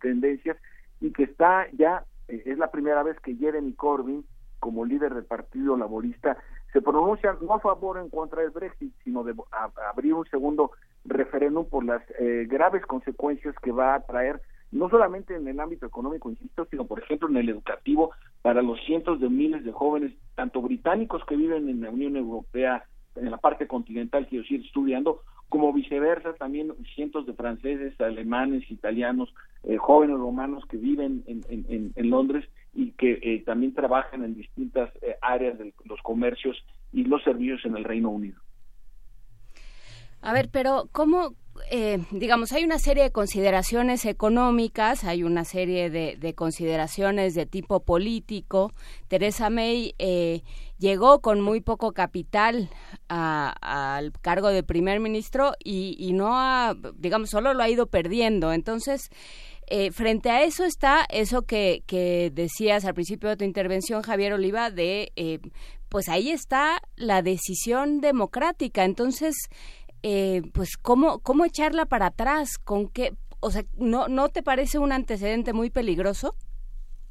[0.00, 0.56] tendencias
[1.00, 4.24] y que está ya, es la primera vez que Jeremy Corbyn,
[4.58, 6.36] como líder del Partido Laborista,
[6.76, 9.32] se pronuncia no a favor o en contra del Brexit, sino de
[9.90, 10.72] abrir un segundo
[11.06, 14.42] referéndum por las eh, graves consecuencias que va a traer
[14.72, 18.10] no solamente en el ámbito económico, insisto, sino por ejemplo en el educativo
[18.42, 22.84] para los cientos de miles de jóvenes, tanto británicos que viven en la Unión Europea,
[23.14, 29.32] en la parte continental, quiero decir, estudiando, como viceversa, también cientos de franceses, alemanes, italianos,
[29.62, 32.44] eh, jóvenes romanos que viven en, en, en Londres
[32.76, 36.56] y que eh, también trabajan en distintas eh, áreas de los comercios
[36.92, 38.38] y los servicios en el Reino Unido.
[40.20, 41.34] A ver, pero ¿cómo,
[41.70, 47.80] eh, digamos, hay una serie de consideraciones económicas, hay una serie de, consideraciones de tipo
[47.80, 48.72] político.
[49.08, 50.42] Teresa May eh,
[50.78, 52.70] llegó con muy poco capital
[53.08, 58.52] al cargo de primer ministro y, y, no ha, digamos, solo lo ha ido perdiendo.
[58.52, 59.10] Entonces,
[59.68, 64.32] eh, frente a eso está eso que, que, decías al principio de tu intervención, Javier
[64.32, 65.40] Oliva, de, eh,
[65.88, 68.84] pues ahí está la decisión democrática.
[68.84, 69.34] Entonces,
[70.02, 72.58] eh, pues, ¿cómo, ¿cómo echarla para atrás?
[72.58, 73.12] ¿Con qué?
[73.40, 76.36] O sea, ¿no, ¿no te parece un antecedente muy peligroso?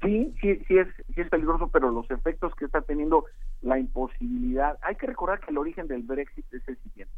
[0.01, 3.25] Sí, sí, sí es, sí es peligroso, pero los efectos que está teniendo
[3.61, 7.13] la imposibilidad, hay que recordar que el origen del Brexit es el siguiente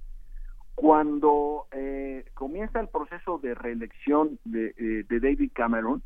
[0.77, 6.03] cuando eh, comienza el proceso de reelección de, eh, David Cameron,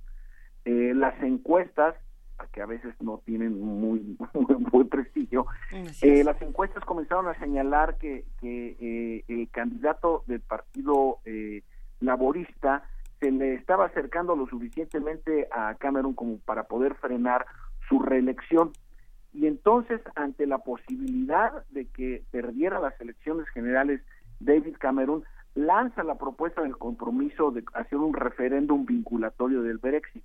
[0.64, 1.94] eh, las encuestas,
[2.54, 4.18] que a veces no tienen muy,
[4.72, 5.46] buen prestigio,
[6.02, 11.20] las encuestas comenzaron a señalar que, que el candidato del partido
[12.00, 12.84] laborista
[13.20, 17.46] se le estaba acercando lo suficientemente a Cameron como para poder frenar
[17.90, 18.72] su reelección.
[19.34, 24.02] Y entonces, ante la posibilidad de que perdiera las elecciones generales
[24.44, 25.24] David Cameron
[25.56, 30.24] lanza la propuesta del compromiso de hacer un referéndum vinculatorio del Brexit.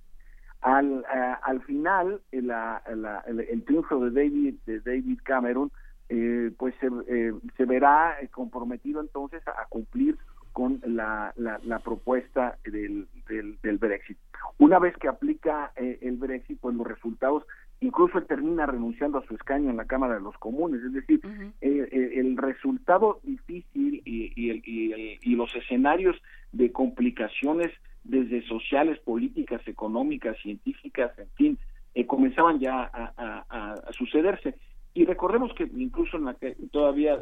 [0.61, 5.71] Al, eh, al final, el, el, triunfo de David, de David Cameron,
[6.09, 10.17] eh, pues se, eh, se verá comprometido entonces a, cumplir
[10.53, 14.17] con la, la, propuesta del, del, del, Brexit.
[14.57, 17.43] Una vez que aplica el Brexit, pues los resultados
[17.79, 21.19] incluso él termina renunciando a su escaño en la Cámara de los Comunes, es decir,
[21.61, 26.15] eh, eh, el resultado difícil y, y, los escenarios
[26.51, 27.71] de complicaciones
[28.03, 31.57] desde sociales, políticas, económicas, científicas, en fin,
[31.93, 34.55] eh, comenzaban ya a, sucederse.
[34.95, 37.19] Y recordemos que incluso en la que todavía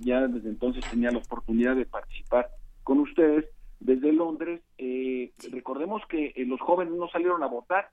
[0.00, 2.48] ya desde entonces tenía la oportunidad de participar
[2.82, 3.44] con ustedes
[3.78, 4.60] desde Londres,
[5.52, 7.90] recordemos que los jóvenes no salieron a votar,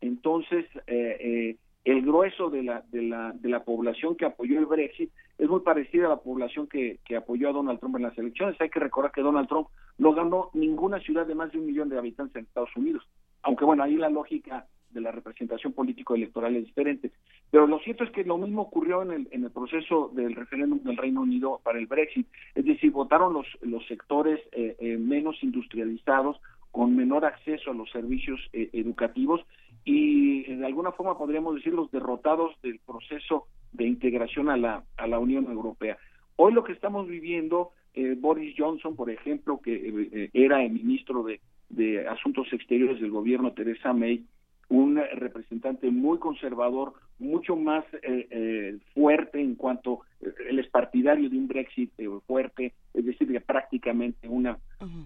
[0.00, 4.66] entonces, eh, eh, el grueso de la, de, la, de la población que apoyó el
[4.66, 8.18] Brexit es muy parecida a la población que, que apoyó a Donald Trump en las
[8.18, 8.60] elecciones.
[8.60, 9.68] Hay que recordar que Donald Trump
[9.98, 13.04] no ganó ninguna ciudad de más de un millón de habitantes en Estados Unidos.
[13.42, 17.12] Aunque bueno, ahí la lógica de la representación político-electoral es diferente.
[17.50, 20.82] Pero lo cierto es que lo mismo ocurrió en el, en el proceso del referéndum
[20.82, 22.26] del Reino Unido para el Brexit.
[22.54, 26.40] Es decir, votaron los, los sectores eh, menos industrializados,
[26.76, 29.40] con menor acceso a los servicios educativos
[29.82, 35.06] y de alguna forma podríamos decir los derrotados del proceso de integración a la, a
[35.06, 35.96] la Unión Europea.
[36.36, 39.72] Hoy lo que estamos viviendo, eh, Boris Johnson, por ejemplo, que
[40.12, 41.40] eh, era el ministro de,
[41.70, 44.26] de Asuntos Exteriores del gobierno, Teresa May,
[44.68, 50.00] un representante muy conservador, mucho más eh, fuerte en cuanto
[50.48, 51.92] él es partidario de un Brexit
[52.26, 54.58] fuerte, es decir, que prácticamente una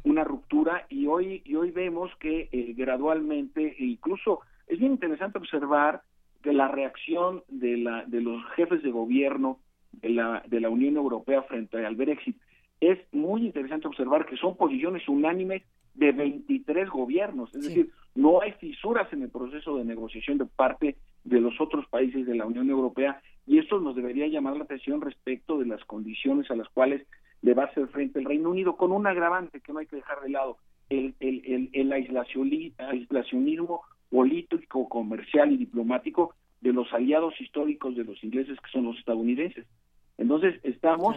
[0.05, 6.03] una ruptura y hoy y hoy vemos que gradualmente e incluso es bien interesante observar
[6.43, 9.59] que la reacción de, la, de los jefes de gobierno
[9.93, 12.37] de la, de la Unión Europea frente al Brexit.
[12.81, 15.63] Es muy interesante observar que son posiciones unánimes
[15.95, 20.97] de 23 gobiernos, es decir, no hay fisuras en el proceso de negociación de parte
[21.25, 25.01] de los otros países de la Unión Europea y esto nos debería llamar la atención
[25.01, 27.07] respecto de las condiciones a las cuales
[27.43, 29.97] le va a hacer frente el Reino Unido, con un agravante que no hay que
[29.97, 30.59] dejar de lado,
[30.89, 38.23] el, el, el, el aislacionismo político, comercial y diplomático de los aliados históricos de los
[38.23, 39.67] ingleses que son los estadounidenses.
[40.19, 41.17] Entonces estamos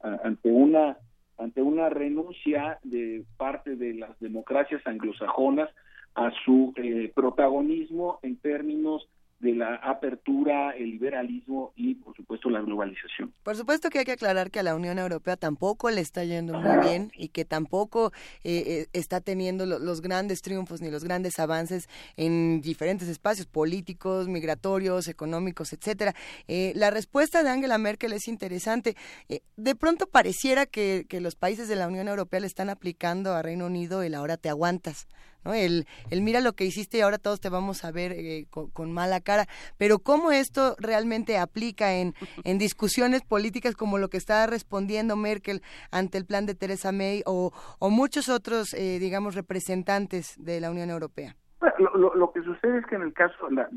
[0.00, 0.96] ante una
[1.42, 5.68] ante una renuncia de parte de las democracias anglosajonas
[6.14, 9.08] a su eh, protagonismo en términos
[9.42, 13.34] de la apertura, el liberalismo y, por supuesto, la globalización.
[13.42, 16.54] Por supuesto que hay que aclarar que a la Unión Europea tampoco le está yendo
[16.54, 18.12] muy bien y que tampoco
[18.44, 23.48] eh, eh, está teniendo lo- los grandes triunfos ni los grandes avances en diferentes espacios
[23.48, 26.14] políticos, migratorios, económicos, etcétera.
[26.46, 28.94] Eh, la respuesta de Angela Merkel es interesante.
[29.28, 33.32] Eh, de pronto pareciera que, que los países de la Unión Europea le están aplicando
[33.34, 35.08] a Reino Unido el ahora te aguantas.
[35.44, 35.54] ¿No?
[35.54, 38.70] El, el mira lo que hiciste y ahora todos te vamos a ver eh, con,
[38.70, 39.46] con mala cara.
[39.78, 42.14] Pero cómo esto realmente aplica en,
[42.44, 47.22] en discusiones políticas como lo que está respondiendo Merkel ante el plan de Theresa May
[47.26, 51.36] o, o muchos otros, eh, digamos, representantes de la Unión Europea.
[51.60, 53.68] Bueno, Lo, lo- lo que sucede es que en el caso, la-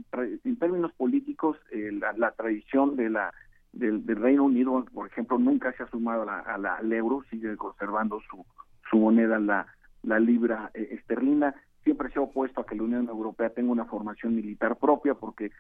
[0.44, 3.34] en términos políticos, eh, la, la tradición de la
[3.74, 6.92] del, del Reino Unido, por ejemplo, nunca se ha sumado a la- a la- al
[6.94, 8.46] euro, sigue conservando su,
[8.90, 9.68] su moneda, la,
[10.06, 11.56] la libra eh, esterlina.
[11.84, 15.52] Siempre se ha opuesto a que la Unión Europea tenga una formación militar propia, porque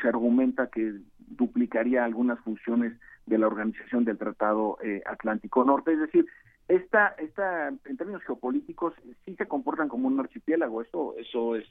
[0.00, 2.92] se argumenta que duplicaría algunas funciones
[3.26, 5.92] de la organización del Tratado eh, Atlántico Norte.
[5.92, 6.26] Es decir,
[6.68, 8.94] esta, esta, en términos geopolíticos,
[9.24, 10.82] sí se comportan como un archipiélago.
[10.82, 11.66] Eso, eso es,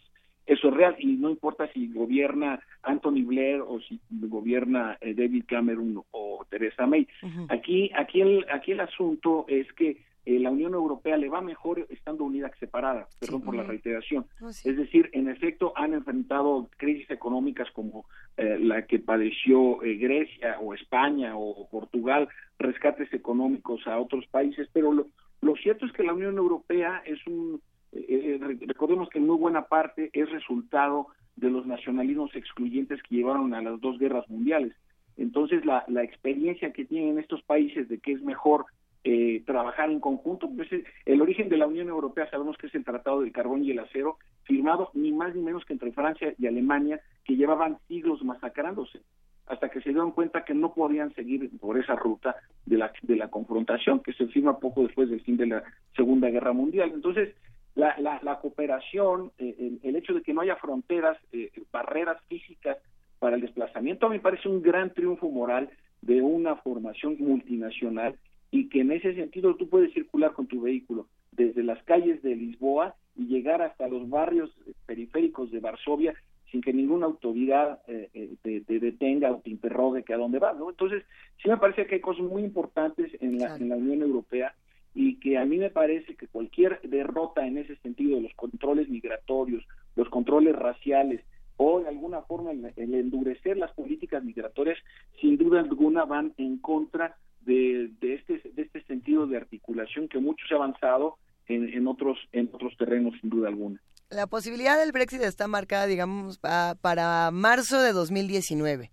[0.45, 5.45] eso es real y no importa si gobierna Anthony Blair o si gobierna eh, David
[5.48, 7.08] Cameron o Theresa May.
[7.50, 11.86] Aquí, aquí el, aquí el asunto es que eh, la Unión Europea le va mejor
[11.90, 14.26] estando unida que separada, perdón por la reiteración.
[14.52, 14.70] Sí.
[14.70, 18.06] Es decir, en efecto han enfrentado crisis económicas como
[18.38, 22.30] eh, la que padeció eh, Grecia o España o Portugal,
[22.60, 25.08] rescates económicos a otros países, pero lo,
[25.41, 29.28] lo cierto es que la Unión Europea es un, eh, eh, re- recordemos que en
[29.28, 34.30] muy buena parte es resultado de los nacionalismos excluyentes que llevaron a las dos guerras
[34.30, 34.74] mundiales.
[35.18, 38.66] Entonces, la, la experiencia que tienen estos países de que es mejor
[39.04, 40.70] eh, trabajar en conjunto, pues
[41.06, 43.80] el origen de la Unión Europea sabemos que es el Tratado del Carbón y el
[43.80, 49.02] Acero, firmado ni más ni menos que entre Francia y Alemania, que llevaban siglos masacrándose,
[49.48, 52.36] hasta que se dieron cuenta que no podían seguir por esa ruta
[52.66, 55.64] de la, de la confrontación, que se firma poco después del fin de la
[55.96, 56.92] Segunda Guerra Mundial.
[56.94, 57.36] Entonces,
[57.76, 62.22] la, la, la cooperación, eh, el, el hecho de que no haya fronteras, eh, barreras
[62.28, 62.78] físicas
[63.20, 65.70] para el desplazamiento, me parece un gran triunfo moral
[66.02, 68.16] de una formación multinacional
[68.54, 72.36] y que en ese sentido tú puedes circular con tu vehículo desde las calles de
[72.36, 74.56] Lisboa y llegar hasta los barrios
[74.86, 76.14] periféricos de Varsovia
[76.52, 80.38] sin que ninguna autoridad eh, eh, te, te detenga o te interrogue que a dónde
[80.38, 80.70] vas, ¿no?
[80.70, 81.04] Entonces,
[81.42, 84.54] sí me parece que hay cosas muy importantes en la, en la Unión Europea
[84.94, 88.88] y que a mí me parece que cualquier derrota en ese sentido de los controles
[88.88, 89.66] migratorios,
[89.96, 91.22] los controles raciales
[91.58, 94.78] o de alguna forma el, el endurecer las políticas migratorias,
[95.20, 100.20] sin duda alguna van en contra de, de este de este sentido de articulación que
[100.20, 101.18] mucho se ha avanzado
[101.48, 103.80] en, en otros en otros terrenos sin duda alguna.
[104.10, 108.91] La posibilidad del Brexit está marcada, digamos, pa- para marzo de 2019.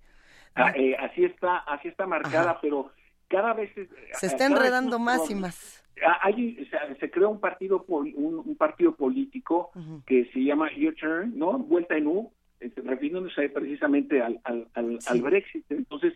[0.55, 2.91] Ah, eh, así está así está marcada, pero
[3.29, 3.71] cada vez
[4.15, 5.85] Se está vez enredando más y más.
[6.05, 6.67] Ah, hay,
[6.99, 9.71] se creó un partido un, un partido político
[10.07, 11.59] que se llama U-Turn, ¿no?
[11.59, 15.65] Vuelta en U, eh, refiriéndose precisamente al, al, al, al Brexit.
[15.71, 16.15] Entonces,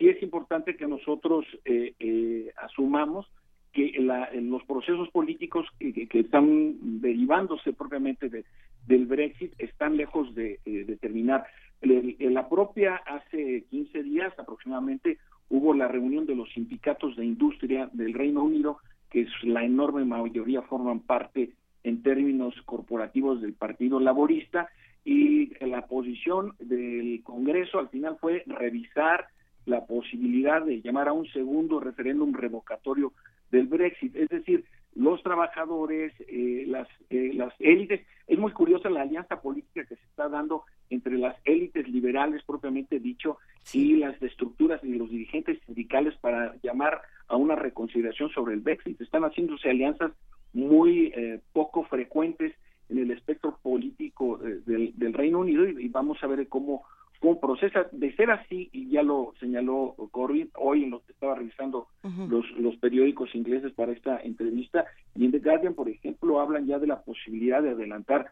[0.00, 3.26] sí es importante que nosotros eh, eh, asumamos
[3.72, 8.44] que la- los procesos políticos que, están derivándose propiamente de-
[8.86, 11.44] del Brexit están lejos de, eh, terminar.
[11.82, 15.18] El- la propia, hace 15 días aproximadamente,
[15.50, 18.78] hubo la reunión de los sindicatos de industria del Reino Unido,
[19.10, 21.50] que es la enorme mayoría forman parte
[21.84, 24.70] en términos corporativos del Partido Laborista,
[25.04, 29.26] y la posición del Congreso al final fue revisar
[29.66, 33.12] la posibilidad de llamar a un segundo referéndum revocatorio
[33.50, 34.64] del Brexit, es decir,
[34.94, 38.00] los trabajadores, eh, las, eh, las élites.
[38.26, 42.98] Es muy curiosa la alianza política que se está dando entre las élites liberales propiamente
[42.98, 43.38] dicho
[43.72, 49.00] y las estructuras y los dirigentes sindicales para llamar a una reconsideración sobre el Brexit.
[49.00, 50.12] Están haciéndose alianzas
[50.52, 52.52] muy eh, poco frecuentes
[52.88, 56.82] en el espectro político eh, del, del Reino Unido y, y vamos a ver cómo,
[57.20, 57.86] cómo procesa.
[57.92, 62.50] De ser así, y ya lo señaló Corbyn hoy en lo que estaba revisando los,
[62.58, 66.88] los periódicos ingleses para esta entrevista, y en The Guardian, por ejemplo, hablan ya de
[66.88, 68.30] la posibilidad de adelantar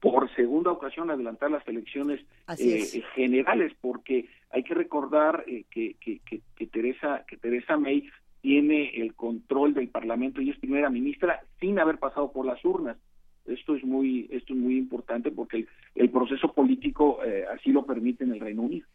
[0.00, 2.94] por segunda ocasión adelantar las elecciones eh, es.
[2.94, 8.08] eh, generales porque hay que recordar eh, que, que, que, que Teresa que Teresa May
[8.40, 12.96] tiene el control del Parlamento y es primera ministra sin haber pasado por las urnas
[13.48, 17.84] esto es muy esto es muy importante porque el, el proceso político eh, así lo
[17.86, 18.86] permite en el Reino Unido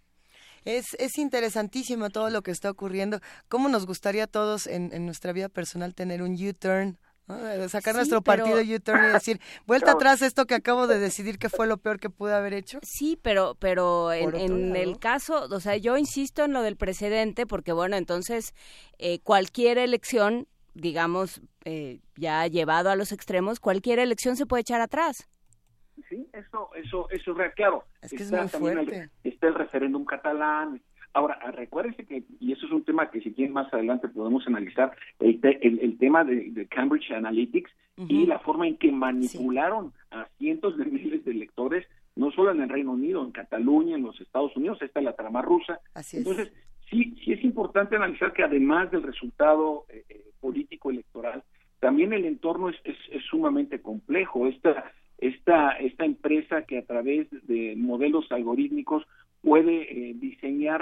[0.65, 3.19] Es, es interesantísimo todo lo que está ocurriendo.
[3.49, 6.97] ¿Cómo nos gustaría a todos en, en nuestra vida personal tener un U-turn
[7.27, 7.37] ¿no?
[7.37, 9.97] De sacar Sí, nuestro pero- partido U-turn y decir, vuelta Claro.
[9.99, 12.79] atrás esto que acabo de decidir que fue lo peor que pude haber hecho.
[12.83, 17.45] Sí, pero, pero en, en el caso, o sea, yo insisto en lo del precedente,
[17.45, 18.53] porque bueno, entonces
[18.99, 24.81] eh, cualquier elección, digamos, eh, ya llevado a los extremos, cualquier elección se puede echar
[24.81, 25.29] atrás.
[26.09, 27.83] Sí, eso, eso, eso es real, claro.
[28.01, 28.79] Es que es Está muy también
[29.23, 30.81] el- está el referéndum catalán.
[31.15, 34.47] Ahora, ah, recuérdese que, y eso es un tema que si quieren más adelante podemos
[34.47, 37.71] analizar, el, te- el, el tema de, de Cambridge Analytics
[38.07, 41.85] y la forma en que manipularon a cientos de miles de electores,
[42.15, 45.15] no solo en el Reino Unido, en Cataluña, en los Estados Unidos, esta es la
[45.15, 45.79] trama rusa.
[45.93, 46.25] Así es.
[46.25, 46.51] Entonces,
[46.89, 51.39] sí, sí es importante analizar que además del resultado eh, eh, político electoral,
[51.79, 54.47] también el entorno es, es, es sumamente complejo.
[54.47, 59.01] Esta, esta, esta empresa que a través de modelos algorítmicos
[59.41, 59.75] puede
[60.09, 60.81] eh, diseñar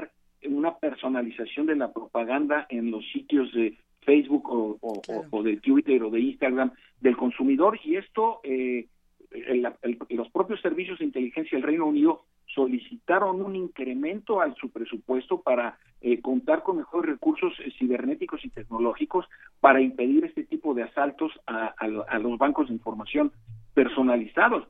[0.50, 5.58] una personalización de la propaganda en los sitios de Facebook o, o- o- o de
[5.58, 6.72] Twitter o de Instagram
[7.06, 8.88] del consumidor y esto eh,
[9.32, 14.70] el- el- los propios servicios de inteligencia del Reino Unido solicitaron un incremento a su
[14.70, 19.26] presupuesto para eh, contar con mejores recursos eh, cibernéticos y tecnológicos
[19.60, 23.32] para impedir este tipo de asaltos a, a- a los bancos de información
[23.74, 24.68] personalizados.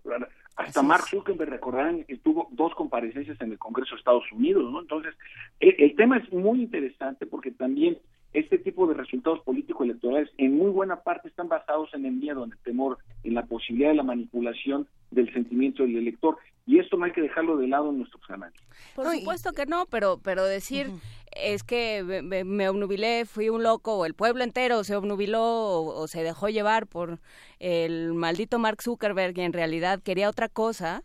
[0.58, 4.82] Hasta Mark Zuckerberg, recordarán, tuvo dos comparecencias en el Congreso de Estados Unidos, ¿no?
[4.82, 5.16] Entonces,
[5.60, 7.98] el, el tema es muy interesante porque también
[8.34, 12.52] este tipo de resultados político-electorales en muy buena parte están basados en el miedo, en
[12.54, 16.38] el temor, en la posibilidad de la manipulación del sentimiento del elector.
[16.66, 18.62] Y esto no hay que dejarlo de lado en nuestros análisis.
[18.96, 20.88] Por supuesto que no, pero, pero decir
[21.36, 25.42] es que me- me, me obnubilé, fui un loco, o el pueblo entero se obnubiló
[25.44, 27.20] o, o se dejó llevar por
[27.60, 31.04] el maldito Mark Zuckerberg y en realidad quería otra cosa.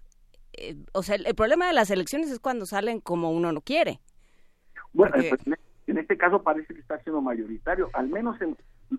[0.52, 3.60] eh, o sea, el, el problema de las elecciones es cuando salen como uno no
[3.62, 4.00] quiere.
[4.92, 8.56] Bueno, Porque- pues, en- este caso parece que está siendo mayoritario, al menos en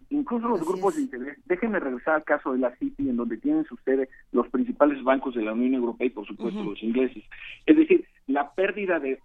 [0.10, 1.38] incluso los grupos de interés.
[1.46, 5.36] Déjenme regresar al caso de la City, en donde tienen su sede los principales bancos
[5.36, 7.24] de la Unión Europea y, por supuesto, los ingleses.
[7.66, 9.20] Es decir, la pérdida de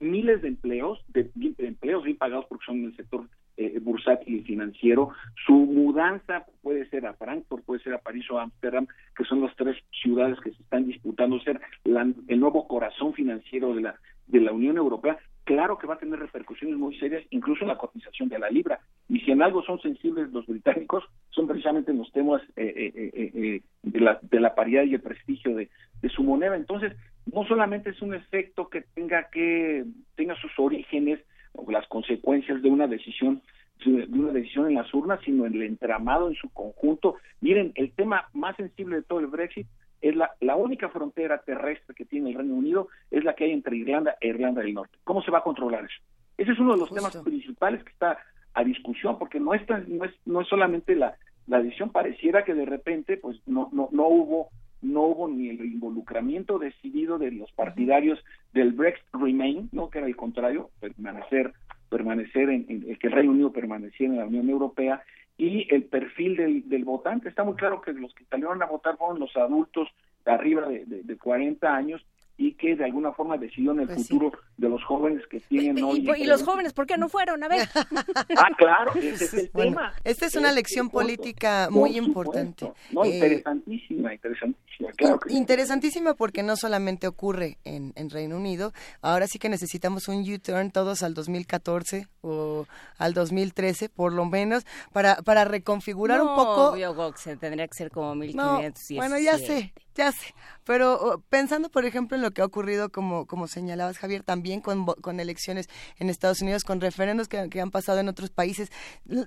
[0.00, 3.26] miles de empleos, de, de empleos bien pagados porque son en el sector
[3.56, 5.10] eh, bursátil y financiero,
[5.46, 8.86] su mudanza puede ser a Frankfurt, puede ser a París o a Ámsterdam,
[9.16, 13.74] que son las tres ciudades que se están disputando ser la- el nuevo corazón financiero
[13.74, 13.94] de la,
[14.26, 17.78] de la Unión Europea, claro que va a tener repercusiones muy serias, incluso en la
[17.78, 18.80] cotización de la libra.
[19.08, 23.10] Y si en algo son sensibles los británicos, son precisamente en los temas eh, eh,
[23.14, 25.68] eh, eh, de, la, de la paridad y el prestigio de,
[26.02, 26.56] de su moneda.
[26.56, 26.92] Entonces,
[27.32, 29.84] no solamente es un efecto que tenga que
[30.16, 31.20] tenga sus orígenes
[31.52, 33.42] o las consecuencias de una decisión
[33.84, 37.16] de una decisión en las urnas, sino en el entramado en su conjunto.
[37.40, 39.66] Miren, el tema más sensible de todo el Brexit
[40.08, 43.52] es la, la única frontera terrestre que tiene el Reino Unido, es la que hay
[43.52, 44.98] entre Irlanda e Irlanda del Norte.
[45.04, 46.00] ¿Cómo se va a controlar eso?
[46.36, 48.18] Ese es uno de los temas principales que está
[48.54, 51.14] a discusión, porque no es, tan- no es, no es solamente la,
[51.46, 54.48] la decisión, pareciera que de repente pues no, no, no hubo
[54.82, 58.22] no hubo ni el involucramiento decidido de los partidarios
[58.52, 61.54] del Brexit Remain, no que era el contrario, permanecer
[61.88, 65.02] permanecer en, en- que el Reino Unido permaneciera en la Unión Europea
[65.36, 67.28] y el perfil del, del votante.
[67.28, 69.88] Está muy claro que los que salieron a votar fueron los adultos
[70.24, 72.04] arriba de, de, de 40 años
[72.36, 74.12] y que de alguna forma decidieron el Pues sí.
[74.12, 75.98] futuro de los jóvenes que tienen hoy.
[76.16, 77.42] Y, y los jóvenes, ¿por qué no fueron?
[77.44, 77.68] A ver.
[78.36, 79.92] Ah, claro, ese es el Bueno, tema.
[80.04, 81.02] esta es una Ese lección punto.
[81.06, 82.72] política muy importante.
[82.92, 85.36] No, Eh, interesantísima, interesantísima, claro que sí.
[85.36, 90.70] Interesantísima porque no solamente ocurre en, en Reino Unido, ahora sí que necesitamos un U-turn
[90.70, 92.66] todos al 2014 o
[92.98, 97.68] al 2013 por lo menos para, para reconfigurar un No, poco creo que se tendría
[97.68, 98.96] que ser como No, 1517.
[98.98, 100.34] bueno, ya sé, ya sé.
[100.64, 104.60] Pero oh, pensando, por ejemplo, en lo que ha ocurrido, como, como señalabas, Javier, también
[104.60, 105.68] con, con elecciones
[105.98, 108.70] en Estados Unidos, con referendos que, que han pasado en otros países,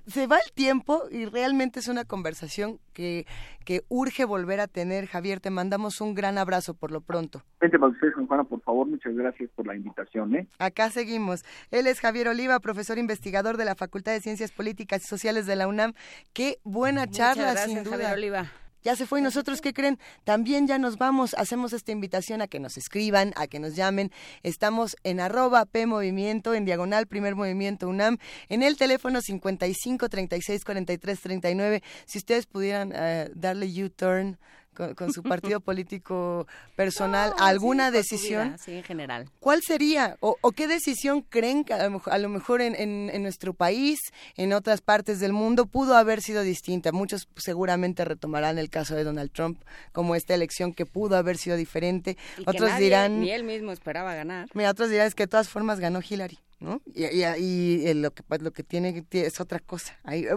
[0.08, 3.26] se va el tiempo y realmente es una conversación que,
[3.64, 5.06] que urge volver a tener.
[5.06, 7.44] Javier, te mandamos un gran abrazo por lo pronto.
[7.62, 10.36] Vente para ustedes, Juan Juana, por favor, muchas gracias por la invitación.
[10.36, 10.48] ¿eh?
[10.58, 11.44] Acá seguimos.
[11.70, 15.56] Él es Javier Oliva, profesor investigador de la Facultad de Ciencias Políticas y Sociales de
[15.56, 15.94] la UNAM.
[16.34, 17.98] Qué buena Muchas charla, gracias, sin duda.
[17.98, 18.52] Javier Oliva.
[18.88, 20.00] Ya se fue y nosotros, ¿qué creen?
[20.24, 24.14] También ya nos vamos, hacemos esta invitación a que nos escriban, a que nos llamen.
[24.44, 30.64] Estamos en arroba P Movimiento, en diagonal Primer Movimiento UNAM, en el teléfono 55 36
[30.64, 31.84] 43 39.
[32.06, 34.38] Si ustedes pudieran eh, darle U-turn
[34.78, 36.46] con, con su partido político
[36.76, 38.48] personal, No, alguna sí, decisión.
[38.50, 39.30] vida, sí, en general.
[39.40, 42.76] ¿Cuál sería o, o qué decisión creen que a lo mejor, a lo mejor en,
[42.76, 44.00] en- en nuestro país,
[44.36, 46.92] en otras partes del mundo, pudo haber sido distinta?
[46.92, 49.60] Muchos seguramente retomarán el caso de Donald Trump
[49.92, 52.16] como esta elección que pudo haber sido diferente.
[52.38, 54.48] Y que Otros nadie, dirán, Ni él mismo esperaba ganar.
[54.54, 56.82] mira, otros dirán es que de todas formas ganó Hillary, ¿no?
[56.94, 59.98] Y, y- y, eh, lo que pues, lo que tiene es otra cosa.
[60.04, 60.36] Ahí, eh,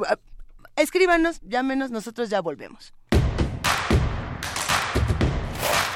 [0.77, 2.95] Escríbanos, llámenos, nosotros ya volvemos.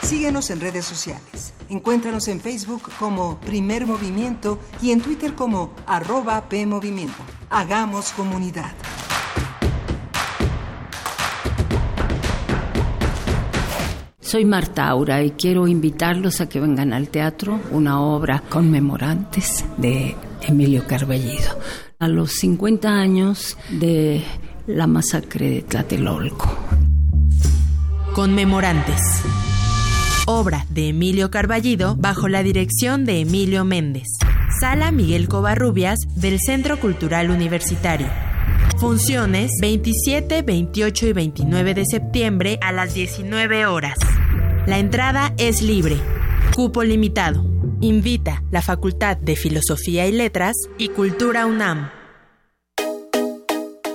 [0.04, 1.54] Síguenos en redes sociales.
[1.70, 7.16] Encuéntranos en Facebook como Primer Movimiento y en Twitter como arroba PMovimiento.
[7.48, 8.70] Hagamos comunidad.
[14.20, 20.14] Soy Marta Aura y quiero invitarlos a que vengan al teatro una obra conmemorantes de
[20.42, 21.58] Emilio Carballido.
[21.98, 24.22] A los 50 años de
[24.66, 26.54] la masacre de Tlatelolco.
[28.14, 29.22] Conmemorantes.
[30.26, 34.08] Obra de Emilio Carballido bajo la dirección de Emilio Méndez.
[34.58, 38.06] Sala Miguel Covarrubias del Centro Cultural Universitario.
[38.78, 43.98] Funciones 27, 28 y 29 de septiembre a las 19 horas.
[44.66, 45.98] La entrada es libre.
[46.54, 47.44] Cupo limitado.
[47.82, 51.90] Invita la Facultad de Filosofía y Letras y Cultura UNAM.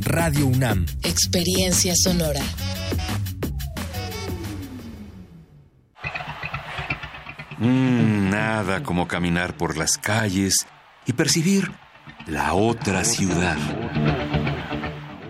[0.00, 0.86] Radio UNAM.
[1.02, 2.40] Experiencia sonora.
[7.58, 10.66] Mm, nada como caminar por las calles
[11.06, 11.70] y percibir
[12.26, 13.56] la otra ciudad.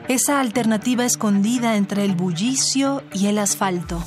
[0.09, 4.02] Esa alternativa escondida entre el bullicio y el asfalto.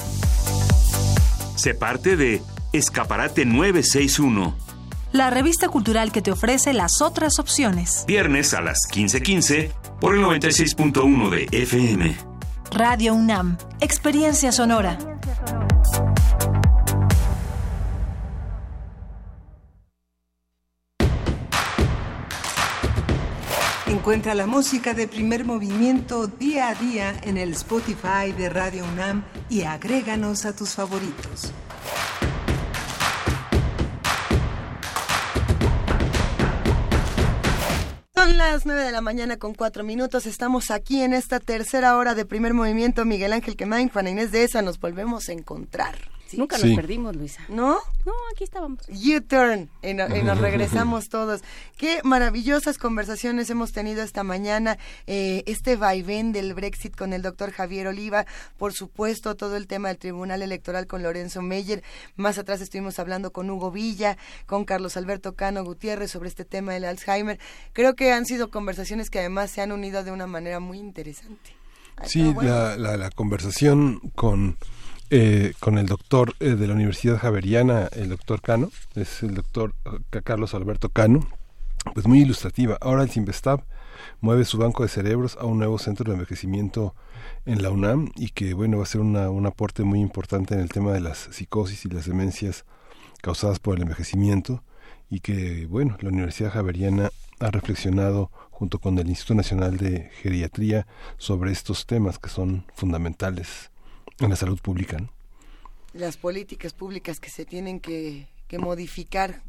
[1.55, 2.41] Se parte de
[2.73, 4.55] Escaparate 961,
[5.11, 8.03] La revista cultural que te ofrece las otras opciones.
[8.07, 9.71] viernes a las 15:15
[10.03, 12.13] por el 96.1 de FM.
[12.73, 13.57] Radio UNAM.
[13.79, 14.97] Experiencia sonora.
[23.87, 29.23] Encuentra la música de primer movimiento día a día en el Spotify de Radio UNAM
[29.49, 31.53] y agréganos a tus favoritos.
[38.23, 40.25] Son las 9 de la mañana con 4 minutos.
[40.27, 43.03] Estamos aquí en esta tercera hora de primer movimiento.
[43.03, 46.12] Miguel Ángel Quemain, Juana Inés de esa, nos volvemos a encontrar.
[46.37, 46.67] Nunca Sí.
[46.67, 47.41] nos perdimos, Luisa.
[47.49, 47.77] ¿No?
[48.05, 48.79] No, aquí estábamos.
[48.89, 51.41] U-turn y, no- y nos regresamos todos.
[51.77, 54.77] Qué maravillosas conversaciones hemos tenido esta mañana.
[55.07, 58.25] Eh, este vaivén del Brexit con el doctor Javier Oliva,
[58.57, 61.83] por supuesto, todo el tema del Tribunal Electoral con Lorenzo Meyer.
[62.15, 66.73] Más atrás estuvimos hablando con Hugo Villa, con Carlos Alberto Cano Gutiérrez sobre este tema
[66.73, 67.39] del Alzheimer.
[67.73, 71.55] Creo que han sido conversaciones que además se han unido de una manera muy interesante.
[72.05, 72.49] Sí, estado bueno.
[72.51, 74.57] la, la, la conversación con,
[75.09, 79.73] eh, con el doctor eh, de la Universidad Javeriana, el doctor Cano, es el doctor
[79.85, 81.27] eh, Carlos Alberto Cano,
[81.93, 82.77] pues muy ilustrativa.
[82.81, 83.63] Ahora el Simvestab
[84.21, 86.95] mueve su banco de cerebros a un nuevo centro de envejecimiento
[87.45, 90.61] en la UNAM y que bueno va a ser una, un aporte muy importante en
[90.61, 92.65] el tema de las psicosis y las demencias
[93.21, 94.63] causadas por el envejecimiento
[95.09, 97.09] y que bueno la Universidad Javeriana
[97.39, 103.72] ha reflexionado junto con el Instituto Nacional de Geriatría sobre estos temas que son fundamentales
[104.19, 104.97] en la salud pública.
[105.93, 108.27] Las políticas públicas que se tienen que,
[108.59, 109.41] modificar,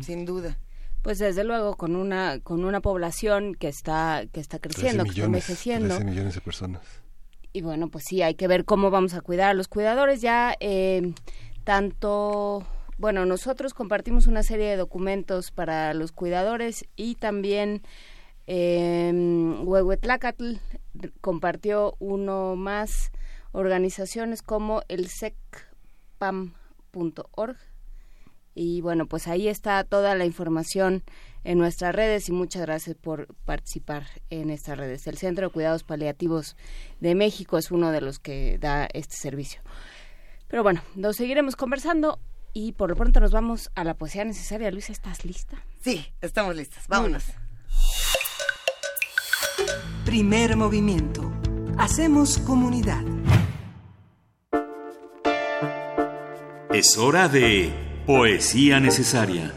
[0.00, 0.58] sin duda.
[1.02, 5.24] Pues desde luego con una con una población que está que está creciendo, que está
[5.24, 5.94] envejeciendo.
[5.94, 6.82] 13 millones de personas.
[7.52, 10.20] Y bueno, pues sí, hay que ver cómo vamos a cuidar a los cuidadores.
[10.20, 11.12] Ya eh,
[11.62, 12.66] tanto,
[12.98, 17.82] bueno, nosotros compartimos una serie de documentos para los cuidadores y también
[18.46, 19.12] eh,
[19.64, 20.56] Huehuetlacatl
[21.20, 23.12] compartió uno más
[23.52, 25.70] organizaciones como el secpam.org
[28.54, 31.04] y bueno, pues ahí está toda la información
[31.44, 35.06] en nuestras redes y muchas gracias por participar en estas redes.
[35.06, 36.56] El Centro de Cuidados Paliativos
[37.00, 39.62] de México es uno de los que da este servicio.
[40.48, 42.18] Pero bueno, nos seguiremos conversando
[42.52, 44.70] y por lo pronto nos vamos a la poesía necesaria.
[44.70, 45.64] Luisa, ¿estás lista?
[45.80, 46.88] Sí, estamos listas.
[46.88, 47.24] Vámonos.
[50.04, 51.32] Primer movimiento.
[51.78, 53.04] Hacemos comunidad.
[56.72, 57.72] Es hora de
[58.06, 59.52] poesía necesaria.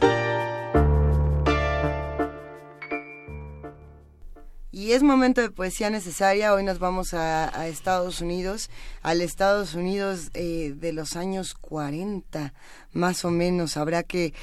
[4.72, 6.56] Y es momento de poesía necesaria.
[6.56, 8.72] Hoy nos vamos a, Estados Unidos,
[9.03, 12.52] al Estados Unidos eh, de los años 40,
[12.94, 13.77] más o menos.
[13.77, 14.34] Habrá que,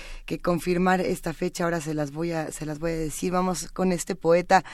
[0.40, 1.64] confirmar esta fecha.
[1.64, 3.32] Ahora se las voy a se las voy a decir.
[3.32, 4.64] Vamos con este poeta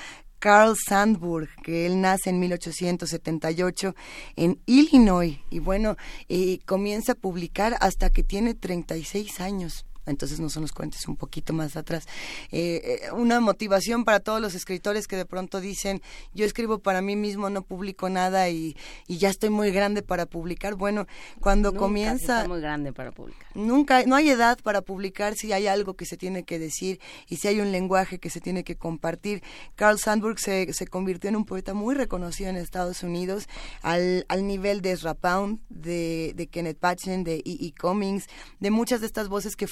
[0.46, 3.96] Carl Sandburg, que él nace en 1878
[4.36, 5.40] en Illinois.
[5.50, 5.96] Y bueno,
[6.28, 11.16] eh, comienza a publicar hasta que tiene 36 años entonces no son los cuentes un
[11.16, 12.06] poquito más atrás.
[12.50, 16.02] Eh, eh, una motivación para todos los escritores que de pronto dicen,
[16.34, 18.76] yo escribo para mí mismo, no publico nada y,
[19.06, 20.74] y ya estoy muy grande para publicar.
[20.74, 21.06] Bueno,
[21.40, 22.46] cuando comienza...
[22.48, 23.48] muy grande para publicar.
[23.54, 27.36] Nunca, no hay edad para publicar si hay algo que se tiene que decir y
[27.36, 29.42] si hay un lenguaje que se tiene que compartir.
[29.74, 33.48] Carl Sandburg se, se convirtió en un poeta muy reconocido en Estados Unidos
[33.82, 37.66] al, al nivel de Ezra Pound, de, de Kenneth Patchen, de E.
[37.66, 37.72] E.
[37.80, 38.26] Cummings,
[38.60, 39.66] de muchas de estas voces que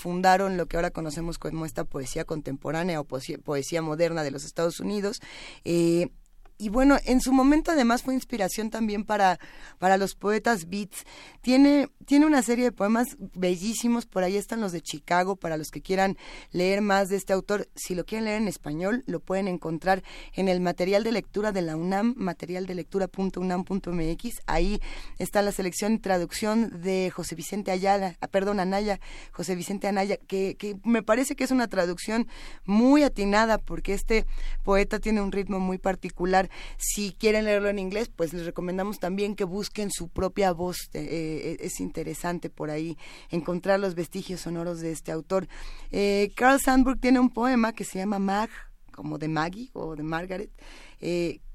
[0.56, 5.20] lo que ahora conocemos como esta poesía contemporánea o poesía, moderna de los Estados Unidos.
[5.64, 6.08] Eh,
[6.56, 9.40] y bueno, en su momento además fue inspiración también para,
[9.78, 11.04] para los poetas beats.
[11.40, 15.70] Tiene, tiene una serie de poemas bellísimos, por ahí están los de Chicago, para los
[15.70, 16.16] que quieran
[16.52, 17.68] leer más de este autor.
[17.74, 20.04] Si lo quieren leer en español, lo pueden encontrar
[20.34, 24.42] en el material de lectura de la UNAM, materialdelectura.unam.mx.
[24.46, 24.80] Ahí
[25.18, 29.00] está la selección y traducción de José Vicente Ayala, ah, perdón, Anaya,
[29.32, 32.28] José Vicente Anaya, que, que me parece que es una traducción
[32.64, 34.24] muy atinada porque este
[34.62, 36.43] poeta tiene un ritmo muy particular
[36.76, 40.76] si quieren leerlo en inglés, pues les recomendamos también que busquen su propia voz.
[40.92, 42.96] Eh, eh, es interesante por ahí
[43.30, 45.48] encontrar los vestigios sonoros de este autor.
[45.90, 48.50] Eh, Carl Sandburg tiene un poema que se llama Mag,
[48.92, 50.50] como de Maggie o de Margaret,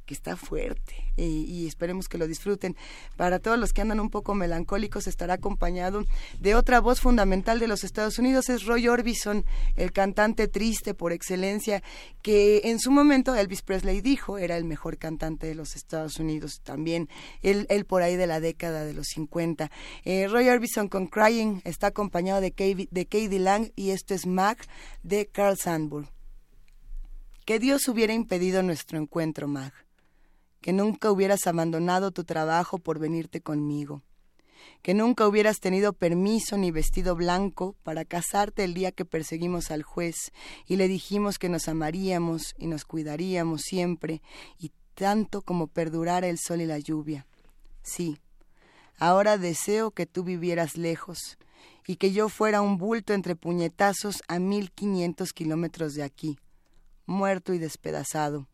[0.10, 2.76] que está fuerte y, esperemos que lo disfruten.
[3.16, 6.04] Para todos los que andan un poco melancólicos estará acompañado
[6.40, 9.46] de otra voz fundamental de los Estados Unidos, es Roy Orbison,
[9.76, 11.84] el cantante triste por excelencia,
[12.24, 16.62] que en su momento Elvis Presley dijo era el mejor cantante de los Estados Unidos
[16.64, 17.08] también,
[17.44, 19.70] él, él por ahí de la década de los 50.
[20.06, 22.50] Eh, Roy Orbison con Crying está acompañado de
[22.90, 24.68] de Katie Lang y esto es Mac
[25.04, 26.08] de Carl Sandburg.
[27.46, 29.72] Que Dios hubiera impedido nuestro encuentro, Mag
[30.62, 34.02] que nunca hubieras abandonado tu trabajo por venirte conmigo,
[34.82, 39.84] que nunca hubieras tenido permiso ni vestido blanco para casarte el día que perseguimos al
[39.84, 40.32] juez
[40.66, 44.22] y le dijimos que nos amaríamos y nos cuidaríamos siempre
[44.58, 47.26] y tanto como perdurara el sol y la lluvia.
[47.82, 48.18] Sí,
[48.98, 51.38] ahora deseo que tú vivieras lejos
[51.88, 56.38] y que yo fuera un bulto entre puñetazos a mil quinientos kilómetros de aquí,
[57.06, 58.48] muerto y despedazado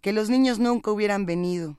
[0.00, 1.78] que los niños nunca hubieran venido,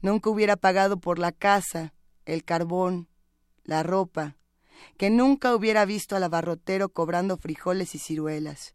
[0.00, 1.94] nunca hubiera pagado por la casa,
[2.24, 3.08] el carbón,
[3.64, 4.36] la ropa,
[4.96, 8.74] que nunca hubiera visto al abarrotero cobrando frijoles y ciruelas,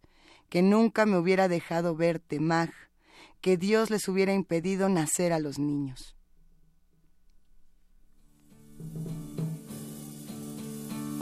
[0.50, 2.72] que nunca me hubiera dejado verte, Mag,
[3.42, 6.16] que Dios les hubiera impedido nacer a los niños.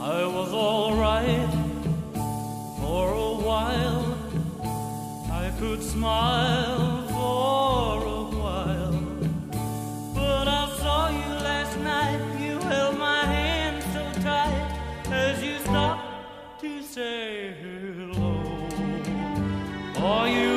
[0.00, 1.48] I was all right
[2.80, 4.16] for a while.
[5.30, 6.81] I could smile.
[16.92, 18.68] Say hello.
[19.96, 20.51] Oh, you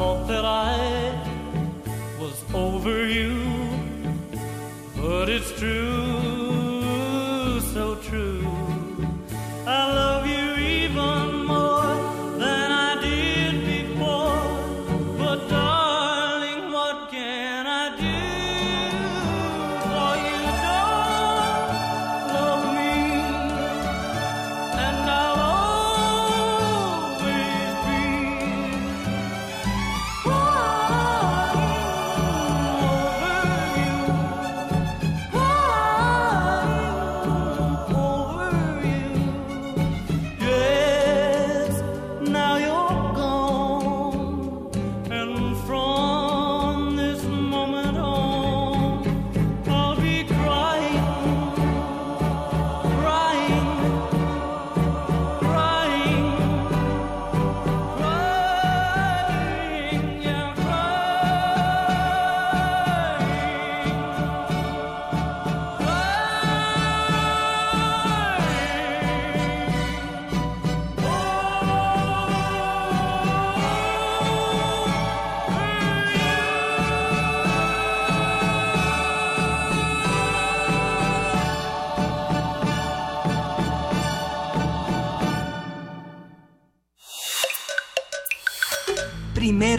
[0.00, 0.67] I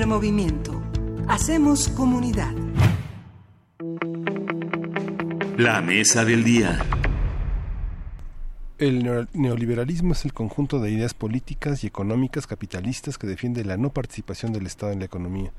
[0.10, 0.81] movimiento.
[1.27, 2.52] Hacemos comunidad.
[5.56, 6.80] La mesa del día.
[8.80, 13.77] El neo- neoliberalismo es el conjunto de ideas políticas y económicas capitalistas que defiende la
[13.77, 15.52] no participación del Estado en la economía.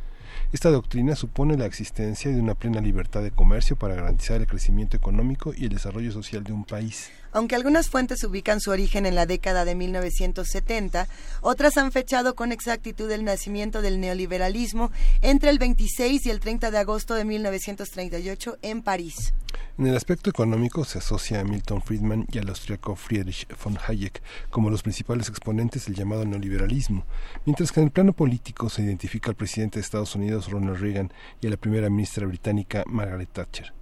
[0.53, 4.97] Esta doctrina supone la existencia de una plena libertad de comercio para garantizar el crecimiento
[4.97, 7.11] económico y el desarrollo social de un país.
[7.33, 11.07] Aunque algunas fuentes ubican su origen en la década de 1970,
[11.43, 14.91] otras han fechado con exactitud el nacimiento del neoliberalismo
[15.23, 19.33] entre el 26 y el 30 de agosto de 1938 en París.
[19.79, 24.23] En el aspecto económico se asocia a Milton Friedman y al austriaco Friedrich von Hayek
[24.51, 27.07] como los principales exponentes del llamado neoliberalismo,
[27.47, 31.13] mientras que en el plano político se identifica al presidente de Estados Unidos Ronald Reagan
[31.41, 33.80] y a la primera ministra británica Margaret Thatcher.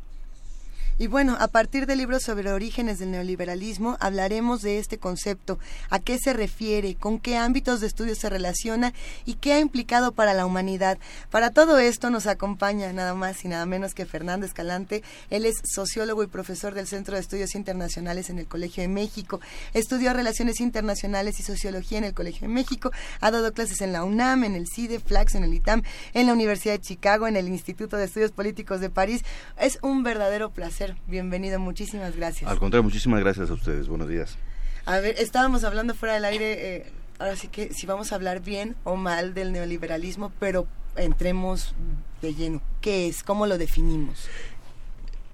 [1.01, 5.61] Y bueno, a partir del libro sobre orígenes del neoliberalismo hablaremos de este concepto,
[5.91, 8.93] a qué se refiere, con qué ámbitos de estudio se relaciona
[9.25, 10.99] y qué ha implicado para la humanidad.
[11.31, 15.05] Para todo esto nos acompaña nada más y nada menos que Fernando Escalante.
[15.31, 19.41] Él es sociólogo y profesor del Centro de Estudios Internacionales en el Colegio de México.
[19.75, 22.91] Estudió Relaciones Internacionales y Sociología en el Colegio de México.
[23.21, 26.33] Ha dado clases en la UNAM, en el CIDE, FLAX, en el ITAM, en la
[26.33, 29.23] Universidad de Chicago, en el Instituto de Estudios Políticos de París.
[29.61, 30.88] Es un verdadero placer.
[31.07, 32.51] Bienvenido, muchísimas gracias.
[32.51, 33.89] Al contrario, muchísimas gracias a ustedes.
[33.89, 34.37] Buenos días.
[34.85, 38.41] A ver, estábamos hablando fuera del aire, eh, ahora sí que si vamos a hablar
[38.41, 40.67] bien o mal del neoliberalismo, pero
[40.97, 41.75] entremos
[42.23, 42.63] de lleno.
[42.81, 43.23] ¿Qué es?
[43.23, 44.29] ¿Cómo lo definimos?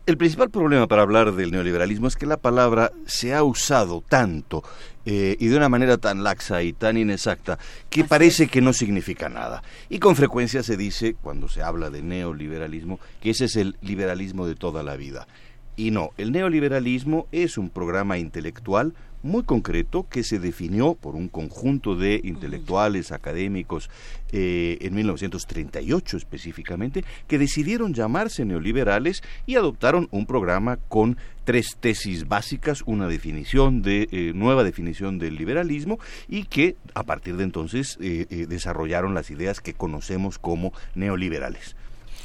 [0.07, 4.63] El principal problema para hablar del neoliberalismo es que la palabra se ha usado tanto
[5.07, 7.59] eh, y de una manera tan laxa y tan inexacta
[7.89, 9.63] que parece que no significa nada.
[9.89, 14.47] Y con frecuencia se dice, cuando se habla de neoliberalismo, que ese es el liberalismo
[14.47, 15.27] de toda la vida.
[15.75, 18.93] Y no, el neoliberalismo es un programa intelectual
[19.25, 23.91] muy concreto que se definió por un conjunto de intelectuales, académicos,
[24.33, 32.27] eh, en 1938 específicamente, que decidieron llamarse neoliberales y adoptaron un programa con tres tesis
[32.27, 35.99] básicas, una definición de eh, nueva definición del liberalismo
[36.29, 41.77] y que a partir de entonces eh, eh, desarrollaron las ideas que conocemos como neoliberales.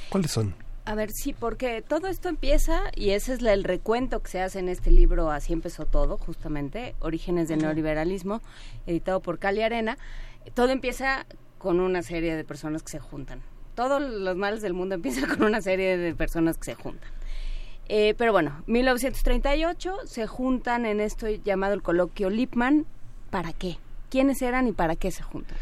[0.09, 0.55] ¿Cuáles son?
[0.89, 4.57] A ver, sí, porque todo esto empieza, y ese es el recuento que se hace
[4.57, 7.59] en este libro, Así empezó todo, justamente, Orígenes del.
[7.59, 8.41] Neoliberalismo,
[8.87, 9.99] editado por Cali Arena.
[10.55, 11.27] Todo empieza
[11.59, 13.43] con una serie de personas que se juntan.
[13.75, 17.11] Todos los males del mundo empiezan con una serie de personas que se juntan.
[17.87, 22.87] Eh, pero bueno, 1938 se juntan en esto llamado el coloquio Lippmann.
[23.29, 23.77] ¿Para qué?
[24.09, 25.55] ¿Quiénes eran y para qué se juntan?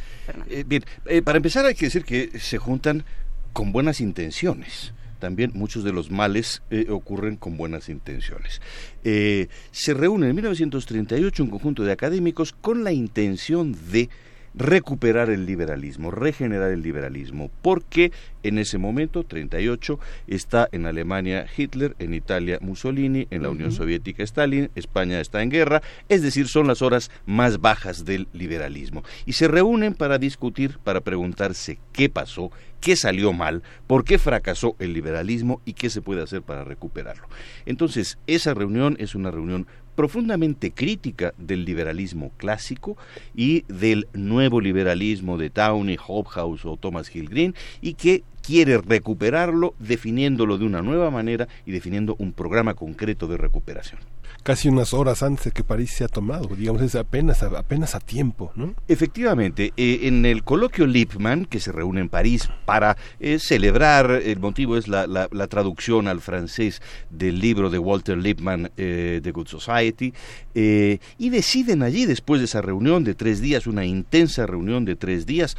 [0.49, 3.03] Eh, bien, eh, para empezar hay que decir que se juntan
[3.51, 4.93] con buenas intenciones.
[5.19, 8.61] También muchos de los males eh, ocurren con buenas intenciones.
[9.03, 14.09] Eh, se reúne en 1938 un conjunto de académicos con la intención de
[14.57, 18.11] recuperar el liberalismo, regenerar el liberalismo, porque
[18.43, 24.23] en ese momento, 38, está en Alemania Hitler, en Italia Mussolini, en la Unión Soviética
[24.23, 29.03] Stalin, España está en guerra, es decir, son las horas más bajas del liberalismo.
[29.25, 32.51] Y se reúnen para discutir, para preguntarse qué pasó,
[32.81, 37.27] qué salió mal, por qué fracasó el liberalismo y qué se puede hacer para recuperarlo.
[37.65, 39.67] Entonces, esa reunión es una reunión
[39.97, 42.95] profundamente crítica del liberalismo clásico
[43.35, 49.73] y del nuevo liberalismo de Downey, Hobhouse o Thomas Hill Green y que quiere recuperarlo
[49.79, 53.99] definiéndolo de una nueva manera y definiendo un programa concreto de recuperación
[54.43, 57.99] casi unas horas antes de que París se ha tomado, digamos, es apenas, apenas a
[57.99, 58.73] tiempo, ¿no?
[58.87, 64.39] Efectivamente, eh, en el coloquio Lippmann, que se reúne en París para eh, celebrar, el
[64.39, 69.47] motivo es la, la, traducción al francés del libro de Walter Lippmann, eh, The Good
[69.47, 70.13] Society,
[70.53, 75.25] y deciden allí, después de esa reunión de tres días, una intensa reunión de tres
[75.27, 75.55] días,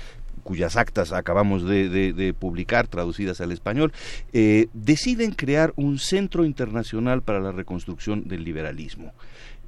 [0.49, 3.93] cuyas actas acabamos de, publicar, traducidas al español,
[4.33, 9.13] eh, deciden crear un centro internacional para la reconstrucción del liberalismo.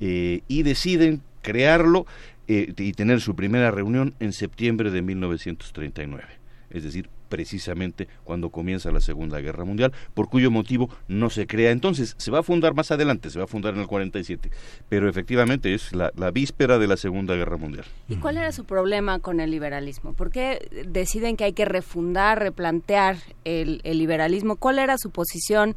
[0.01, 2.07] Eh, y deciden crearlo
[2.49, 6.25] eh, y tener su primera reunión en septiembre de 1939.
[6.71, 11.71] Es decir, precisamente cuando comienza la Segunda Guerra Mundial, por cuyo motivo no se crea
[11.71, 12.15] entonces.
[12.19, 14.51] Se va a fundar más adelante, se va a fundar en el 47,
[14.91, 17.87] pero efectivamente es la, víspera de la Segunda Guerra Mundial.
[18.09, 20.13] ¿Y cuál era su problema con el liberalismo?
[20.13, 24.57] ¿Por qué deciden que hay que refundar, replantear el, liberalismo?
[24.57, 25.77] ¿Cuál era su posición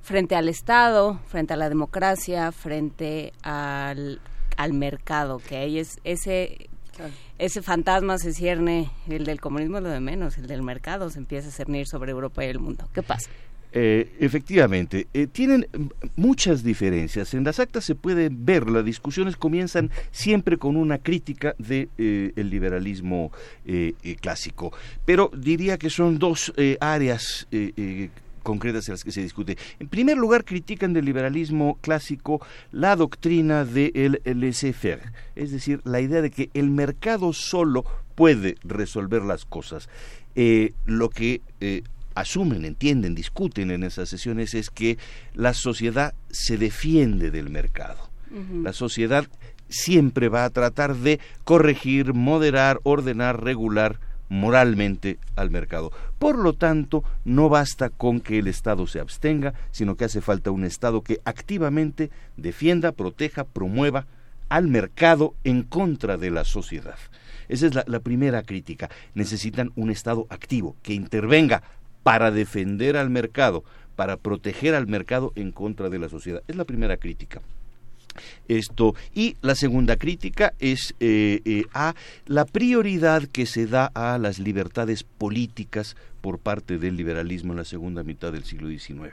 [0.00, 4.20] frente al Estado, frente a la democracia, frente al,
[4.56, 5.38] al mercado?
[5.38, 6.68] Que ahí es ese
[7.42, 11.48] ese fantasma se cierne, el del comunismo lo de menos, el del mercado se empieza
[11.48, 12.88] a cernir sobre Europa y el mundo.
[12.94, 13.28] ¿Qué pasa?
[13.72, 15.66] Eh, efectivamente, eh, tienen
[16.14, 17.34] muchas diferencias.
[17.34, 22.32] En las actas se puede ver, las discusiones comienzan siempre con una crítica del de,
[22.36, 23.32] eh, liberalismo
[24.20, 24.72] clásico,
[25.04, 27.48] pero diría que son dos áreas
[28.42, 29.56] concretas en las que se discute.
[29.78, 36.00] En primer lugar, critican del liberalismo clásico la doctrina del de laissez-faire, es decir, la
[36.00, 39.88] idea de que el mercado solo puede resolver las cosas.
[40.34, 41.82] Eh, lo que eh,
[42.14, 44.98] asumen, entienden, discuten en esas sesiones es que
[45.34, 48.10] la sociedad se defiende del mercado.
[48.62, 49.26] La sociedad
[49.68, 54.00] siempre va a tratar de corregir, moderar, ordenar, regular
[54.32, 55.92] moralmente al mercado.
[56.18, 60.50] Por lo tanto, no basta con que el Estado se abstenga, sino que hace falta
[60.50, 64.06] un Estado que activamente defienda, proteja, promueva
[64.48, 66.96] al mercado en contra de la sociedad.
[67.50, 68.88] Esa es la, primera crítica.
[69.14, 71.62] Necesitan un Estado activo, que intervenga
[72.02, 73.64] para defender al mercado,
[73.96, 76.42] para proteger al mercado en contra de la sociedad.
[76.48, 77.42] Es la primera crítica.
[78.48, 81.94] Esto y la segunda crítica es eh, eh, a
[82.26, 87.64] la prioridad que se da a las libertades políticas por parte del liberalismo en la
[87.64, 89.12] segunda mitad del siglo XIX.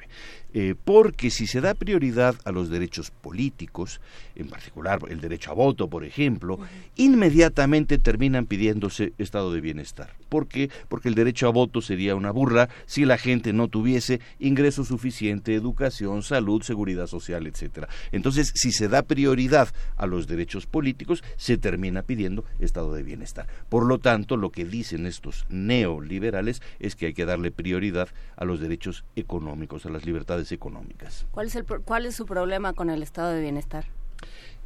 [0.53, 4.01] Eh, porque si se da prioridad a los derechos políticos,
[4.35, 6.59] en particular el derecho a voto, por ejemplo,
[6.95, 10.13] inmediatamente terminan pidiéndose estado de bienestar.
[10.27, 10.69] ¿Por qué?
[10.87, 15.53] Porque el derecho a voto sería una burla si la gente no tuviese ingreso suficiente,
[15.53, 17.87] educación, salud, seguridad social, etcétera.
[18.11, 23.47] Entonces, si se da prioridad a los derechos políticos, se termina pidiendo estado de bienestar.
[23.69, 28.45] Por lo tanto, lo que dicen estos neoliberales es que hay que darle prioridad a
[28.45, 31.25] los derechos económicos, a las libertades económicas.
[31.31, 33.85] ¿Cuál es, el, cuál es su problema con el estado de bienestar?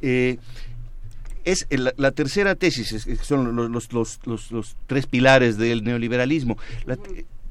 [0.00, 0.38] Eh,
[1.44, 6.56] es la, tercera tesis, son los, los, los, tres pilares del neoliberalismo.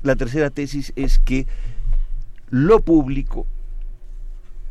[0.03, 1.45] La, tercera tesis es que
[2.49, 3.45] lo público,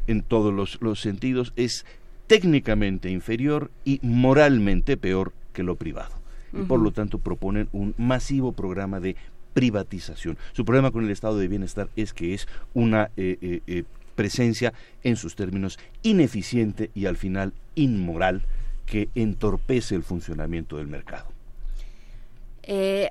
[0.07, 1.87] en todos los, sentidos, es
[2.27, 6.21] técnicamente inferior y moralmente peor que lo privado.
[6.53, 9.17] Y por lo tanto proponen un masivo programa de
[9.53, 10.39] privatización.
[10.53, 13.85] Su problema con el estado de bienestar es que es una eh, eh, eh,
[14.15, 14.73] presencia
[15.03, 18.43] en sus términos ineficiente y al final inmoral
[18.87, 21.27] que entorpece el funcionamiento del mercado.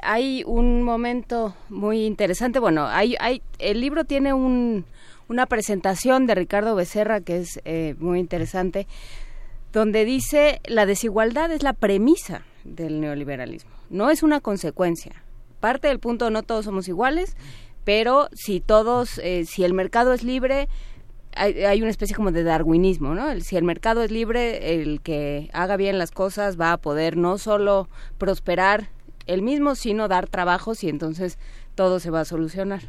[0.03, 2.59] hay un momento muy interesante.
[2.59, 3.15] Bueno, hay,
[3.57, 4.85] el libro tiene un,
[5.27, 7.59] una presentación de Ricardo Becerra que es
[7.99, 8.85] muy interesante,
[9.73, 15.23] donde dice la desigualdad es la premisa del neoliberalismo, no es una consecuencia
[15.61, 17.37] parte del punto no todos somos iguales,
[17.85, 20.67] pero si todos, eh, si el mercado es libre,
[21.33, 23.39] hay, una especie como de darwinismo, ¿no?
[23.39, 27.37] si el mercado es libre, el que haga bien las cosas va a poder no
[27.37, 28.89] solo prosperar
[29.27, 31.39] él mismo, sino dar trabajos y entonces
[31.75, 32.81] todo se va a solucionar.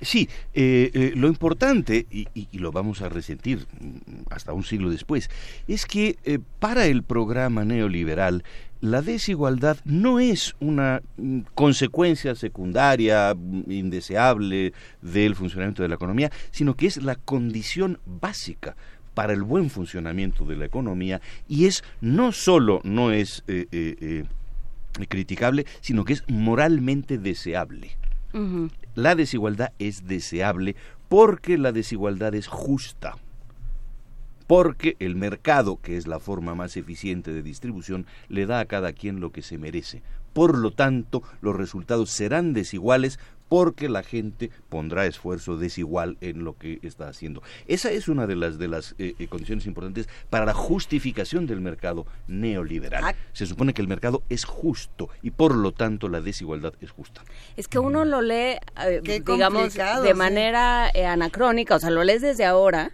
[0.00, 2.26] Sí, eh, eh, lo importante, y,
[2.58, 5.30] lo vamos a resentir mm, hasta un siglo después,
[5.68, 8.44] es que eh, para el programa neoliberal
[8.80, 16.30] la desigualdad no es una mm, consecuencia secundaria, mm, indeseable del funcionamiento de la economía,
[16.50, 18.76] sino que es la condición básica
[19.14, 24.24] para el buen funcionamiento de la economía y es no solo no es eh,
[25.08, 27.96] criticable, sino que es moralmente deseable.
[28.94, 30.76] La desigualdad es deseable
[31.08, 33.16] porque la desigualdad es justa.
[34.46, 38.92] Porque el mercado, que es la forma más eficiente de distribución, le da a cada
[38.92, 40.02] quien lo que se merece.
[40.32, 43.18] Por lo tanto, los resultados serán desiguales
[43.54, 47.40] porque la gente pondrá esfuerzo desigual en lo que está haciendo.
[47.68, 51.60] Esa es una de las de las eh, eh, condiciones importantes para la justificación del
[51.60, 53.14] mercado neoliberal.
[53.32, 57.22] Se supone que el mercado es justo y por lo tanto la desigualdad es justa.
[57.56, 60.14] Es que uno lo lee, eh, digamos, de sí.
[60.14, 62.90] manera eh, anacrónica, o sea, lo lees desde ahora,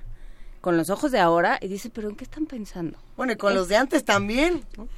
[0.60, 2.98] con los ojos de ahora, y dices, ¿pero en qué están pensando?
[3.16, 4.62] Bueno, y con los de antes también.
[4.76, 4.88] ¿no?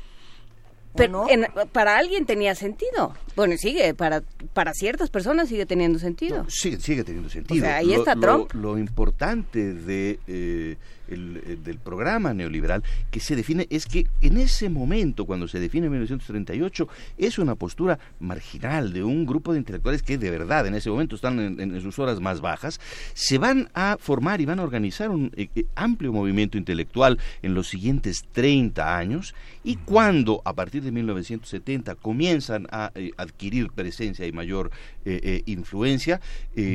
[0.94, 3.14] Pero en- para alguien tenía sentido.
[3.35, 6.44] Bueno, sigue, para, para ciertas personas sigue teniendo sentido.
[6.48, 7.64] Sigue, sigue teniendo sentido.
[7.64, 8.52] O sea, ahí Lo- está lo- Trump.
[8.55, 10.77] Lo, importante de, eh,
[11.13, 15.61] el- eh, del programa neoliberal que se define es que en ese momento, cuando se
[15.61, 20.67] define en 1938, es una postura marginal de un grupo de intelectuales que de verdad
[20.67, 22.81] en ese momento están en, en sus horas más bajas,
[23.15, 27.55] se van a formar y van a organizar un eh, eh, amplio movimiento intelectual en
[27.55, 29.35] los siguientes 30 años
[29.65, 34.71] y cuando a partir de 1970 comienzan a eh, adquirir presencia y mayor
[35.05, 36.21] eh, influencia,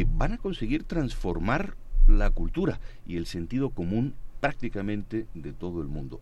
[0.08, 1.76] van a conseguir transformar
[2.08, 6.20] la cultura y el sentido común prácticamente de todo el mundo.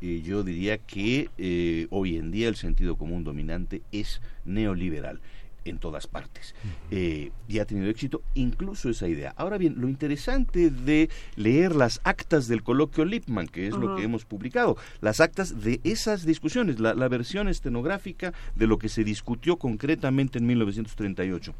[0.00, 5.20] Y yo diría que eh, hoy en día el sentido común dominante es neoliberal
[5.64, 6.54] en todas partes.
[6.90, 9.34] Eh, y ha tenido éxito incluso esa idea.
[9.36, 14.04] Ahora bien, lo interesante de leer las actas del coloquio Lippmann, que es lo que
[14.04, 19.04] hemos publicado, las actas de esas discusiones, la, la versión estenográfica de lo que se
[19.04, 21.54] discutió concretamente en 1938,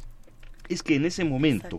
[0.69, 1.79] es que en ese momento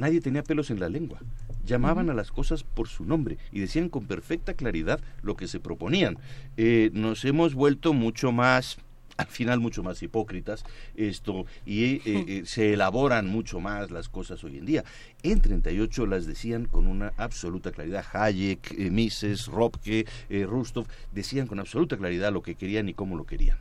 [0.00, 1.20] nadie tenía pelos en la lengua.
[1.64, 5.60] Llamaban a las cosas por su nombre y decían con perfecta claridad lo que se
[5.60, 6.18] proponían.
[6.56, 8.78] Eh, nos hemos vuelto mucho más
[9.20, 10.64] al final mucho más hipócritas
[10.96, 14.84] esto y eh, eh, se elaboran mucho más las cosas hoy en día.
[15.22, 18.04] En 38 las decían con una absoluta claridad.
[18.12, 23.16] Hayek, eh, Mises, Ropke, eh, Rustov decían con absoluta claridad lo que querían y cómo
[23.16, 23.58] lo querían.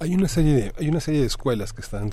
[0.00, 2.10] Hay una serie de, hay una serie de escuelas que están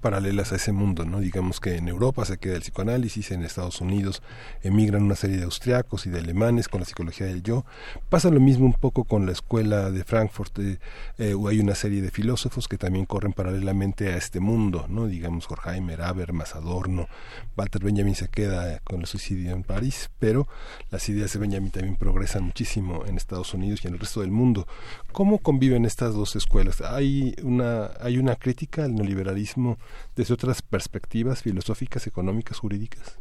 [0.00, 1.20] paralelas a ese mundo, ¿no?
[1.20, 4.22] Digamos que en Europa se queda el psicoanálisis, en Estados Unidos
[4.62, 7.64] emigran una serie de austriacos y de alemanes con la psicología del yo.
[8.08, 10.58] Pasa lo mismo un poco con la escuela de Frankfurt.
[10.58, 10.78] eh,
[11.18, 15.06] eh, hay una serie de filósofos que también corren paralelamente a este mundo, ¿no?
[15.06, 17.08] Digamos Horkheimer, Habermas, Adorno,
[17.56, 20.48] Walter Benjamin se queda con el suicidio en París, pero
[20.90, 24.30] las ideas de Benjamin también progresan muchísimo en Estados Unidos y en el resto del
[24.30, 24.66] mundo.
[25.12, 26.80] ¿Cómo conviven estas dos escuelas?
[26.80, 29.78] ¿Hay una, hay una crítica al neoliberalismo
[30.16, 33.18] desde otras perspectivas filosóficas, económicas, jurídicas?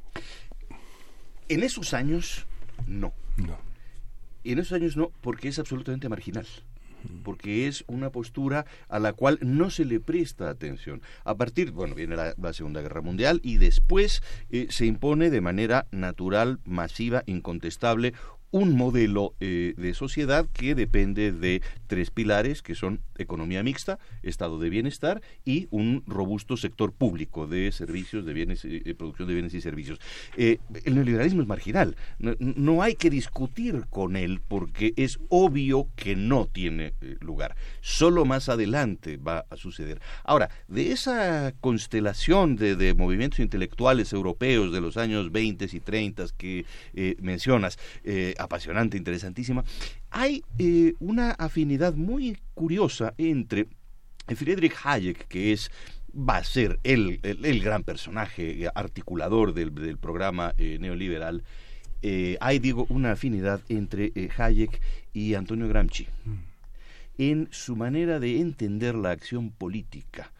[1.47, 2.45] En esos años,
[2.87, 3.13] no.
[3.37, 3.57] No.
[4.43, 6.47] En esos años no, porque es absolutamente marginal.
[7.23, 11.01] Porque es una postura a la cual no se le presta atención.
[11.23, 15.41] A partir, bueno, viene la, la Segunda Guerra Mundial y después eh, se impone de
[15.41, 18.13] manera natural, masiva, incontestable,
[18.51, 24.59] un modelo eh, de sociedad que depende de tres pilares, que son economía mixta, estado
[24.59, 29.33] de bienestar y un robusto sector público de servicios, de bienes, eh, eh, producción de
[29.33, 29.99] bienes y servicios.
[30.37, 36.15] Eh, el neoliberalismo es marginal, no, hay que discutir con él porque es obvio que
[36.15, 37.55] no tiene lugar.
[37.81, 39.99] Solo más adelante va a suceder.
[40.23, 46.25] Ahora, de esa constelación de, de movimientos intelectuales europeos de los años 20 y 30
[46.37, 46.65] que
[47.21, 47.77] mencionas,
[48.39, 49.63] apasionante, interesantísima,
[50.09, 53.67] hay eh, una afinidad muy curiosa entre
[54.35, 55.71] Friedrich Hayek, que es
[56.15, 61.43] va a ser el, el, el gran personaje articulador del, del programa eh, neoliberal,
[62.01, 64.81] eh, hay, digo, una afinidad entre eh, Hayek
[65.13, 66.07] y Antonio Gramsci
[67.17, 70.31] en su manera de entender la acción política.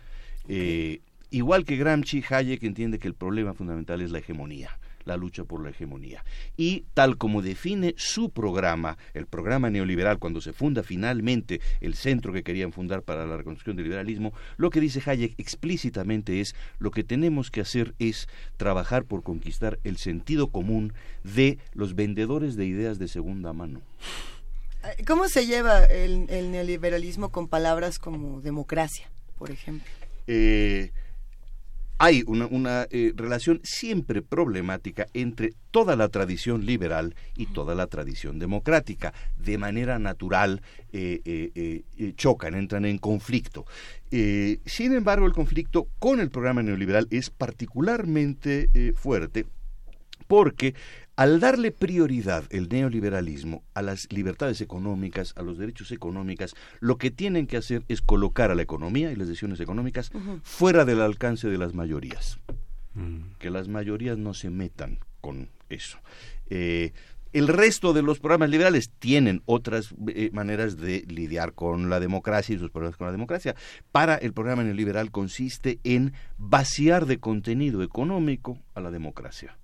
[1.30, 4.80] Igual que Gramsci, Hayek entiende que el problema fundamental es la hegemonía
[5.10, 6.24] la lucha por la hegemonía.
[6.56, 12.32] Y tal como define su programa, el programa neoliberal, cuando se funda finalmente el centro
[12.32, 16.92] que querían fundar para la reconstrucción del liberalismo, lo que dice Hayek explícitamente es lo
[16.92, 22.66] que tenemos que hacer es trabajar por conquistar el sentido común de los vendedores de
[22.66, 23.82] ideas de segunda mano.
[25.06, 29.90] ¿Cómo se lleva el, el neoliberalismo con palabras como democracia, por ejemplo?
[30.28, 30.92] Eh,
[32.00, 37.88] hay una, una eh, relación siempre problemática entre toda la tradición liberal y toda la
[37.88, 39.14] tradición democrática.
[39.38, 40.62] De manera natural
[40.94, 43.66] eh, eh, chocan, entran en conflicto.
[44.10, 49.46] Sin embargo, el conflicto con el programa neoliberal es particularmente fuerte
[50.28, 50.76] porque
[51.20, 57.12] al darle prioridad el neoliberalismo a las libertades económicas, a los derechos económicos, lo que
[57.12, 61.50] tienen que hacer es colocar a la economía y las decisiones económicas fuera del alcance
[61.50, 62.40] de las mayorías.
[63.38, 65.98] Que las mayorías no se metan con eso.
[66.50, 66.94] Eh,
[67.34, 72.56] el resto de los programas liberales tienen otras eh, maneras de lidiar con la democracia
[72.56, 73.58] y sus problemas con la democracia.
[73.92, 79.58] Para el programa neoliberal consiste en vaciar de contenido económico a la democracia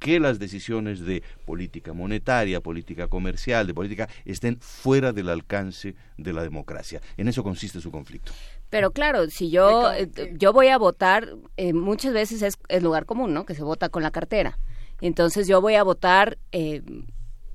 [0.00, 6.32] que las decisiones de política monetaria, política comercial, de política, estén fuera del alcance de
[6.32, 7.00] la democracia.
[7.16, 8.32] En eso consiste su conflicto.
[8.70, 13.04] Pero claro, si yo, eh, yo voy a votar, eh, muchas veces es el lugar
[13.04, 13.44] común, ¿no?
[13.44, 14.58] Que se vota con la cartera.
[15.00, 16.82] Entonces yo voy a votar, eh,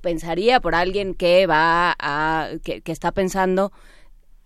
[0.00, 3.72] pensaría por alguien que va a, que, que está pensando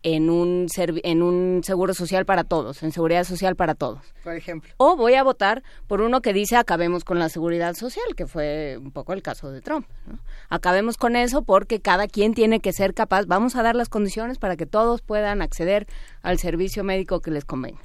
[0.03, 4.01] en un, en un seguro social para todos, en seguridad social para todos.
[4.25, 4.73] Por ejemplo.
[4.79, 8.79] O voy a votar por uno que dice acabemos con la seguridad social, que fue
[8.81, 9.87] un poco el caso de Trump.
[10.07, 10.19] ¿no?
[10.49, 14.39] Acabemos con eso porque cada quien tiene que ser capaz, vamos a dar las condiciones
[14.39, 15.87] para que todos puedan acceder
[16.23, 17.81] al servicio médico que les convenga.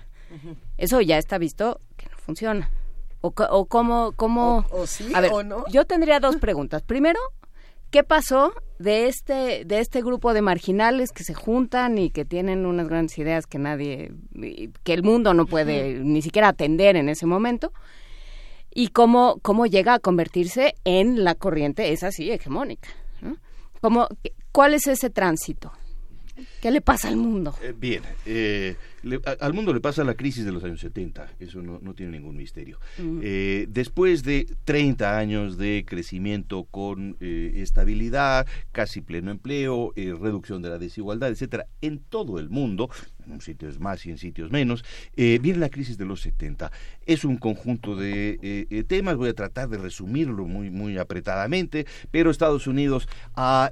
[0.77, 2.69] Eso ya está visto que no funciona.
[3.21, 4.65] O, o cómo, cómo...
[4.71, 5.65] O- o sí a ver, o no.
[5.69, 6.81] yo tendría dos preguntas.
[6.83, 7.19] Primero,
[7.91, 12.65] ¿qué pasó de este, de este grupo de marginales que se juntan y que tienen
[12.65, 14.11] unas grandes ideas que nadie,
[14.83, 17.71] que el mundo no puede ni siquiera atender en ese momento?
[18.73, 22.89] Y cómo, cómo llega a convertirse en la corriente, esa sí, hegemónica.
[23.21, 23.37] ¿no?
[23.79, 24.07] ¿Cómo,
[24.51, 25.71] ¿Cuál es ese tránsito?
[26.61, 27.55] ¿Qué le pasa al mundo?
[27.63, 31.29] Eh, bien, eh, le- a- al mundo le pasa la crisis de los años 70,
[31.39, 32.79] eso no, no tiene ningún misterio.
[32.97, 33.19] Mm.
[33.23, 40.77] Eh, después de 30 años de crecimiento con estabilidad, casi pleno empleo, reducción de la
[40.77, 42.89] desigualdad, etcétera, en todo el mundo,
[43.27, 44.83] en sitios más y en sitios menos,
[45.15, 46.71] eh, viene la crisis de los 70.
[47.05, 51.85] Es un conjunto de eh, eh, temas, voy a tratar de resumirlo muy, muy apretadamente,
[52.11, 53.69] pero Estados Unidos ha,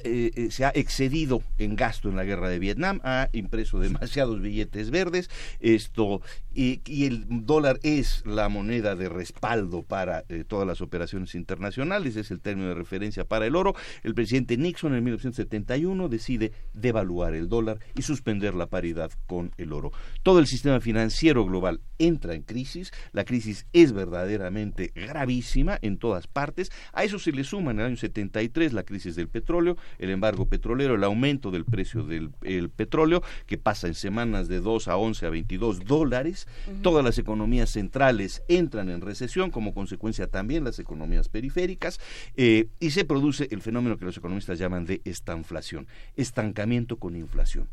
[0.50, 5.30] se ha excedido en gasto en la guerra de Vietnam, ha impreso demasiados billetes verdes,
[5.60, 6.22] esto
[6.54, 12.32] y, y el dólar es la moneda de respaldo para todas las operaciones internacionales, es
[12.32, 13.76] el término de referencia para el oro.
[14.04, 19.74] El presidente Nixon en 1971 decide devaluar el dólar y suspender la paridad con el
[19.74, 19.92] oro.
[20.24, 26.28] Todo el sistema financiero global entra en crisis, la crisis es verdaderamente gravísima en todas
[26.28, 26.72] partes.
[26.94, 30.48] A eso se le suma en el año 73 la crisis del petróleo, el embargo
[30.48, 34.98] petrolero, el aumento del precio del el petróleo que pasa en semanas de 2 a
[34.98, 36.48] 11 a 22 dólares.
[36.82, 42.00] Todas las economías centrales entran en recesión, como consecuencia también las economías periféricas,
[42.36, 47.68] eh, y se produce el fenómeno que los economistas llaman de estanflación, estancamiento con inflación.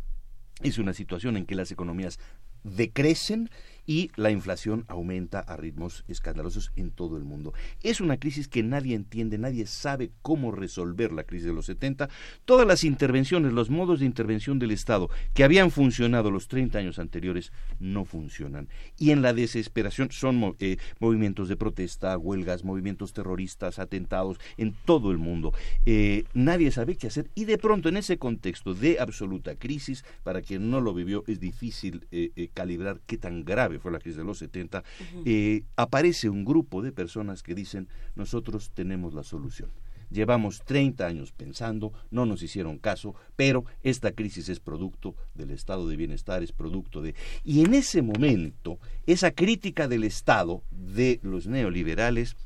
[0.63, 2.19] Es una situación en que las economías
[2.65, 3.51] decrecen
[3.91, 7.53] y la inflación aumenta a ritmos escandalosos en todo el mundo.
[7.83, 12.09] Es una crisis que nadie entiende, nadie sabe cómo resolver la crisis de los 70.
[12.45, 17.01] Todas las intervenciones, los modos de intervención del Estado que habían funcionado los 30 años
[17.01, 18.69] anteriores no funcionan.
[18.97, 25.11] Y en la desesperación son eh, movimientos de protesta, huelgas, movimientos terroristas, atentados en todo
[25.11, 25.53] el mundo.
[25.85, 30.43] Eh, nadie sabe qué hacer y de pronto en ese contexto de absoluta crisis, para
[30.43, 34.25] quien no lo vivió es difícil eh, calibrar qué tan grave fue la crisis de
[34.25, 34.85] los 70,
[35.25, 39.71] eh, aparece un grupo de personas que dicen nosotros tenemos la solución.
[40.11, 45.87] Llevamos 30 años pensando, no nos hicieron caso, pero esta crisis es producto del estado
[45.89, 47.15] de bienestar, es producto de...
[47.45, 52.37] Y en ese momento, esa crítica del Estado de los neoliberales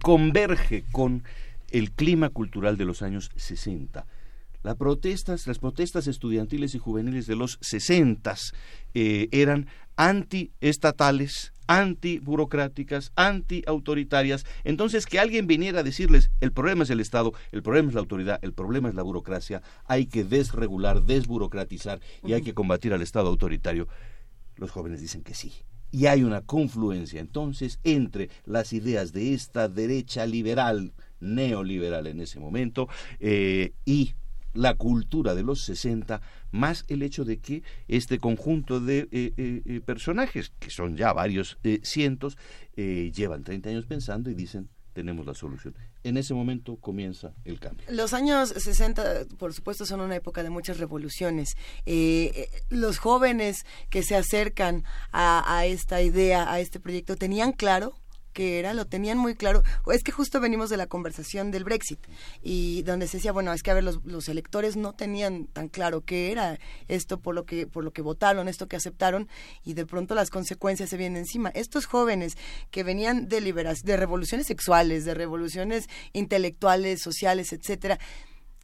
[0.00, 1.24] converge con
[1.70, 4.06] el clima cultural de los años 60.
[4.66, 8.34] Las protestas, las protestas estudiantiles y juveniles de los 60
[8.94, 14.44] eh, eran antiestatales, antiburocráticas, antiautoritarias.
[14.64, 18.00] Entonces, que alguien viniera a decirles, el problema es el Estado, el problema es la
[18.00, 23.02] autoridad, el problema es la burocracia, hay que desregular, desburocratizar y hay que combatir al
[23.02, 23.86] Estado autoritario.
[24.56, 25.52] Los jóvenes dicen que sí.
[25.92, 32.40] Y hay una confluencia entonces entre las ideas de esta derecha liberal, neoliberal en ese
[32.40, 32.88] momento,
[33.20, 34.16] eh, y
[34.56, 36.20] la cultura de los 60,
[36.50, 41.12] más el hecho de que este conjunto de eh, eh, eh, personajes, que son ya
[41.12, 42.36] varios cientos,
[42.76, 45.74] llevan 30 años pensando y dicen, tenemos la solución.
[46.04, 47.86] En ese momento comienza el cambio.
[47.90, 51.56] Los años 60, por supuesto, son una época de muchas revoluciones.
[52.70, 57.94] Los jóvenes que se acercan a esta idea, a este proyecto, tenían claro
[58.36, 59.62] que era, lo tenían muy claro.
[59.90, 61.98] Es que justo venimos de la conversación del Brexit
[62.42, 65.68] y donde se decía, bueno, es que a ver, los, los electores no tenían tan
[65.68, 69.26] claro qué era esto por lo que por lo que votaron, esto que aceptaron
[69.64, 71.48] y de pronto las consecuencias se vienen encima.
[71.54, 72.36] Estos jóvenes
[72.70, 77.98] que venían de liberas, de revoluciones sexuales, de revoluciones intelectuales, sociales, etcétera,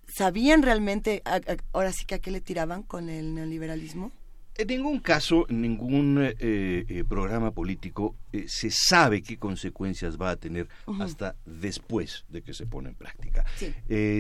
[0.06, 1.40] ¿sabían realmente a-
[1.72, 4.12] ahora sí que a qué le tiraban con el neoliberalismo?
[4.56, 10.30] En ningún caso, en ningún eh, eh, programa político eh, se sabe qué consecuencias va
[10.30, 10.68] a tener
[11.00, 13.44] hasta después de que se pone en práctica.
[13.56, 13.72] Sí.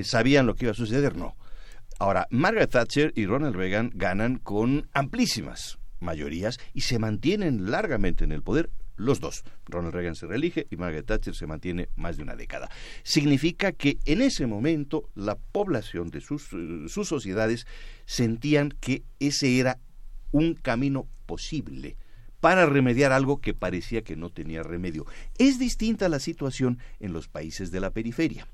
[0.04, 1.16] ¿Sabían lo que iba a suceder?
[1.16, 1.36] No.
[1.98, 8.32] Ahora, Margaret Thatcher y Ronald Reagan ganan con amplísimas mayorías y se mantienen largamente en
[8.32, 9.44] el poder los dos.
[9.66, 12.70] Ronald Reagan se reelige y Margaret Thatcher se mantiene más de una década.
[13.02, 16.48] Significa que en ese momento la población de sus,
[16.88, 17.66] sus sociedades
[18.06, 19.78] sentían que ese era
[20.32, 21.96] un camino posible
[22.40, 25.06] para remediar algo que parecía que no tenía remedio.
[25.38, 28.48] Es distinta la situación en los países de la periferia.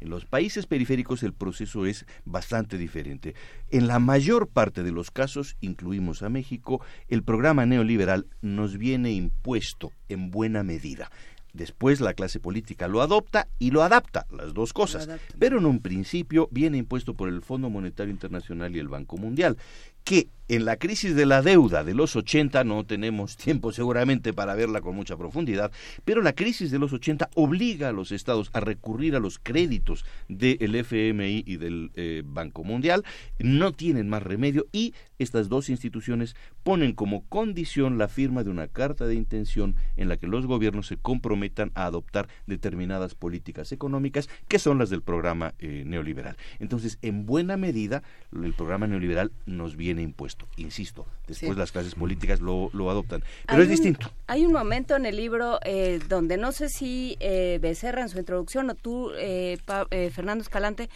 [0.00, 3.34] En los países periféricos el proceso es bastante diferente.
[3.70, 9.12] En la mayor parte de los casos, incluimos a México, el programa neoliberal nos viene
[9.12, 11.10] impuesto en buena medida.
[11.52, 15.08] Después la clase política lo adopta y lo adapta, las dos cosas.
[15.38, 19.56] Pero en un principio viene impuesto por el Fondo Monetario Internacional y el Banco Mundial,
[20.04, 24.56] que en la crisis de la deuda de los 80, no tenemos tiempo seguramente para
[24.56, 25.70] verla con mucha profundidad,
[26.04, 30.04] pero la crisis de los 80 obliga a los estados a recurrir a los créditos
[30.28, 33.04] del FMI y del eh, Banco Mundial,
[33.38, 38.66] no tienen más remedio y estas dos instituciones ponen como condición la firma de una
[38.66, 44.28] carta de intención en la que los gobiernos se comprometan a adoptar determinadas políticas económicas
[44.48, 46.36] que son las del programa eh, neoliberal.
[46.58, 50.39] Entonces, en buena medida, el programa neoliberal nos viene impuesto.
[50.56, 51.58] Insisto, después Sí.
[51.58, 53.22] las clases políticas lo, lo adoptan.
[53.46, 54.10] Pero Hay es un- distinto.
[54.26, 58.18] Hay un momento en el libro eh, donde no sé si eh, Becerra en su
[58.18, 60.90] introducción o tú, eh, Pa- eh, Fernando Escalante,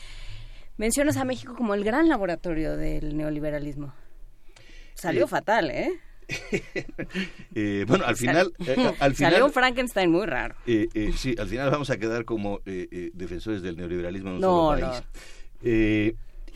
[0.77, 3.95] mencionas a México como el gran laboratorio del neoliberalismo.
[4.95, 5.91] Salió fatal, ¿eh?
[7.55, 10.55] Eh, bueno, al final, eh, al final Salió un Frankenstein muy raro.
[10.67, 14.87] Eh, sí, al final vamos a quedar como defensores del neoliberalismo en un No, solo
[14.89, 14.93] no.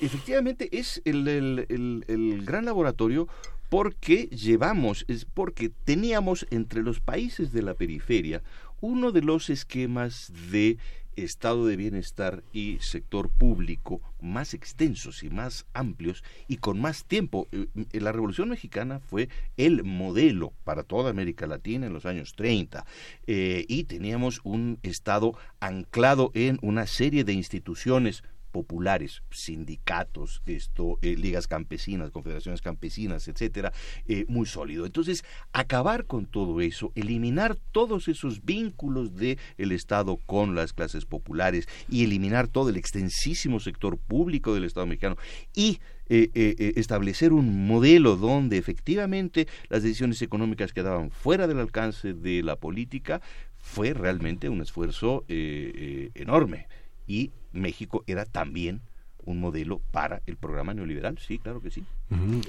[0.00, 3.28] Efectivamente, es el, el- el- el gran laboratorio
[3.68, 8.42] porque llevamos, es porque teníamos entre los países de la periferia
[8.80, 10.78] uno de los esquemas de
[11.16, 17.48] estado de bienestar y sector público más extensos y más amplios y con más tiempo.
[17.50, 22.34] Eh, eh, La Revolución Mexicana fue el modelo para toda América Latina en los años
[22.36, 22.86] 30
[23.26, 31.16] eh, y teníamos un estado anclado en una serie de instituciones populares, sindicatos, esto, eh,
[31.16, 33.72] ligas campesinas, confederaciones campesinas, etcétera,
[34.06, 34.86] eh, muy sólido.
[34.86, 41.04] Entonces, acabar con todo eso, eliminar todos esos vínculos del el Estado con las clases
[41.04, 45.16] populares y eliminar todo el extensísimo sector público del Estado mexicano
[45.54, 52.42] y eh, establecer un modelo donde efectivamente las decisiones económicas quedaban fuera del alcance de
[52.42, 53.20] la política
[53.58, 56.66] fue realmente un esfuerzo enorme
[57.06, 58.80] y México era también
[59.24, 61.84] un modelo para el programa neoliberal, sí, claro que sí.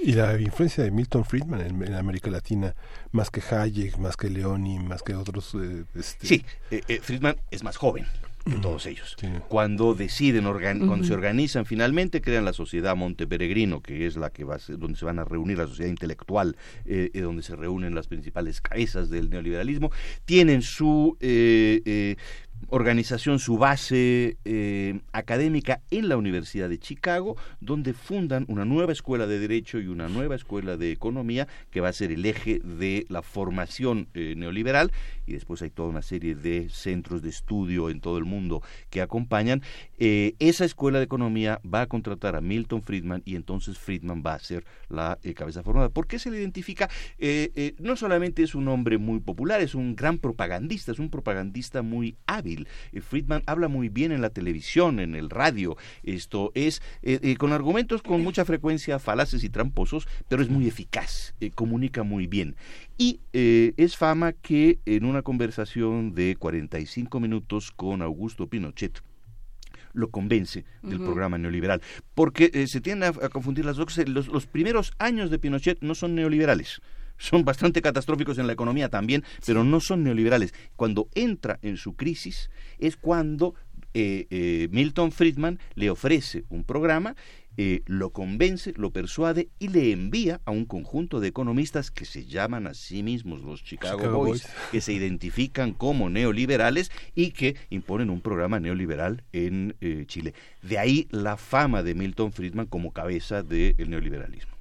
[0.02, 2.74] Y la influencia de Milton Friedman en, en América Latina,
[3.12, 5.54] más que Hayek, más que Leoni, más que otros.
[5.60, 8.06] eh, este, Sí, eh, eh, Friedman es más joven
[8.46, 9.14] que todos ellos.
[9.20, 9.26] Sí.
[9.48, 14.44] Cuando deciden, organ- cuando se organizan finalmente, crean la Sociedad Monteperegrino, que es la que
[14.44, 16.56] va a ser, donde se van a reunir la sociedad intelectual,
[16.86, 19.90] eh, eh, donde se reúnen las principales cabezas del neoliberalismo.
[20.24, 22.16] Tienen su eh, eh,
[22.68, 29.26] organización, su base eh, académica en la Universidad de Chicago, donde fundan una nueva escuela
[29.26, 33.06] de Derecho y una nueva escuela de Economía, que va a ser el eje de
[33.08, 34.92] la formación eh, neoliberal,
[35.26, 39.00] y después hay toda una serie de centros de estudio en todo el mundo que
[39.00, 39.62] acompañan.
[39.98, 44.34] Eh, esa escuela de Economía va a contratar a Milton Friedman y entonces Friedman va
[44.34, 45.88] a ser la cabeza formada.
[45.88, 46.88] ¿Por qué se le identifica?
[47.78, 52.16] No solamente es un hombre muy popular, es un gran propagandista, es un propagandista muy
[52.26, 52.49] hábil.
[52.92, 55.76] Eh, Friedman habla muy bien en la televisión, en el radio.
[56.02, 60.66] Esto es eh, eh, con argumentos con mucha frecuencia falaces y tramposos, pero es muy
[60.66, 62.56] eficaz, comunica muy bien.
[62.98, 69.02] Y es fama que en una conversación de 45 minutos con Augusto Pinochet,
[69.92, 71.82] lo convence del programa neoliberal.
[72.14, 75.94] Porque eh, se tienden a, a confundir las dos los primeros años de Pinochet no
[75.94, 76.80] son neoliberales.
[77.20, 80.54] Son bastante catastróficos en la economía también, pero no son neoliberales.
[80.74, 83.54] Cuando entra en su crisis es cuando
[83.92, 87.14] eh, eh, Milton Friedman le ofrece un programa
[87.56, 92.24] eh, lo convence, lo persuade y le envía a un conjunto de economistas que se
[92.24, 98.08] llaman a sí mismos los Chicago, Boys, que se identifican como neoliberales y que imponen
[98.08, 99.76] un programa neoliberal en
[100.06, 100.32] Chile.
[100.62, 104.52] De ahí la fama de Milton Friedman como cabeza del neoliberalismo.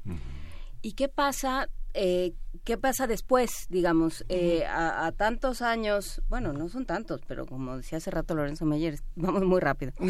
[0.81, 6.22] ¿Y qué pasa eh, ¿qué pasa después, digamos, eh, a, tantos años?
[6.30, 9.93] Bueno, no son tantos, pero como decía hace rato Lorenzo Meyer, vamos muy rápido.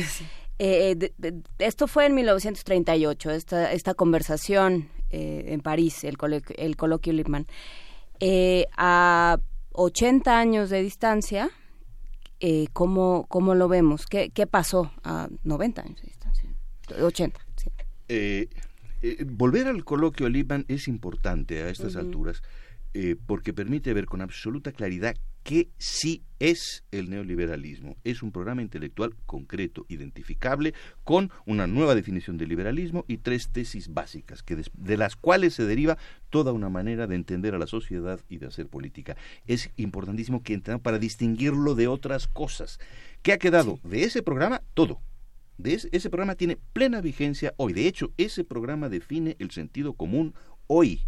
[0.62, 1.14] Eh,
[1.58, 6.18] esto fue en 1938, esta, esta conversación en París, el,
[6.58, 7.48] el coloquio Lippmann.
[8.76, 9.40] a
[9.72, 11.50] 80 años de distancia,
[12.74, 14.06] ¿cómo, ¿cómo, lo vemos?
[14.06, 16.54] ¿Qué, ¿Qué, pasó a 90 años de distancia?
[17.02, 18.50] 80, sí.
[19.02, 22.42] Eh, volver al coloquio Liban es importante a estas alturas
[22.94, 27.98] eh, porque permite ver con absoluta claridad que sí es el neoliberalismo.
[28.04, 33.94] Es un programa intelectual concreto, identificable, con una nueva definición de liberalismo y tres tesis
[33.94, 35.98] básicas, que de, las cuales se deriva
[36.30, 39.16] toda una manera de entender a la sociedad y de hacer política.
[39.46, 42.80] Es importantísimo que entendamos para distinguirlo de otras cosas.
[43.22, 44.62] ¿Qué ha quedado de ese programa?
[44.74, 45.00] Todo
[45.64, 47.74] ese, programa tiene plena vigencia hoy.
[47.74, 50.34] De hecho, ese programa define el sentido común
[50.68, 51.02] hoy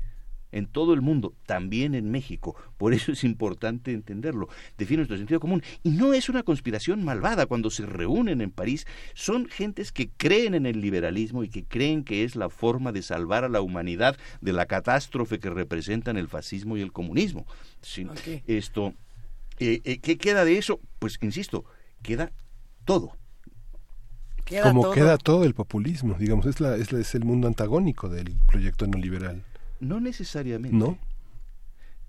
[0.52, 2.56] en todo el mundo, también en México.
[2.78, 4.50] Por eso es importante entenderlo.
[4.78, 5.64] Define nuestro sentido común.
[5.84, 8.86] Y no es una conspiración malvada cuando se reúnen en París.
[9.14, 13.02] Son gentes que creen en el liberalismo y que creen que es la forma de
[13.02, 17.46] salvar a la humanidad de la catástrofe que representan el fascismo y el comunismo.
[18.46, 18.94] Esto,
[19.60, 20.82] eh, eh, ¿Qué queda de eso?
[21.00, 21.64] Pues, insisto,
[22.02, 22.34] queda
[22.84, 23.21] todo
[24.64, 28.88] como queda todo el populismo, digamos, es, la, es, es, el mundo antagónico del proyecto
[28.88, 29.44] neoliberal.
[29.80, 30.78] No necesariamente.
[30.78, 30.98] No.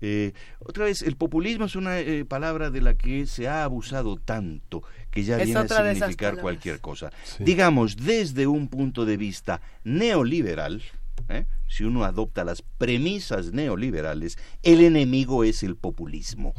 [0.05, 4.17] Eh, otra vez, el populismo es una eh, palabra de la que se ha abusado
[4.17, 7.09] tanto que ya viene a significar cualquier cosa.
[7.39, 10.83] Digamos, desde un punto de vista neoliberal,
[11.29, 11.45] ¿eh?
[11.69, 16.53] si uno adopta las premisas neoliberales, el enemigo es el populismo,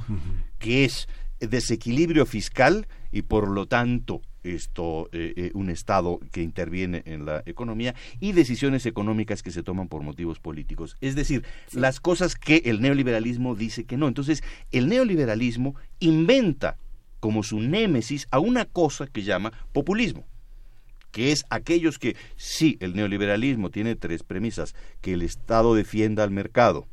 [0.58, 1.06] que es
[1.38, 7.42] desequilibrio fiscal y por lo tanto esto eh, eh, un Estado que interviene en la
[7.46, 10.96] economía y decisiones económicas que se toman por motivos políticos.
[11.00, 14.06] Es decir, las cosas que el neoliberalismo dice que no.
[14.06, 16.76] Entonces, el neoliberalismo inventa
[17.20, 20.26] como su némesis a una cosa que llama populismo
[21.10, 26.32] que es aquellos que, sí, el neoliberalismo tiene tres premisas, que el Estado defienda al
[26.32, 26.88] mercado,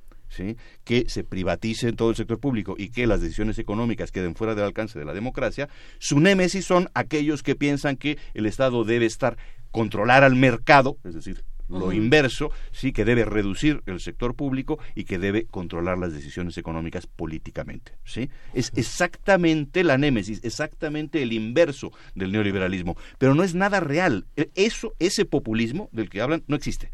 [0.83, 4.55] que se privatice en todo el sector público y que las decisiones económicas queden fuera
[4.55, 5.69] del alcance de la democracia,
[5.99, 9.37] su némesis son aquellos que piensan que el Estado debe estar
[9.71, 11.43] controlar al mercado, es decir,
[11.79, 16.57] lo inverso, sí que debe reducir el sector público y que debe controlar las decisiones
[16.57, 18.29] económicas políticamente, ¿sí?
[18.53, 24.25] Es exactamente la némesis, exactamente el inverso del neoliberalismo, pero no es nada real.
[24.35, 26.91] E, eso, ese populismo del que hablan no existe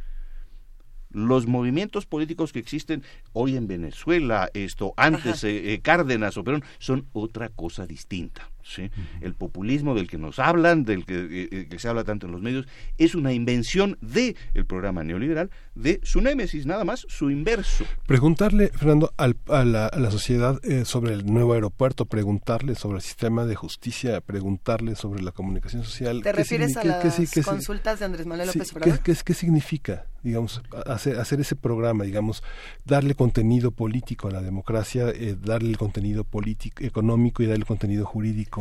[1.10, 3.04] los movimientos políticos que existen
[3.34, 8.50] hoy en Venezuela, esto antes eh, eh, Cárdenas o Perón, son otra cosa distinta.
[8.68, 8.90] ¿Sí?
[9.22, 12.68] El populismo del que nos hablan, del que, eh, se habla tanto en los medios,
[12.98, 17.86] es una invención del el programa neoliberal, de su némesis, nada más, su inverso.
[18.06, 19.28] Preguntarle, Fernando, a,
[19.64, 25.32] la, sociedad sobre el nuevo aeropuerto, preguntarle sobre el sistema de justicia, preguntarle sobre la
[25.32, 26.22] comunicación social.
[26.24, 29.00] ¿Te refieres a las consultas de Andrés Manuel López Obrador?
[29.00, 30.06] ¿qué, qué significa?
[30.28, 32.44] digamos, hacer, hacer ese programa, digamos,
[32.86, 37.66] darle contenido político a la democracia, eh, darle el contenido político, económico y darle el
[37.66, 38.57] contenido jurídico.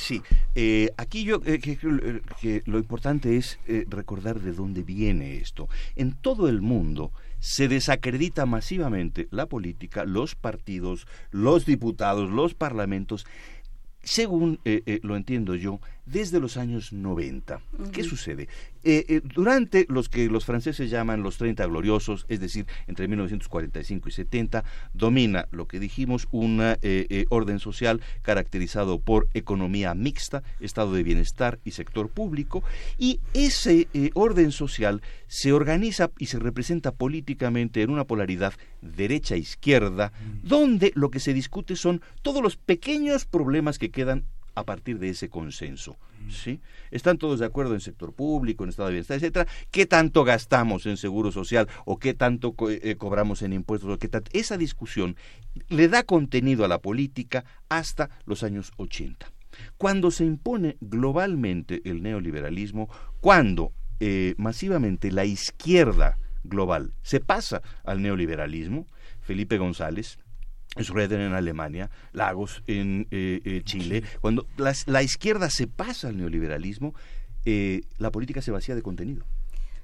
[0.00, 0.22] Sí,
[0.54, 5.68] eh, aquí yo eh, que, lo importante es recordar de dónde viene esto.
[5.94, 13.26] En todo el mundo se desacredita masivamente la política, los partidos, los diputados, los parlamentos,
[14.02, 14.58] según
[15.02, 17.60] lo entiendo yo, desde los años 90.
[17.92, 18.48] ¿Qué sucede?
[18.82, 24.08] Eh, eh, durante los que los franceses llaman los 30 gloriosos, es decir, entre 1945
[24.08, 24.64] y 70,
[24.94, 31.58] domina lo que dijimos, un eh, orden social caracterizado por economía mixta, estado de bienestar
[31.64, 32.64] y sector público,
[32.98, 40.92] y ese orden social se organiza y se representa políticamente en una polaridad derecha-izquierda, donde
[40.94, 44.24] lo que se discute son todos los pequeños problemas que quedan
[44.54, 45.96] a partir de ese consenso.
[46.28, 46.60] ¿sí?
[46.90, 49.46] Están todos de acuerdo en sector público, en estado de bienestar, etcétera.
[49.70, 53.90] ¿Qué tanto gastamos en seguro social o qué tanto eh, cobramos en impuestos?
[53.90, 55.16] O qué Esa discusión
[55.68, 59.30] le da contenido a la política hasta los años 80.
[59.76, 62.88] Cuando se impone globalmente el neoliberalismo,
[63.20, 68.86] cuando eh, masivamente la izquierda global se pasa al neoliberalismo,
[69.20, 70.18] Felipe González,
[70.76, 76.16] Schröder en Alemania, Lagos en eh, eh, Chile, cuando las- la izquierda se pasa al
[76.16, 76.94] neoliberalismo,
[77.44, 79.24] eh, la política se vacía de contenido.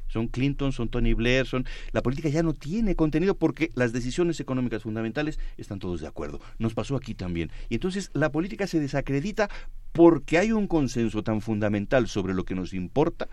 [0.08, 4.38] Son Clinton, son Tony Blair, son la política ya no tiene contenido porque las decisiones
[4.38, 6.40] económicas fundamentales están todos de acuerdo.
[6.58, 7.50] Nos pasó aquí también.
[7.68, 9.50] Y entonces la política se desacredita
[9.92, 13.28] porque hay un consenso tan fundamental sobre lo que nos importa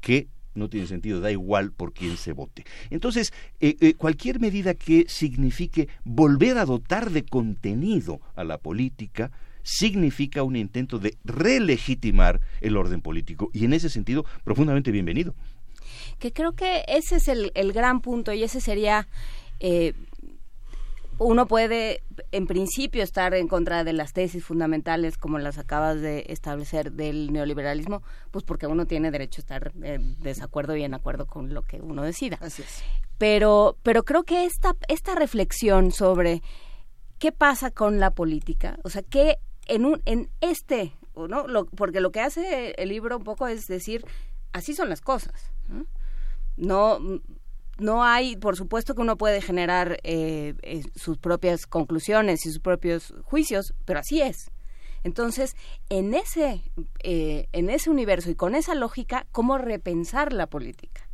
[0.00, 0.26] que
[0.58, 2.64] no tiene sentido, da igual por quién se vote.
[2.90, 9.30] Entonces, eh, eh, cualquier medida que signifique volver a dotar de contenido a la política
[9.62, 15.34] significa un intento de relegitimar el orden político y en ese sentido profundamente bienvenido.
[16.18, 19.06] que creo que ese es el, el gran punto y ese sería
[19.60, 19.92] eh,
[21.18, 26.24] uno puede en principio estar en contra de las tesis fundamentales como las acabas de
[26.28, 31.26] establecer del neoliberalismo pues porque uno tiene derecho a estar en desacuerdo y en acuerdo
[31.26, 32.82] con lo que uno decida Así es.
[33.18, 36.42] pero pero creo que esta esta reflexión sobre
[37.18, 42.00] qué pasa con la política o sea que en un en este no Lo- porque
[42.00, 44.04] lo que hace el libro un poco es decir
[44.52, 45.84] así son las cosas ¿no?
[46.56, 47.20] no
[47.78, 52.60] no hay por supuesto que uno puede generar eh, eh, sus propias conclusiones y sus
[52.60, 54.50] propios juicios pero así es.
[55.04, 55.54] Entonces
[55.88, 56.62] en ese
[57.02, 61.08] eh, en ese universo y con esa lógica cómo repensar la política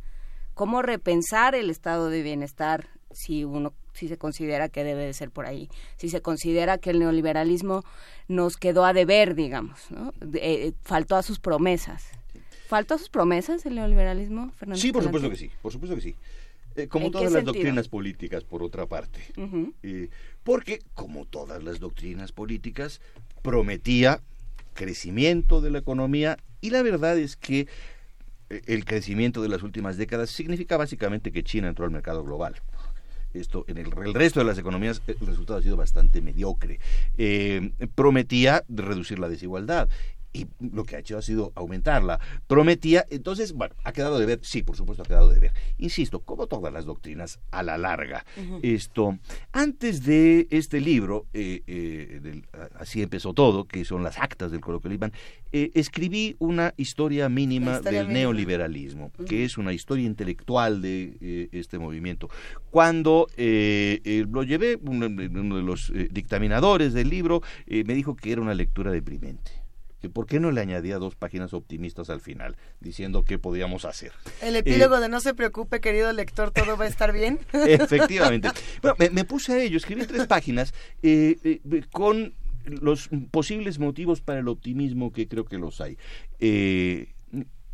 [0.53, 5.29] cómo repensar el estado de bienestar si uno si se considera que debe de ser
[5.31, 7.83] por ahí si se considera que el neoliberalismo
[8.27, 10.13] nos quedó a deber digamos ¿no?
[10.33, 12.09] Eh, faltó a sus promesas.
[12.67, 16.01] Faltó a sus promesas el neoliberalismo Fernando Sí, por supuesto que sí, por supuesto que
[16.01, 16.15] sí.
[16.75, 17.53] Eh, como ¿En qué todas las sentido?
[17.53, 19.21] doctrinas políticas, por otra parte.
[19.83, 20.09] Eh,
[20.43, 23.01] porque, como todas las doctrinas políticas,
[23.41, 24.21] prometía
[24.73, 27.67] crecimiento de la economía y la verdad es que
[28.49, 32.55] eh, el crecimiento de las últimas décadas significa básicamente que China entró al mercado global.
[33.33, 36.79] Esto, en el, el resto de las economías el resultado ha sido bastante mediocre.
[37.17, 39.89] Eh, prometía reducir la desigualdad
[40.35, 42.19] y lo que ha hecho ha sido aumentarla.
[42.47, 45.53] Prometía, entonces, bueno, ha quedado de ver, sí, por supuesto ha quedado de ver.
[45.77, 48.25] Insisto, como todas las doctrinas, a la larga.
[48.61, 49.17] Esto,
[49.53, 52.45] antes de este libro, eh, eh, del-
[52.77, 55.13] así empezó todo, que son las actas del coloquio Liban,
[55.53, 58.19] eh, escribí una historia mínima historia del mínima.
[58.19, 62.29] neoliberalismo, que es una historia intelectual de eh, este movimiento.
[62.71, 68.41] Cuando eh, lo llevé, uno, uno de los dictaminadores del libro me dijo que era
[68.41, 69.51] una lectura deprimente.
[70.05, 74.11] Que ¿Por qué no le añadía dos páginas optimistas al final, diciendo qué podíamos hacer?
[74.39, 77.39] El Eh, epílogo de no se preocupe, querido lector, todo va a estar bien.
[77.53, 78.49] Efectivamente.
[78.83, 81.59] Bueno, me, me puse a ello, escribí tres páginas eh, eh,
[81.91, 82.35] con
[82.65, 85.97] los posibles motivos para el optimismo que creo que los hay.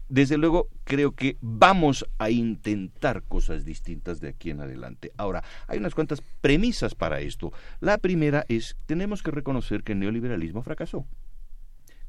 [0.07, 5.13] Desde luego, creo que vamos a intentar cosas distintas de aquí en adelante.
[5.15, 7.53] Ahora, hay unas cuantas premisas para esto.
[7.79, 11.05] La primera es, tenemos que reconocer que el neoliberalismo fracasó.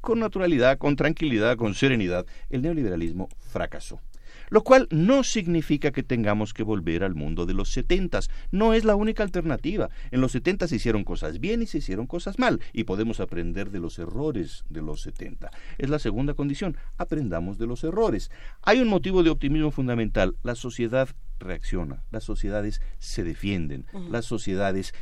[0.03, 4.01] Con naturalidad, con tranquilidad, con serenidad, el neoliberalismo fracasó.
[4.49, 8.29] Lo cual no significa que tengamos que volver al mundo de los setentas.
[8.51, 9.89] No es la única alternativa.
[10.11, 13.71] En los setentas se hicieron cosas bien y se hicieron cosas mal, y podemos aprender
[13.71, 15.51] de los errores de los setenta.
[15.77, 16.75] Es la segunda condición.
[16.97, 18.29] Aprendamos de los errores.
[18.61, 20.35] Hay un motivo de optimismo fundamental.
[20.43, 21.07] La sociedad
[21.39, 22.03] reacciona.
[22.11, 23.85] Las sociedades se defienden.
[24.11, 24.93] Las sociedades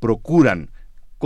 [0.00, 0.70] procuran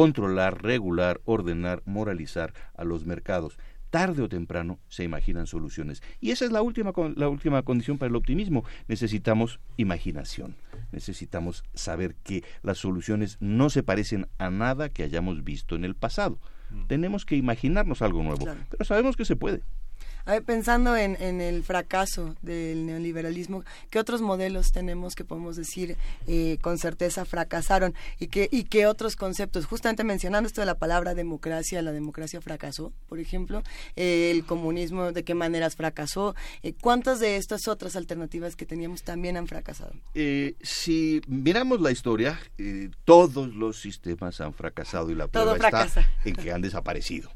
[0.01, 3.57] controlar, regular, ordenar, moralizar a los mercados.
[3.89, 6.03] Tarde o temprano se imaginan soluciones.
[6.21, 8.63] Y esa es la última, con- la última condición para el optimismo.
[8.89, 10.55] Necesitamos imaginación.
[10.93, 15.95] Necesitamos saber que las soluciones no se parecen a nada que hayamos visto en el
[15.95, 16.39] pasado.
[16.89, 18.61] Tenemos que imaginarnos algo nuevo, Claro.
[18.69, 19.63] pero sabemos que se puede.
[20.25, 25.55] A ver, pensando en, en el fracaso del neoliberalismo, ¿qué otros modelos tenemos que podemos
[25.55, 27.95] decir eh, con certeza fracasaron?
[28.19, 29.67] ¿Y qué, ¿Y qué otros conceptos?
[29.67, 33.63] Justamente mencionando esto de la palabra democracia, la democracia fracasó, por ejemplo,
[33.95, 36.35] eh, el comunismo, ¿de qué maneras fracasó?
[36.65, 39.93] Eh, ¿Cuántas de estas otras alternativas que teníamos también han fracasado?
[40.15, 45.55] Eh, si miramos la historia, eh, todos los sistemas han fracasado y la Todo prueba
[45.55, 46.09] está fracasa.
[46.25, 47.31] en que han desaparecido.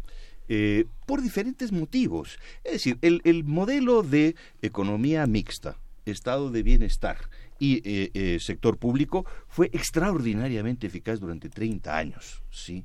[0.52, 2.40] Eh, por diferentes motivos.
[2.64, 7.18] Es decir, el, el modelo de economía mixta, estado de bienestar
[7.60, 12.84] y eh, eh, sector público fue extraordinariamente eficaz durante 30 años, ¿sí?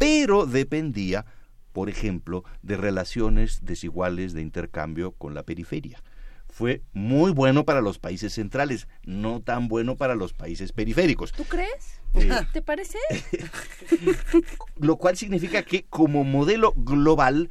[0.00, 1.26] Pero dependía,
[1.72, 6.02] por ejemplo, de relaciones desiguales de intercambio con la periferia
[6.48, 11.32] fue muy bueno para los países centrales, no tan bueno para los países periféricos.
[11.32, 11.95] ¿Tú crees?
[12.14, 12.98] Eh, ¿Te parece?
[14.80, 17.50] Lo cual significa que como modelo global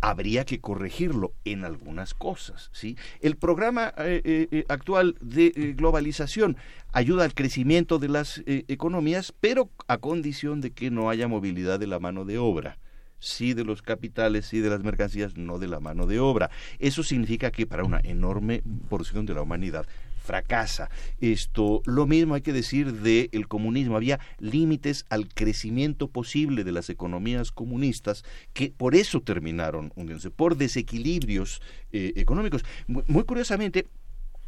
[0.00, 2.70] habría que corregirlo en algunas cosas.
[2.72, 2.96] ¿sí?
[3.20, 6.56] El programa eh, eh, eh, actual de eh, globalización
[6.92, 11.86] ayuda al crecimiento de las economías, pero a condición de que no haya movilidad de
[11.86, 12.78] la mano de obra.
[13.18, 16.50] Sí de los capitales, sí de las mercancías, no de la mano de obra.
[16.78, 19.86] Eso significa que para una enorme porción de la humanidad
[20.26, 20.90] fracasa.
[21.20, 23.96] Esto, lo mismo hay que decir del el comunismo.
[23.96, 30.56] Había límites al crecimiento posible de las economías comunistas que por eso terminaron hundiéndose, por
[30.56, 32.64] desequilibrios eh, económicos.
[32.86, 33.86] Muy, muy curiosamente,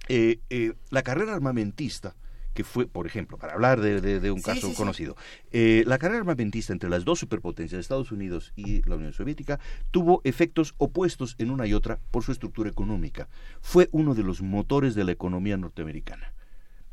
[0.09, 2.17] eh, eh, la carrera armamentista,
[2.59, 4.75] que fue, por ejemplo, para hablar de, de- de un caso sí, sí.
[4.77, 5.17] conocido,
[5.53, 9.61] eh, la carrera armamentista entre las dos superpotencias, Estados Unidos y la Unión Soviética,
[9.93, 13.29] tuvo efectos opuestos en una y otra por su estructura económica.
[13.61, 16.35] Fue uno de los motores de la economía norteamericana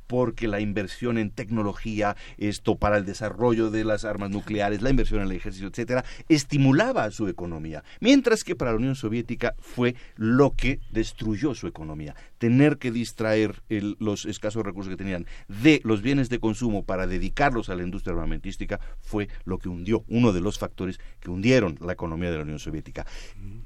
[0.07, 5.21] porque la inversión en tecnología, esto para el desarrollo de las armas nucleares, la inversión
[5.21, 9.95] en el ejército, etcétera, estimulaba a su economía, mientras que para la Unión Soviética fue
[10.15, 12.15] lo que destruyó su economía.
[12.37, 17.07] Tener que distraer el- los escasos recursos que tenían de los bienes de consumo para
[17.07, 21.77] dedicarlos a la industria armamentística fue lo que hundió, uno de los factores que hundieron
[21.81, 23.05] la economía de la Unión Soviética.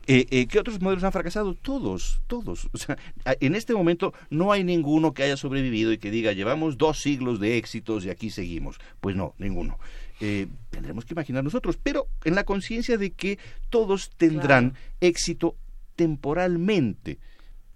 [0.07, 1.53] Eh, eh, ¿Qué otros modelos han fracasado?
[1.55, 2.69] Todos, todos.
[2.73, 2.97] O sea,
[3.39, 7.40] en este momento no hay ninguno que haya sobrevivido y que diga, llevamos dos siglos
[7.40, 8.80] de éxitos y aquí seguimos.
[8.99, 9.80] Pues no, ninguno.
[10.19, 15.56] Eh, tendremos que imaginar nosotros, pero en la conciencia de que todos tendrán éxito
[15.95, 17.19] temporalmente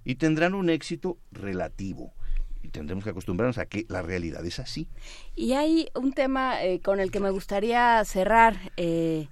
[0.06, 2.14] y tendrán un éxito relativo.
[2.62, 4.88] Y tendremos que acostumbrarnos a que la realidad es así.
[5.36, 9.28] Y hay un tema eh, con el que me gustaría cerrar, eh,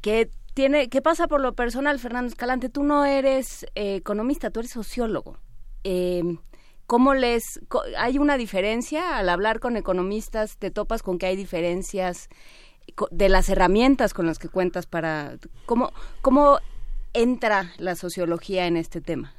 [0.00, 2.70] que tiene, que pasa por lo personal, Fernando Escalante.
[2.70, 5.38] Tú no eres eh, economista, tú eres sociólogo.
[6.90, 7.60] ¿Cómo les
[7.96, 10.56] hay una diferencia al hablar con economistas?
[10.56, 12.28] ¿Te topas con que hay diferencias
[13.12, 16.58] de las herramientas con las que cuentas para cómo cómo
[17.12, 19.32] entra la sociología en este tema?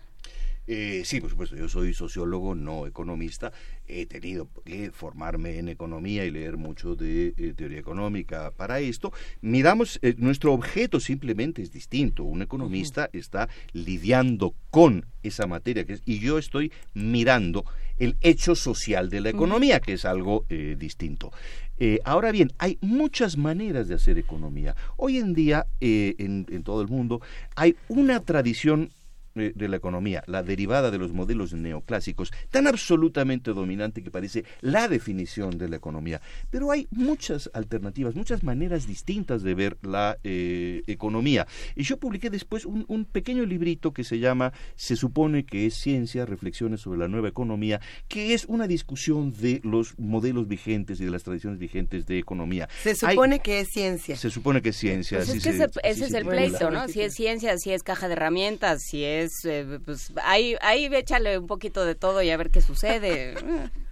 [0.68, 3.52] Eh, sí, por supuesto, yo soy sociólogo, no economista.
[3.88, 9.12] He tenido que formarme en economía y leer mucho de eh, teoría económica para esto.
[9.42, 12.24] Miramos, eh, nuestro objeto simplemente es distinto.
[12.24, 17.66] Un economista está lidiando con esa materia que es- y yo estoy mirando
[17.98, 21.32] el hecho social de la economía, que es algo eh, distinto.
[21.80, 24.76] Eh, ahora bien, hay muchas maneras de hacer economía.
[24.98, 27.20] Hoy en día, eh, en, en todo el mundo,
[27.56, 28.92] hay una tradición
[29.36, 34.88] de la economía, la derivada de los modelos neoclásicos, tan absolutamente dominante que parece la
[34.88, 36.22] definición de la economía.
[36.50, 41.48] Pero hay muchas alternativas, muchas maneras distintas de ver la eh, economía.
[41.76, 45.76] Y yo publiqué después un, un pequeño librito que se llama Se supone que es
[45.76, 51.06] ciencia, reflexiones sobre la nueva economía, que es una discusión de los modelos vigentes y
[51.06, 52.68] de las tradiciones vigentes de economía.
[52.84, 54.16] Se Hay- supone que es ciencia.
[54.16, 55.18] se supone que es ciencia.
[55.20, 56.88] Pues es que se- ese, así ese se es el pleito, ¿no?
[56.88, 61.38] Si es ciencia, si es caja de herramientas, si es, eh, pues ahí, ahí échale
[61.38, 63.36] un poquito de todo y a ver qué sucede.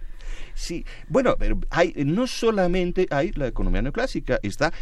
[0.54, 4.72] Sí, bueno, pero hay no solamente hay la economía neoclásica, está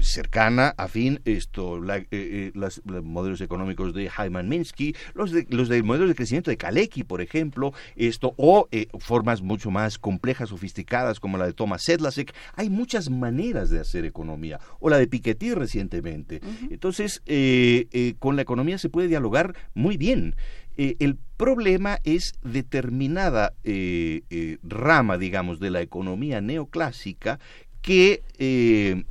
[0.00, 5.46] cercana, afín, esto, la, eh, eh, las- los modelos económicos de Hyman Minsky, los de,
[5.50, 9.98] los de modelos de crecimiento de Kalecki, por ejemplo, esto, o eh, formas mucho más
[9.98, 12.34] complejas, sofisticadas, como la de Thomas Sedlacek.
[12.54, 16.40] Hay muchas maneras de hacer economía, o la de Piketty recientemente.
[16.70, 20.34] Entonces, eh, eh, con la economía se puede dialogar muy bien.
[20.76, 27.38] Eh, el problema es determinada eh, eh, rama, digamos, de la economía neoclásica
[27.82, 29.04] que,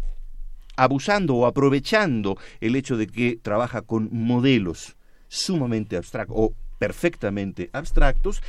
[0.78, 4.96] abusando o aprovechando el hecho de que trabaja con modelos
[5.28, 8.42] sumamente abstractos o perfectamente abstractos,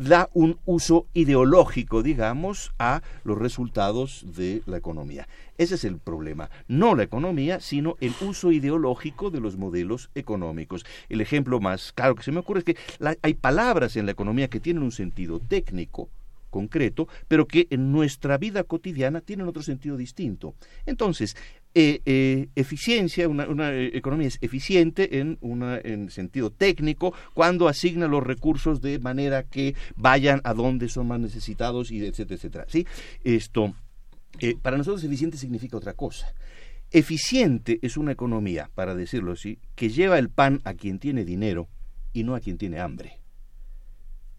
[0.00, 5.28] da un uso ideológico, digamos, a los resultados de la economía.
[5.58, 6.48] Ese es el problema.
[6.68, 10.86] No la economía, sino el uso ideológico de los modelos económicos.
[11.10, 12.76] El ejemplo más claro que se me ocurre es que
[13.20, 16.08] hay palabras en la economía que tienen un sentido técnico,
[16.48, 20.54] concreto, pero que en nuestra vida cotidiana tienen otro sentido distinto.
[20.86, 21.36] Entonces,
[21.72, 28.08] eh, eh, eficiencia, una, eh, economía es eficiente en, una, en sentido técnico cuando asigna
[28.08, 32.66] los recursos de manera que vayan a donde son más necesitados y etcétera, etcétera.
[32.68, 32.86] ¿sí?
[33.22, 33.74] Esto,
[34.62, 36.34] para nosotros eficiente significa otra cosa.
[36.90, 41.68] Eficiente es una economía, para decirlo así, que lleva el pan a quien tiene dinero
[42.12, 43.20] y no a quien tiene hambre.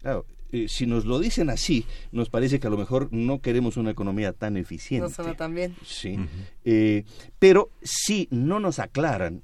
[0.02, 3.76] Claro, eh, si nos lo dicen así, nos parece que a lo mejor no queremos
[3.76, 5.08] una economía tan eficiente.
[5.08, 5.74] No suena tan bien.
[5.84, 6.18] Sí.
[6.64, 7.04] Eh,
[7.38, 9.42] pero si no nos aclaran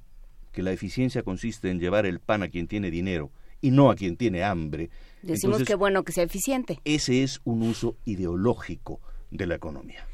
[0.52, 3.30] que la eficiencia consiste en llevar el pan a quien tiene dinero
[3.60, 4.90] y no a quien tiene hambre,
[5.22, 6.78] Decimos entonces que bueno que sea eficiente.
[6.84, 10.06] ese es un uso ideológico de la economía.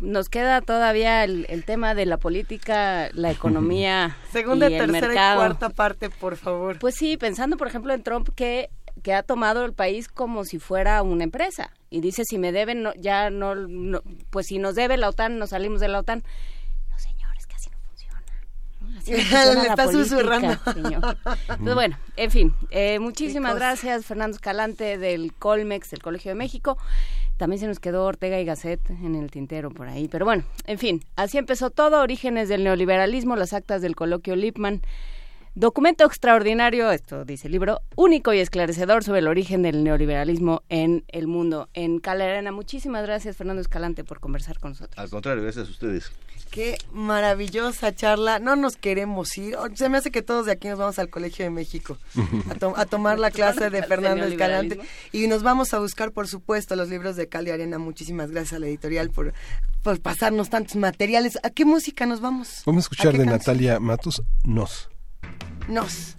[0.00, 5.08] nos queda todavía el, el tema de la política, la economía, Segunda, y el tercera
[5.08, 5.34] mercado.
[5.34, 6.78] y cuarta parte, por favor.
[6.78, 8.70] Pues sí, pensando por ejemplo en Trump que,
[9.02, 12.82] que ha tomado el país como si fuera una empresa y dice si me deben
[12.82, 16.22] no- ya no, no- pues si nos debe la OTAN nos salimos de la OTAN.
[16.90, 18.22] No señores, que así no funciona.
[18.80, 18.98] ¿no?
[18.98, 20.58] Así no funciona Le la está política, susurrando.
[20.72, 21.16] señor.
[21.62, 26.76] Pues bueno, en fin, eh, muchísimas gracias Fernando Escalante del Colmex, del Colegio de México.
[27.38, 30.06] También se nos quedó Ortega y Gasset en el tintero por ahí.
[30.06, 32.00] Pero bueno, en fin, así empezó todo.
[32.00, 34.82] Orígenes del neoliberalismo, las actas del coloquio Lippmann.
[35.54, 41.04] Documento extraordinario, esto dice el libro, único y esclarecedor sobre el origen del neoliberalismo en
[41.08, 41.68] el mundo.
[41.74, 44.98] En Cala Arena, muchísimas gracias Fernando Escalante por conversar con nosotros.
[44.98, 46.10] Al contrario, gracias a ustedes.
[46.50, 48.38] Qué maravillosa charla.
[48.38, 49.56] No nos queremos ir.
[49.56, 51.98] O- Se me hace que todos de aquí nos vamos al Colegio de México
[52.50, 54.80] a, to- a tomar la clase de Fernando Escalante.
[55.12, 57.78] Y nos vamos a buscar, por supuesto, los libros de Cali Arena.
[57.78, 59.34] Muchísimas gracias a la editorial por,
[59.82, 61.38] por pasarnos tantos materiales.
[61.42, 62.62] ¿A qué música nos vamos?
[62.64, 63.36] Vamos a escuchar de canción?
[63.38, 64.88] Natalia Matos, Nos.
[65.68, 66.16] Nos.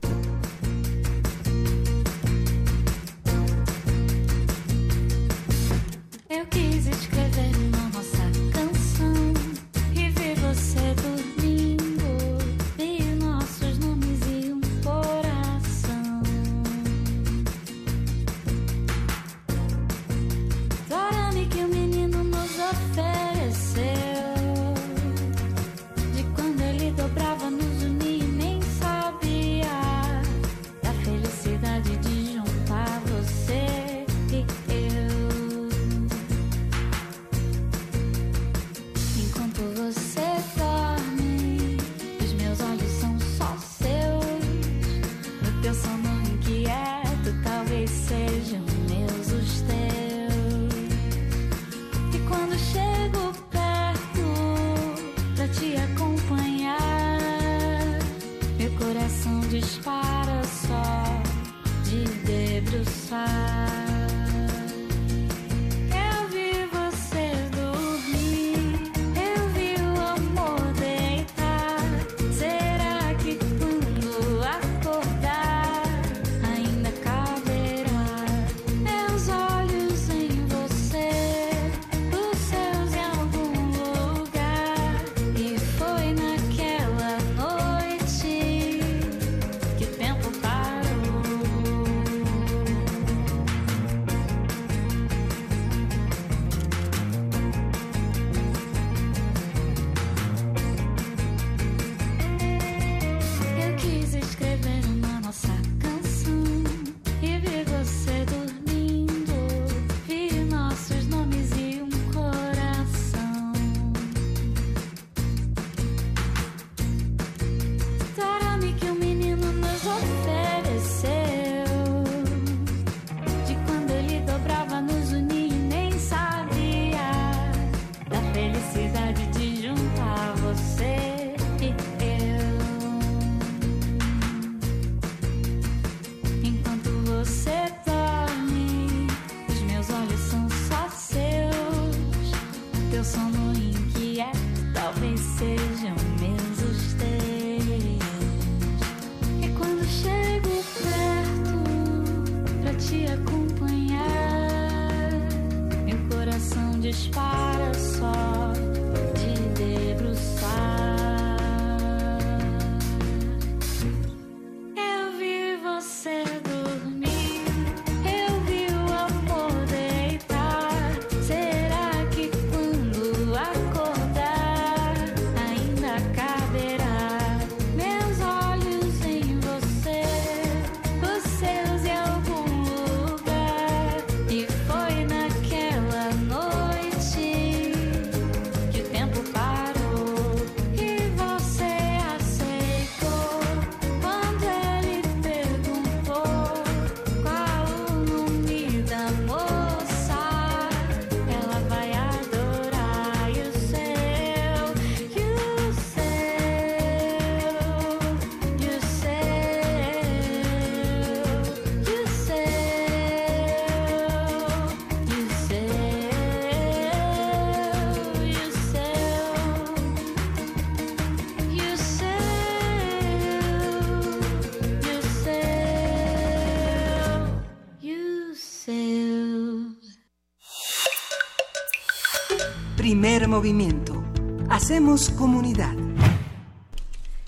[233.04, 234.02] Primer movimiento.
[234.50, 235.74] Hacemos comunidad.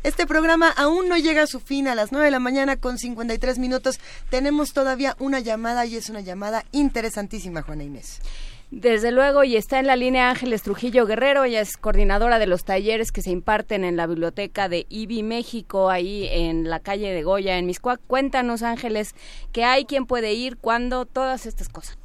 [0.04, 2.98] Este programa aún no llega a su fin a las 9 de la mañana con
[2.98, 4.00] 53 minutos.
[4.30, 8.22] Tenemos todavía una llamada y es una llamada interesantísima, Juana Inés.
[8.72, 12.64] Desde luego, y está en la línea Ángeles Trujillo Guerrero, ella es coordinadora de los
[12.64, 17.22] talleres que se imparten en la biblioteca de IBI México, ahí en la calle de
[17.22, 18.00] Goya, en Miscuac.
[18.08, 19.14] Cuéntanos, Ángeles,
[19.52, 21.98] que hay, quién puede ir, cuándo, todas estas cosas.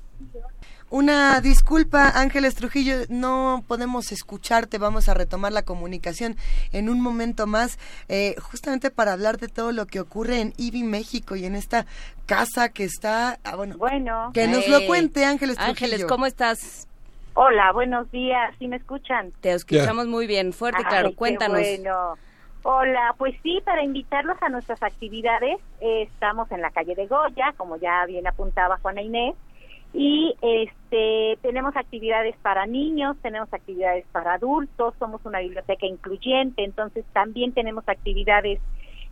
[0.90, 4.76] Una disculpa, Ángeles Trujillo, no podemos escucharte.
[4.78, 6.36] Vamos a retomar la comunicación
[6.72, 7.78] en un momento más,
[8.08, 11.86] eh, justamente para hablar de todo lo que ocurre en IBI México y en esta
[12.26, 13.38] casa que está.
[13.44, 14.30] ah, bueno, Bueno.
[14.34, 15.70] que nos lo cuente, Ángeles Trujillo.
[15.72, 16.88] Ángeles, ¿cómo estás?
[17.34, 18.52] Hola, buenos días.
[18.58, 19.30] ¿Sí me escuchan?
[19.40, 21.08] Te escuchamos muy bien, fuerte y claro.
[21.10, 21.60] Ay, Cuéntanos.
[21.60, 22.16] bueno.
[22.64, 27.54] Hola, pues sí, para invitarlos a nuestras actividades, eh, estamos en la calle de Goya,
[27.56, 29.34] como ya bien apuntaba Juana Inés,
[29.92, 37.04] y este tenemos actividades para niños, tenemos actividades para adultos, somos una biblioteca incluyente, entonces
[37.12, 38.60] también tenemos actividades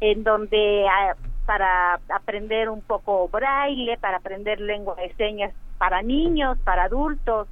[0.00, 1.14] en donde ah,
[1.46, 7.48] para aprender un poco braille, para aprender lengua de señas para niños, para adultos.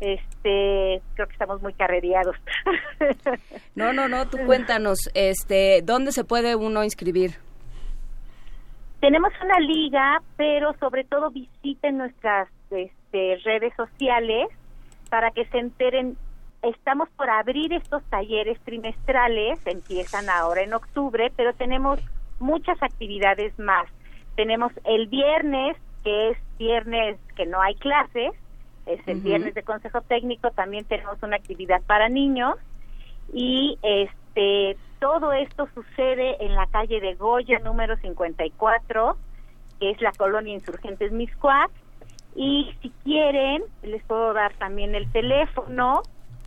[0.00, 2.36] Este, creo que estamos muy carrereados.
[3.74, 7.32] No, no, no, tú cuéntanos, este, ¿dónde se puede uno inscribir?
[9.00, 14.48] Tenemos una liga, pero sobre todo visiten nuestras este, redes sociales
[15.10, 16.16] para que se enteren.
[16.62, 22.00] Estamos por abrir estos talleres trimestrales, empiezan ahora en octubre, pero tenemos
[22.40, 23.86] muchas actividades más.
[24.34, 28.32] Tenemos el viernes, que es viernes que no hay clases,
[28.86, 32.54] es el viernes de consejo técnico, también tenemos una actividad para niños
[33.32, 39.16] y este todo esto sucede en la calle de Goya número 54
[39.80, 41.70] que es la colonia Insurgentes Miscuac
[42.36, 46.02] y si quieren les puedo dar también el teléfono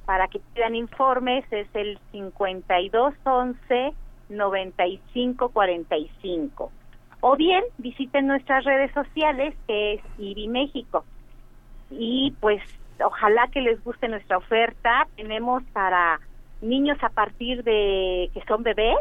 [0.06, 3.94] para que pidan informes es el 5211
[4.30, 6.72] 9545
[7.22, 11.04] o bien visiten nuestras redes sociales que es IBI México.
[11.90, 12.62] Y pues
[13.04, 15.08] ojalá que les guste nuestra oferta.
[15.16, 16.20] Tenemos para
[16.62, 18.98] niños a partir de que son bebés,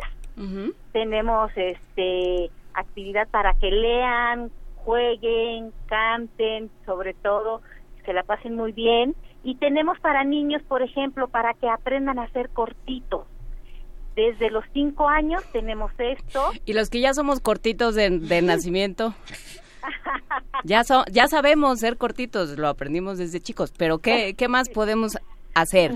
[0.92, 4.52] tenemos este actividad para que lean,
[4.89, 7.60] jueguen, canten, sobre todo
[8.07, 12.23] que la pasen muy bien y tenemos para niños, por ejemplo, para que aprendan a
[12.23, 13.26] hacer cortitos.
[14.17, 16.41] Desde los cinco años tenemos esto.
[16.65, 19.12] Y los que ya somos cortitos de, de nacimiento,
[20.65, 25.18] ya, so- ya sabemos ser cortitos, lo aprendimos desde chicos, pero ¿qué, qué más podemos
[25.55, 25.92] hacer?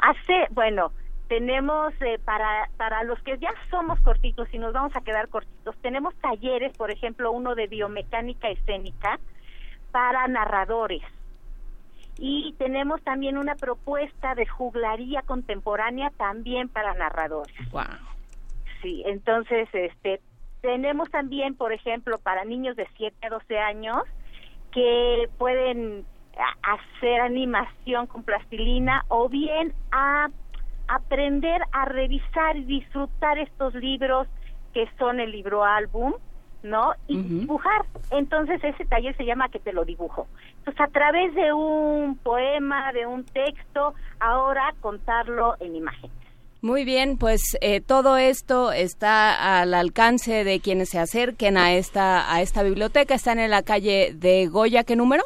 [0.00, 0.92] Hace, bueno,
[1.32, 5.74] tenemos eh, para para los que ya somos cortitos y nos vamos a quedar cortitos,
[5.80, 9.18] tenemos talleres, por ejemplo, uno de biomecánica escénica
[9.92, 11.00] para narradores.
[12.18, 17.56] Y tenemos también una propuesta de juglaría contemporánea también para narradores.
[18.82, 20.20] Sí, entonces este
[20.60, 24.02] tenemos también, por ejemplo, para niños de 7 a 12 años
[24.70, 26.04] que pueden
[26.62, 30.28] hacer animación con plastilina o bien a
[30.88, 34.28] aprender a revisar y disfrutar estos libros
[34.74, 36.14] que son el libro álbum,
[36.62, 36.92] ¿no?
[37.08, 37.84] Y dibujar.
[38.10, 40.26] Entonces ese taller se llama que te lo dibujo.
[40.58, 46.10] Entonces a través de un poema, de un texto, ahora contarlo en imagen.
[46.62, 52.32] Muy bien, pues eh, todo esto está al alcance de quienes se acerquen a esta,
[52.32, 53.16] a esta biblioteca.
[53.16, 55.24] Están en la calle de Goya, ¿qué número?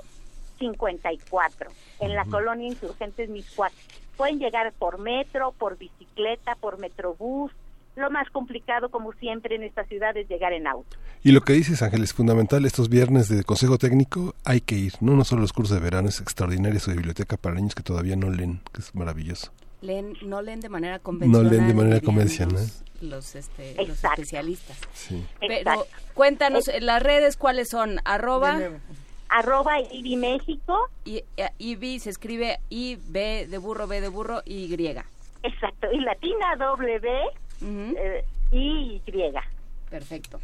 [0.59, 1.71] 54
[2.01, 3.73] en la colonia Insurgentes Miscuac.
[4.17, 7.53] Pueden llegar por metro, por bicicleta, por metrobús.
[7.97, 10.97] Lo más complicado, como siempre en esta ciudad, es llegar en auto.
[11.23, 12.65] Y lo que dices, Ángel, es fundamental.
[12.67, 14.93] Estos viernes de Consejo Técnico hay que ir.
[15.01, 18.15] No, no solo los cursos de verano, es extraordinaria su biblioteca para niños que todavía
[18.17, 19.51] no leen, que es maravilloso.
[19.81, 21.51] Leen, no leen de manera No convencional.
[21.51, 22.55] leen de manera convencional.
[22.55, 24.77] Los, los, este, los especialistas.
[24.93, 25.25] Sí.
[25.41, 25.87] Pero Exacto.
[26.15, 28.59] cuéntanos, eh, las redes cuáles son, arroba...
[29.29, 30.89] Arroba IBI México.
[31.05, 34.73] Y, eh, IBI se escribe I, B de burro, B de burro, Y.
[35.43, 35.89] Exacto.
[35.93, 37.01] Y latina W
[37.63, 39.33] eh, y Y.
[39.91, 40.41] Perfecto.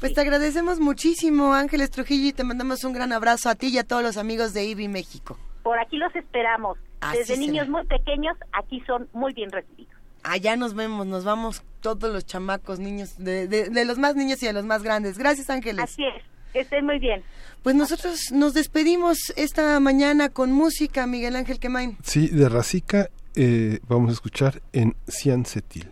[0.00, 3.78] Pues te agradecemos muchísimo, Ángeles Trujillo, y te mandamos un gran abrazo a ti y
[3.78, 5.38] a todos los amigos de IBI México.
[5.62, 6.76] Por aquí los esperamos.
[7.00, 7.46] Así Desde será.
[7.46, 9.92] niños muy pequeños, aquí son muy bien recibidos.
[10.24, 14.40] Allá nos vemos, nos vamos todos los chamacos, niños, de, de- de los más niños
[14.42, 15.18] y de los más grandes.
[15.18, 15.82] Gracias, Ángeles.
[15.84, 16.22] Así es.
[16.52, 17.22] Que estén muy bien.
[17.62, 21.96] Pues nosotros nos despedimos esta mañana con música, Miguel Ángel Quemain.
[22.02, 25.88] Sí, de Racica eh, vamos a escuchar en Cian Setil.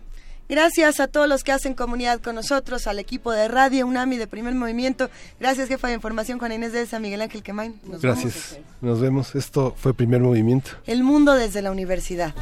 [0.51, 4.27] Gracias a todos los que hacen comunidad con nosotros, al equipo de Radio UNAMI de
[4.27, 5.09] Primer Movimiento.
[5.39, 7.79] Gracias, jefa de información, Juan Inés de esa, Miguel Ángel Quemain.
[7.85, 8.59] Nos Gracias.
[8.81, 9.33] Nos vemos.
[9.33, 10.71] Esto fue Primer Movimiento.
[10.85, 12.35] El mundo desde la universidad.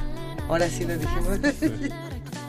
[0.48, 1.40] Ahora sí lo dijimos.